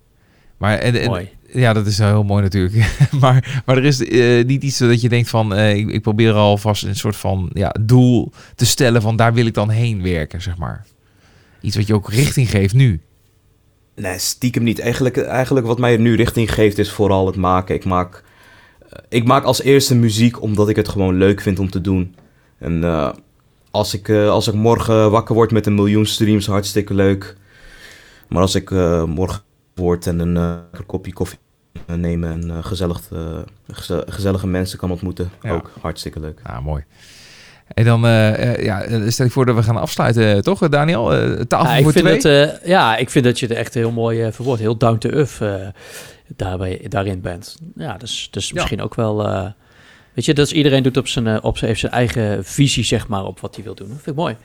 Maar, 0.57 0.79
en, 0.79 1.01
en- 1.01 1.09
Mooi. 1.09 1.29
ja, 1.53 1.73
dat 1.73 1.87
is 1.87 1.99
wel 1.99 2.09
heel 2.09 2.23
mooi 2.23 2.43
natuurlijk. 2.43 2.97
maar, 3.21 3.63
maar 3.67 3.77
er 3.77 3.85
is 3.85 4.05
eh, 4.05 4.45
niet 4.45 4.63
iets 4.63 4.79
dat 4.79 5.01
je 5.01 5.09
denkt 5.09 5.29
van, 5.29 5.55
eh, 5.55 5.77
ik, 5.77 5.89
ik 5.91 6.03
probeer 6.03 6.33
alvast 6.33 6.83
een 6.83 6.97
soort 6.97 7.17
van 7.17 7.51
ja, 7.53 7.75
doel 7.81 8.33
te 8.55 8.67
stellen 8.67 9.03
van 9.03 9.17
daar 9.17 9.35
wil 9.35 9.47
ik 9.47 9.55
dan 9.55 9.71
heen 9.71 10.03
werken, 10.03 10.43
zeg 10.43 10.57
maar. 10.57 10.87
Iets 11.61 11.77
wat 11.77 11.87
je 11.87 11.95
ook 11.95 12.11
richting 12.11 12.51
geeft 12.51 12.75
nu. 12.75 13.01
Nee, 13.95 14.19
stiekem 14.19 14.63
niet. 14.63 14.79
Eigenlijk, 14.79 15.17
eigenlijk 15.17 15.67
wat 15.67 15.79
mij 15.79 15.97
nu 15.97 16.15
richting 16.17 16.55
geeft 16.55 16.79
is 16.79 16.91
vooral 16.91 17.27
het 17.27 17.37
maken. 17.37 17.75
Ik 17.75 17.85
maak, 17.85 18.25
eh, 18.89 18.99
ik 19.09 19.25
maak 19.25 19.45
als 19.45 19.63
eerste 19.63 19.95
muziek 19.95 20.43
omdat 20.43 20.69
ik 20.69 20.77
het 20.77 20.89
gewoon 20.89 21.15
leuk 21.15 21.41
vind 21.41 21.59
om 21.59 21.71
te 21.71 21.81
doen. 21.81 22.15
En 22.59 22.85
eh, 22.85 23.11
als, 23.75 23.95
ik, 23.95 24.09
eh, 24.09 24.29
als 24.29 24.49
ik 24.49 24.55
morgen 24.55 25.11
wakker 25.11 25.35
word 25.35 25.51
met 25.51 25.67
een 25.67 25.75
miljoen 25.75 26.07
streams, 26.07 26.47
hartstikke 26.47 26.95
leuk. 26.95 27.37
Maar 28.29 28.41
als 28.43 28.55
ik 28.55 28.71
eh, 28.71 29.05
morgen 29.05 29.43
word 29.75 30.07
en 30.07 30.19
een 30.19 30.37
eh, 30.37 30.81
kopje 30.87 31.13
koffie 31.13 31.39
nemen 31.87 32.31
en 32.53 32.65
gezellig, 32.65 33.01
eh, 33.13 33.39
geze- 33.73 34.05
gezellige 34.09 34.47
mensen 34.47 34.79
kan 34.79 34.91
ontmoeten, 34.91 35.31
Ja. 35.43 35.51
ook 35.53 35.71
hartstikke 35.81 36.21
leuk. 36.21 36.41
Ah, 36.43 36.65
mooi. 36.65 36.85
En 37.69 37.85
dan 37.85 38.05
eh, 38.07 38.53
eh, 38.53 38.65
ja, 38.65 39.11
stel 39.11 39.27
ik 39.27 39.33
voor 39.33 39.47
dat 39.47 39.55
we 39.55 39.63
gaan 39.63 39.77
afsluiten, 39.77 40.43
toch 40.43 40.69
Daniel? 40.69 41.15
Eh, 41.15 41.41
tafel 41.41 41.69
Ja, 41.71 41.77
ik 41.77 41.83
voor 41.83 41.93
vind 41.93 42.21
twee? 42.21 42.37
het, 42.41 42.61
eh, 42.63 42.69
ja, 42.69 42.97
ik 42.97 43.11
vind 43.11 43.25
dat 43.25 43.39
je 43.41 43.49
er 43.49 43.57
echt 43.57 43.75
heel 43.75 43.91
mooi 43.91 44.23
eh 44.23 44.33
verwoord, 44.33 44.59
heel 44.59 44.77
down 44.77 44.99
to 44.99 45.09
earth 45.11 45.39
eh, 45.41 45.55
daarbij, 46.37 46.87
daarin 46.89 47.21
bent. 47.21 47.57
Ja, 47.77 47.97
dus, 47.97 48.29
dus 48.31 48.49
Ja. 48.49 48.55
misschien 48.55 48.83
ook 48.83 48.95
wel, 48.95 49.27
eh, 49.29 49.47
weet 50.15 50.25
je, 50.25 50.35
dat 50.35 50.47
is, 50.47 50.53
iedereen 50.53 50.83
doet 50.83 50.97
op 50.97 51.09
zijn, 51.09 51.27
eh, 51.27 51.39
op 51.43 51.57
zijn, 51.57 51.69
heeft 51.71 51.81
zijn 51.81 51.93
eigen 51.93 52.45
visie, 52.45 52.85
zeg 52.85 53.09
maar, 53.09 53.25
op 53.25 53.41
wat 53.41 53.55
hij 53.55 53.65
wil 53.65 53.75
doen. 53.75 53.89
Dat 53.89 53.97
vind 53.97 54.17
ik 54.17 54.23
mooi. 54.23 54.37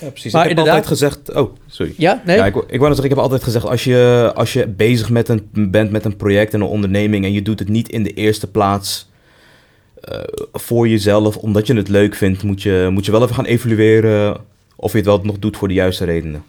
Ja, 0.00 0.08
precies. 0.10 0.32
Maar 0.32 0.42
ik 0.42 0.48
heb 0.48 0.58
inderdaad- 0.58 0.84
altijd 0.88 0.98
gezegd... 0.98 1.32
Oh, 1.32 1.56
sorry. 1.66 1.94
Ja, 1.96 2.22
nee? 2.24 2.36
Ja, 2.36 2.46
ik, 2.46 2.54
ik 2.54 2.62
wou 2.62 2.70
net 2.70 2.80
zeggen, 2.80 3.04
ik 3.04 3.10
heb 3.10 3.18
altijd 3.18 3.42
gezegd, 3.42 3.64
als 3.66 3.84
je, 3.84 4.32
als 4.34 4.52
je 4.52 4.66
bezig 4.68 5.10
met 5.10 5.28
een, 5.28 5.48
bent 5.70 5.90
met 5.90 6.04
een 6.04 6.16
project 6.16 6.54
en 6.54 6.60
een 6.60 6.66
onderneming 6.66 7.24
en 7.24 7.32
je 7.32 7.42
doet 7.42 7.58
het 7.58 7.68
niet 7.68 7.88
in 7.88 8.02
de 8.02 8.12
eerste 8.12 8.46
plaats 8.50 9.08
eh, 10.00 10.20
voor 10.52 10.88
jezelf, 10.88 11.36
omdat 11.36 11.66
je 11.66 11.74
het 11.74 11.88
leuk 11.88 12.14
vindt, 12.14 12.42
moet 12.42 12.62
je, 12.62 12.88
moet 12.90 13.04
je 13.04 13.12
wel 13.12 13.22
even 13.22 13.34
gaan 13.34 13.44
evalueren 13.44 14.36
of 14.76 14.90
je 14.90 14.96
het 14.96 15.06
wel 15.06 15.20
nog 15.22 15.38
doet 15.38 15.56
voor 15.56 15.68
de 15.68 15.74
juiste 15.74 16.04
redenen. 16.04 16.44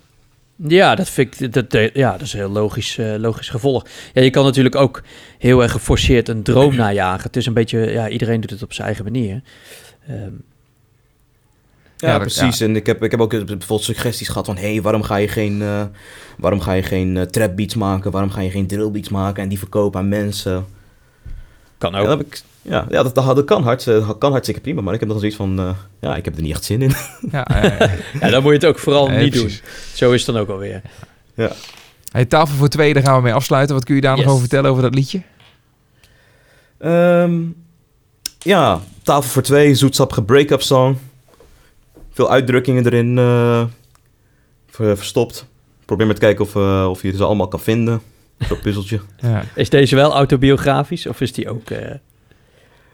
Ja, 0.68 0.96
dat 0.96 1.10
vind 1.10 1.42
ik, 1.42 1.54
dat, 1.54 1.72
dat- 1.72 1.90
ja, 1.94 2.12
dat 2.12 2.22
is 2.22 2.34
een 2.34 2.40
heel 2.40 2.50
logisch, 2.50 2.98
eh, 2.98 3.16
logisch 3.18 3.50
gevolg. 3.50 3.86
Ja, 4.14 4.22
je 4.22 4.30
kan 4.30 4.44
natuurlijk 4.46 4.76
ook 4.76 5.02
heel 5.38 5.62
erg 5.64 5.72
geforceerd 5.72 6.30
een 6.30 6.44
droom 6.44 6.76
najagen. 6.76 7.24
Het 7.24 7.36
is 7.36 7.46
een 7.46 7.54
beetje, 7.54 7.80
ja, 7.80 8.10
iedereen 8.10 8.42
doet 8.42 8.50
het 8.50 8.64
op 8.64 8.74
zijn 8.74 8.88
eigen 8.88 9.04
manier. 9.06 9.42
Ehm, 10.08 10.32
Ja, 11.98 12.18
precies. 12.20 12.62
En 12.62 12.76
ik 12.76 12.86
heb, 12.86 13.04
ik 13.04 13.12
heb 13.12 13.20
ook 13.20 13.30
bijvoorbeeld 13.30 13.84
suggesties 13.84 14.28
gehad 14.28 14.46
van... 14.46 14.58
hé, 14.58 14.72
hey, 14.72 14.82
waarom 14.82 15.04
ga 15.04 15.16
je 15.16 15.28
geen, 15.28 15.62
eh, 15.62 15.84
waarom 16.38 16.60
ga 16.62 16.74
je 16.74 16.84
geen 16.84 17.18
eh, 17.18 17.24
trap 17.24 17.56
beats 17.56 17.76
maken? 17.76 18.12
Waarom 18.12 18.30
ga 18.32 18.42
je 18.42 18.50
geen 18.50 18.68
drill 18.68 18.92
beats 18.92 19.10
maken 19.10 19.44
en 19.44 19.50
die 19.50 19.58
verkopen 19.60 20.00
aan 20.00 20.10
mensen? 20.10 20.66
kan 21.78 21.92
Ja, 21.92 22.00
ook. 22.00 22.06
dat, 22.06 22.18
heb 22.18 22.28
ik, 22.28 22.42
ja, 22.62 22.86
ja, 22.90 23.04
dat, 23.04 23.16
dat, 23.16 23.36
dat 23.36 23.46
kan, 23.46 23.64
hart, 23.64 23.86
dat 23.86 24.18
kan 24.18 24.32
hartstikke 24.32 24.62
prima. 24.62 24.82
Maar 24.82 24.94
ik 24.94 25.00
heb 25.00 25.10
nog 25.10 25.18
zoiets 25.20 25.38
van... 25.38 25.60
eh, 25.60 25.70
ja, 26.00 26.16
ik 26.16 26.26
heb 26.26 26.36
er 26.36 26.42
niet 26.42 26.52
echt 26.52 26.64
zin 26.64 26.82
in. 26.82 26.92
Ja, 27.32 27.46
eh, 27.46 27.92
Ja, 28.22 28.30
dan 28.30 28.42
moet 28.42 28.52
je 28.52 28.58
het 28.58 28.66
ook 28.66 28.80
vooral 28.80 29.10
eh, 29.10 29.20
niet 29.20 29.30
precies. 29.30 29.62
doen. 29.62 29.70
Zo 29.94 30.12
is 30.12 30.26
het 30.26 30.36
dan 30.36 30.44
ook 30.44 30.50
alweer. 30.50 30.82
Hey, 32.12 32.26
tafel 32.26 32.56
voor 32.56 32.68
twee, 32.68 32.94
daar 32.94 33.04
gaan 33.04 33.16
we 33.16 33.22
mee 33.22 33.34
afsluiten. 33.34 33.76
Wat 33.76 33.86
kun 33.86 33.96
je 33.96 34.02
daar 34.02 34.16
Yes. 34.16 34.24
nog 34.24 34.30
over 34.34 34.48
vertellen 34.48 34.70
over 34.72 34.84
dat 34.84 34.96
liedje? 34.96 35.22
Ehm, 36.80 37.40
ja, 38.40 38.80
tafel 39.04 39.30
voor 39.30 39.42
twee, 39.42 39.76
zoetsappige 39.76 40.24
break-up 40.24 40.62
song. 40.62 40.98
Veel 42.12 42.32
uitdrukkingen 42.32 42.86
erin 42.86 43.18
eh, 43.18 43.64
ver- 44.70 44.98
verstopt. 44.98 45.46
Probeer 45.86 46.06
maar 46.06 46.16
te 46.16 46.22
kijken 46.22 46.46
of, 46.46 46.56
eh, 46.56 46.88
of 46.90 47.02
je 47.02 47.16
ze 47.16 47.24
allemaal 47.24 47.48
kan 47.48 47.60
vinden. 47.60 48.02
Zo'n 48.40 48.60
puzzeltje. 48.60 49.00
Ja. 49.22 49.44
Is 49.56 49.70
deze 49.70 49.96
wel 49.96 50.14
autobiografisch 50.14 51.08
of 51.08 51.22
is 51.22 51.34
die 51.34 51.50
ook... 51.50 51.70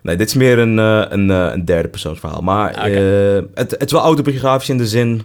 Nee, 0.04 0.16
dit 0.16 0.28
is 0.28 0.34
meer 0.34 0.60
een, 0.60 0.80
eh, 0.80 1.04
een, 1.10 1.32
eh, 1.32 1.50
een 1.54 1.66
derde 1.66 1.88
persoonsverhaal. 1.90 2.42
Maar 2.42 2.74
Ah, 2.76 2.86
eh, 3.38 3.44
het, 3.54 3.72
het 3.72 3.86
is 3.86 3.92
wel 3.92 4.02
autobiografisch 4.02 4.70
in 4.70 4.78
de 4.78 4.88
zin 4.88 5.22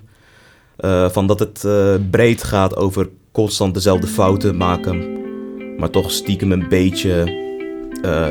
van 1.11 1.27
dat 1.27 1.39
het 1.39 1.67
breed 2.11 2.43
gaat 2.43 2.77
over 2.77 3.09
constant 3.33 3.75
dezelfde 3.75 4.07
fouten 4.07 4.57
maken. 4.57 5.21
Maar 5.79 5.91
toch 5.91 6.11
stiekem 6.11 6.53
een 6.53 6.69
beetje 6.69 7.41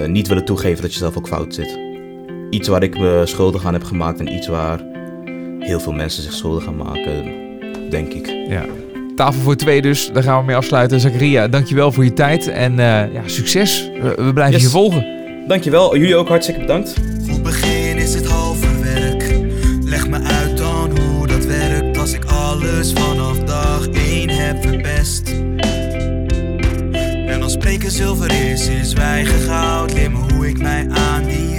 niet 0.07 0.27
willen 0.27 0.45
toegeven 0.45 0.81
dat 0.81 0.91
je 0.93 0.99
zelf 0.99 1.17
ook 1.17 1.27
fout 1.27 1.53
zit. 1.53 1.79
Iets 2.49 2.67
waar 2.67 2.83
ik 2.83 2.99
me 2.99 3.21
schuldig 3.25 3.65
aan 3.65 3.73
heb 3.73 3.83
gemaakt 3.83 4.19
en 4.19 4.33
iets 4.33 4.47
waar 4.47 4.79
heel 5.59 5.79
veel 5.79 5.91
mensen 5.91 6.23
zich 6.23 6.33
schuldig 6.33 6.67
aan 6.67 6.75
maken, 6.75 7.31
denk 7.89 8.13
ik. 8.13 8.27
ja. 8.49 8.65
Tafel 9.15 9.41
voor 9.41 9.55
twee 9.55 9.81
dus, 9.81 10.11
daar 10.13 10.23
gaan 10.23 10.39
we 10.39 10.45
mee 10.45 10.55
afsluiten. 10.55 10.99
Zakaria, 10.99 11.47
dankjewel 11.47 11.91
voor 11.91 12.03
je 12.03 12.13
tijd 12.13 12.47
en 12.47 12.75
ja, 12.77 13.09
succes. 13.25 13.89
We, 14.01 14.23
we 14.23 14.33
blijven 14.33 14.53
Yes. 14.55 14.61
je 14.63 14.69
volgen. 14.69 15.05
Dankjewel, 15.47 15.97
jullie 15.97 16.15
ook 16.15 16.27
hartstikke 16.27 16.61
bedankt. 16.61 16.93
Goed 17.29 17.43
begin 17.43 17.97
is 17.97 18.13
het 18.13 18.25
halve 18.25 18.79
werk. 18.79 19.35
Leg 19.83 20.07
me 20.07 20.19
uit 20.19 20.57
dan 20.57 20.99
hoe 20.99 21.27
dat 21.27 21.45
werkt 21.45 21.97
als 21.97 22.13
ik 22.13 22.25
alles 22.25 22.93
vanaf 22.93 23.39
dag 23.39 23.87
1 23.87 24.29
heb 24.29 24.61
verpest. 24.61 25.29
En 27.27 27.41
als 27.41 27.53
spreken 27.53 27.91
zilver 27.91 28.51
is, 28.51 28.67
is 28.67 28.89
zwijgen 28.89 29.39
goud. 29.39 29.93
Leer 29.93 30.11
me 30.11 30.33
hoe 30.33 30.47
ik 30.47 30.57
mij 30.57 30.87
aan 30.89 31.23
die 31.23 31.50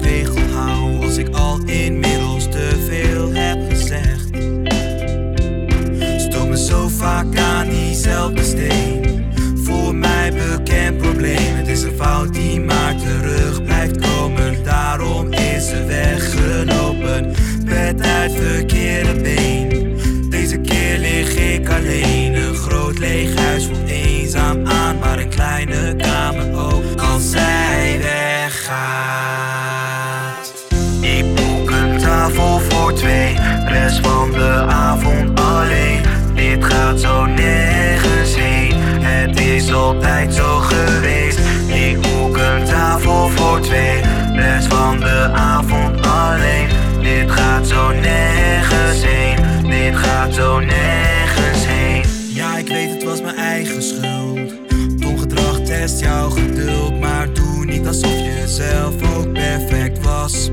altijd 39.93 40.34
zo 40.34 40.59
geweest. 40.59 41.38
Ik 41.66 42.01
boek 42.01 42.36
een 42.36 42.64
tafel 42.64 43.28
voor 43.28 43.61
twee, 43.61 44.01
rest 44.32 44.66
van 44.66 45.01
de 45.01 45.30
avond 45.32 46.07
alleen. 46.07 46.68
Dit 47.01 47.30
gaat 47.30 47.66
zo 47.66 47.90
nergens 47.90 49.05
heen, 49.05 49.36
dit 49.62 49.97
gaat 49.97 50.34
zo 50.34 50.61
nergens 50.61 51.66
heen. 51.66 52.03
Ja, 52.34 52.57
ik 52.57 52.68
weet 52.68 52.90
het 52.90 53.05
was 53.05 53.22
mijn 53.22 53.36
eigen 53.36 53.82
schuld. 53.82 54.53
Dom 55.01 55.18
gedrag 55.18 55.61
test 55.61 56.01
jouw 56.01 56.30
geduld, 56.30 57.01
maar 57.01 57.32
doe 57.32 57.64
niet 57.64 57.86
alsof 57.86 58.18
je 58.18 58.43
zelf 58.47 59.16
ook 59.16 59.32
perfect 59.32 60.05
was. 60.05 60.51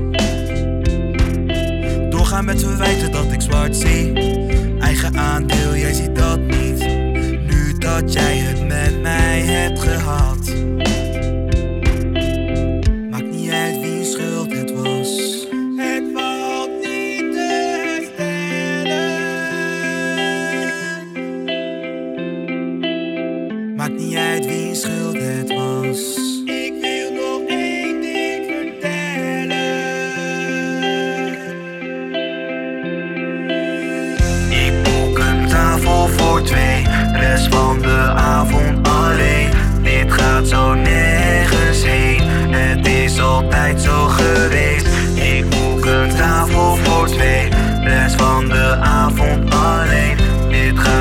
Doorgaan 2.10 2.44
met 2.44 2.62
verwijten 2.62 3.12
dat 3.12 3.32
ik 3.32 3.40
zwart 3.40 3.76
zie. 3.76 4.12
Eigen 4.80 5.18
aandeel, 5.18 5.76
jij 5.76 5.92
ziet 5.92 6.16
dat 6.16 6.38
niet. 6.40 6.89
Dat 8.00 8.12
jij 8.12 8.36
het 8.36 8.66
met 8.66 9.02
mij 9.02 9.40
hebt 9.40 9.80
gehad. 9.80 10.39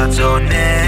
Dit 0.10 0.79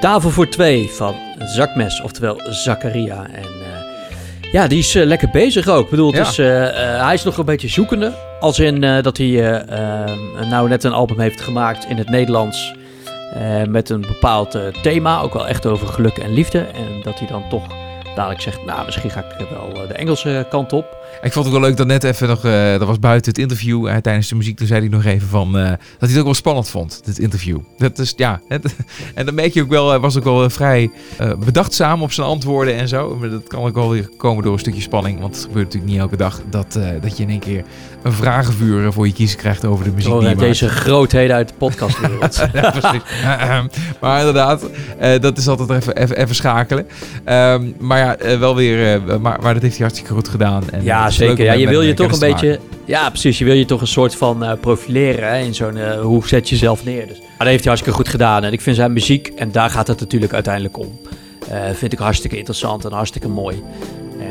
Tafel 0.00 0.30
voor 0.30 0.48
twee 0.48 0.90
van 0.90 1.14
Zakmes, 1.38 2.00
oftewel 2.00 2.40
Zakaria. 2.44 3.26
En 3.32 3.42
eh, 3.42 4.52
ja, 4.52 4.66
die 4.66 4.78
is 4.78 4.94
eh, 4.94 5.04
lekker 5.06 5.28
bezig 5.32 5.68
ook. 5.68 5.84
Ik 5.84 5.90
bedoel, 5.90 6.14
Ja. 6.14 6.20
is, 6.20 6.38
eh, 6.38 6.46
hij 7.04 7.14
is 7.14 7.24
nog 7.24 7.36
een 7.36 7.44
beetje 7.44 7.68
zoekende. 7.68 8.12
Als 8.40 8.58
in 8.58 8.80
dat 8.80 9.16
hij 9.16 9.64
nou 10.50 10.68
net 10.68 10.84
een 10.84 10.92
album 10.92 11.20
heeft 11.20 11.40
gemaakt 11.40 11.86
in 11.88 11.96
het 11.96 12.08
Nederlands. 12.08 12.74
met 13.68 13.90
een 13.90 14.00
bepaald 14.00 14.58
thema, 14.82 15.20
ook 15.20 15.32
wel 15.32 15.48
echt 15.48 15.66
over 15.66 15.86
geluk 15.86 16.18
en 16.18 16.32
liefde. 16.32 16.58
En 16.58 17.02
dat 17.02 17.18
hij 17.18 17.28
dan 17.28 17.48
toch 17.48 17.66
dadelijk 18.14 18.40
zegt, 18.40 18.64
nou 18.64 18.84
misschien 18.84 19.10
ga 19.10 19.20
ik 19.20 19.46
wel 19.50 19.86
de 19.88 19.94
Engelse 19.94 20.46
kant 20.50 20.72
op. 20.72 20.99
Ik 21.22 21.32
vond 21.32 21.44
het 21.44 21.54
wel 21.54 21.64
leuk 21.64 21.76
dat 21.76 21.86
net 21.86 22.04
even 22.04 22.28
nog, 22.28 22.44
eh, 22.44 22.78
dat 22.78 22.86
was 22.86 22.98
buiten 22.98 23.30
het 23.30 23.40
interview 23.40 23.86
eh, 23.86 23.96
tijdens 23.96 24.28
de 24.28 24.34
muziek, 24.34 24.56
toen 24.56 24.66
zei 24.66 24.80
hij 24.80 24.88
nog 24.88 25.04
even 25.04 25.28
van, 25.28 25.58
eh, 25.58 25.68
dat 25.68 25.78
hij 25.98 26.08
het 26.08 26.18
ook 26.18 26.24
wel 26.24 26.34
spannend 26.34 26.68
vond, 26.68 27.00
dit 27.04 27.18
interview. 27.18 27.58
Dat 27.78 27.98
is, 27.98 28.12
ja, 28.16 28.40
het, 28.48 28.74
en 29.14 29.26
dan 29.26 29.34
merk 29.34 29.54
je 29.54 29.62
ook 29.62 29.68
wel, 29.68 29.88
hij 29.88 29.98
was 29.98 30.16
ook 30.16 30.24
wel 30.24 30.50
vrij 30.50 30.90
bedachtzaam 31.38 32.02
op 32.02 32.12
zijn 32.12 32.26
antwoorden 32.26 32.74
en 32.74 32.88
zo. 32.88 33.16
Maar 33.16 33.30
dat 33.30 33.46
kan 33.46 33.62
ook 33.62 33.74
wel 33.74 33.90
weer 33.90 34.08
komen 34.16 34.44
door 34.44 34.52
een 34.52 34.58
stukje 34.58 34.80
spanning, 34.80 35.20
want 35.20 35.34
het 35.34 35.44
gebeurt 35.44 35.64
natuurlijk 35.64 35.92
niet 35.92 36.00
elke 36.00 36.16
dag 36.16 36.40
dat, 36.50 36.78
dat 37.00 37.16
je 37.16 37.22
in 37.22 37.30
één 37.30 37.38
keer 37.38 37.64
een 38.02 38.12
vragenvuur 38.12 38.92
voor 38.92 39.06
je 39.06 39.12
kiezen 39.12 39.38
krijgt 39.38 39.64
over 39.64 39.84
de 39.84 39.90
muziek 39.90 40.10
Door 40.10 40.24
die 40.24 40.34
deze 40.34 40.68
grootheden 40.68 41.36
uit 41.36 41.48
de 41.48 41.54
podcastwereld. 41.54 42.36
ja, 42.52 42.70
precies. 42.70 43.02
maar 44.00 44.18
inderdaad, 44.18 44.66
dat 45.20 45.38
is 45.38 45.48
altijd 45.48 45.70
even, 45.70 45.96
even, 45.96 46.16
even 46.16 46.34
schakelen. 46.34 46.86
Ehm, 47.24 47.66
maar 47.78 47.98
ja, 47.98 48.38
wel 48.38 48.56
weer, 48.56 49.02
maar, 49.20 49.20
maar 49.20 49.54
dat 49.54 49.62
heeft 49.62 49.76
hij 49.76 49.86
hartstikke 49.86 50.14
goed 50.14 50.28
gedaan. 50.28 50.70
En, 50.70 50.78
eh, 50.78 50.84
Ja, 51.02 51.10
zeker. 51.10 51.44
Ja, 51.44 51.52
je 51.52 51.68
wil 51.68 51.82
je 51.82 51.94
toch 51.94 52.12
een 52.12 52.18
beetje... 52.18 52.58
Ja, 52.84 53.08
precies. 53.08 53.38
Je 53.38 53.44
wil 53.44 53.54
je 53.54 53.64
toch 53.64 53.80
een 53.80 53.86
soort 53.86 54.14
van 54.14 54.44
eh, 54.44 54.52
profileren 54.60 55.28
hè, 55.28 55.38
in 55.38 55.54
zo'n... 55.54 55.76
eh, 55.76 56.00
hoe 56.00 56.28
zet 56.28 56.48
je 56.48 56.54
jezelf 56.54 56.84
neer? 56.84 57.06
Dus. 57.06 57.18
Maar 57.18 57.28
dat 57.38 57.46
heeft 57.46 57.64
hij 57.64 57.72
hartstikke 57.72 57.98
goed 57.98 58.08
gedaan. 58.08 58.44
En 58.44 58.52
ik 58.52 58.60
vind 58.60 58.76
zijn 58.76 58.92
muziek, 58.92 59.26
en 59.36 59.52
daar 59.52 59.70
gaat 59.70 59.86
het 59.86 60.00
natuurlijk 60.00 60.32
uiteindelijk 60.32 60.78
om... 60.78 61.00
eh, 61.50 61.60
vind 61.74 61.92
ik 61.92 61.98
hartstikke 61.98 62.36
interessant 62.36 62.84
en 62.84 62.92
hartstikke 62.92 63.28
mooi. 63.28 63.62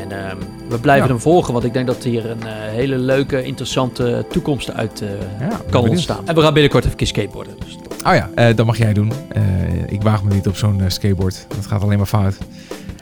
En 0.01 0.11
ehm, 0.26 0.38
we 0.70 0.80
blijven 0.80 1.05
Ja. 1.07 1.11
hem 1.13 1.22
volgen, 1.22 1.53
want 1.53 1.65
ik 1.65 1.74
denk 1.74 1.88
dat 1.88 2.03
hier 2.03 2.30
een 2.30 2.43
hele 2.72 2.97
leuke, 2.97 3.43
interessante 3.43 4.26
toekomst 4.32 4.74
uit 4.74 5.03
Ja, 5.39 5.47
kan 5.47 5.59
benieuwd. 5.72 5.89
ontstaan. 5.89 6.28
En 6.28 6.36
we 6.36 6.41
gaan 6.41 6.53
binnenkort 6.53 6.86
even 6.86 7.07
skateboarden. 7.07 7.53
Dus 7.65 7.76
Oh 8.07 8.13
ja, 8.15 8.53
dat 8.53 8.65
mag 8.65 8.78
jij 8.78 8.93
doen. 8.93 9.11
Ik 9.88 10.01
waag 10.01 10.24
me 10.24 10.34
niet 10.34 10.47
op 10.47 10.55
zo'n 10.57 10.82
skateboard. 10.88 11.45
Dat 11.47 11.65
gaat 11.67 11.82
alleen 11.82 11.97
maar 11.97 12.07
fout. 12.07 12.38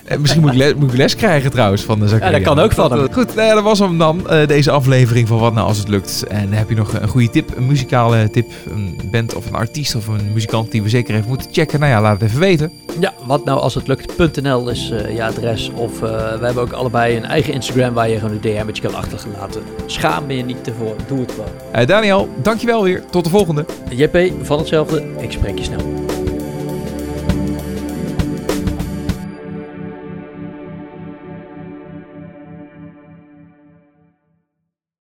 Eh, 0.08 0.18
misschien 0.18 0.42
moet 0.42 0.52
ik, 0.52 0.58
les, 0.58 0.74
moet 0.74 0.92
ik 0.92 0.98
les 0.98 1.16
krijgen 1.16 1.52
trouwens 1.52 1.82
van 1.84 2.00
de 2.00 2.08
Zakaria. 2.08 2.38
Ja, 2.38 2.44
dat 2.44 2.54
kan 2.56 2.64
ook 2.64 2.72
van 2.72 2.92
hem. 2.92 3.06
eh, 3.08 3.14
Goed, 3.14 3.36
nou 3.36 3.48
ja, 3.48 3.54
dat 3.54 3.64
was 3.64 3.80
hem 3.80 3.98
dan. 3.98 4.30
eh, 4.30 4.48
deze 4.48 4.72
aflevering 4.72 5.28
van 5.28 5.40
Wat 5.40 5.54
Nou 5.54 5.68
Als 5.68 5.78
Het 5.78 5.88
Lukt. 5.88 6.24
En 6.28 6.54
heb 6.54 6.70
je 6.70 6.76
nog 6.76 6.94
een 6.94 7.08
goede 7.08 7.30
tip, 7.30 7.58
een 7.58 7.66
muzikale 7.66 8.30
tip, 8.30 8.52
een 8.70 9.00
band 9.12 9.36
of 9.36 9.46
een 9.48 9.56
artiest 9.56 9.96
of 9.96 10.08
een 10.08 10.34
muzikant 10.34 10.72
die 10.72 10.84
we 10.84 10.90
zeker 10.90 11.16
even 11.16 11.28
moeten 11.28 11.48
checken? 11.52 11.80
Nou 11.80 11.92
ja, 11.92 12.02
laat 12.02 12.20
het 12.20 12.30
even 12.30 12.40
weten. 12.40 12.72
Ja, 13.00 13.14
wat 13.26 13.46
nou 13.46 13.60
als 13.60 13.76
het 13.76 13.88
lukt.nl 13.88 14.70
is 14.70 14.88
je 14.88 15.24
adres. 15.24 15.72
Of 15.76 15.94
eh, 16.02 16.10
we 16.40 16.46
hebben 16.46 16.64
ook 16.64 16.72
allebei 16.72 17.18
een 17.18 17.26
eigen 17.26 17.54
Instagram 17.54 17.94
waar 17.94 18.10
je 18.10 18.20
gewoon 18.20 18.32
een 18.32 18.42
DM'tje 18.66 18.82
kan 18.84 18.96
achterlaten. 18.96 19.62
Schaam 19.86 20.32
je 20.32 20.44
niet 20.44 20.68
ervoor, 20.68 20.96
doe 21.08 21.20
het 21.20 21.32
gewoon. 21.32 21.50
Eh, 21.72 21.86
Daniel, 21.88 22.30
dankjewel 22.42 22.84
weer. 22.84 23.04
Tot 23.10 23.24
de 23.24 23.30
volgende. 23.30 23.66
JP, 23.90 24.18
van 24.42 24.58
hetzelfde, 24.58 25.04
ik 25.20 25.32
spreek 25.32 25.58
je 25.58 25.64
snel. 25.64 26.17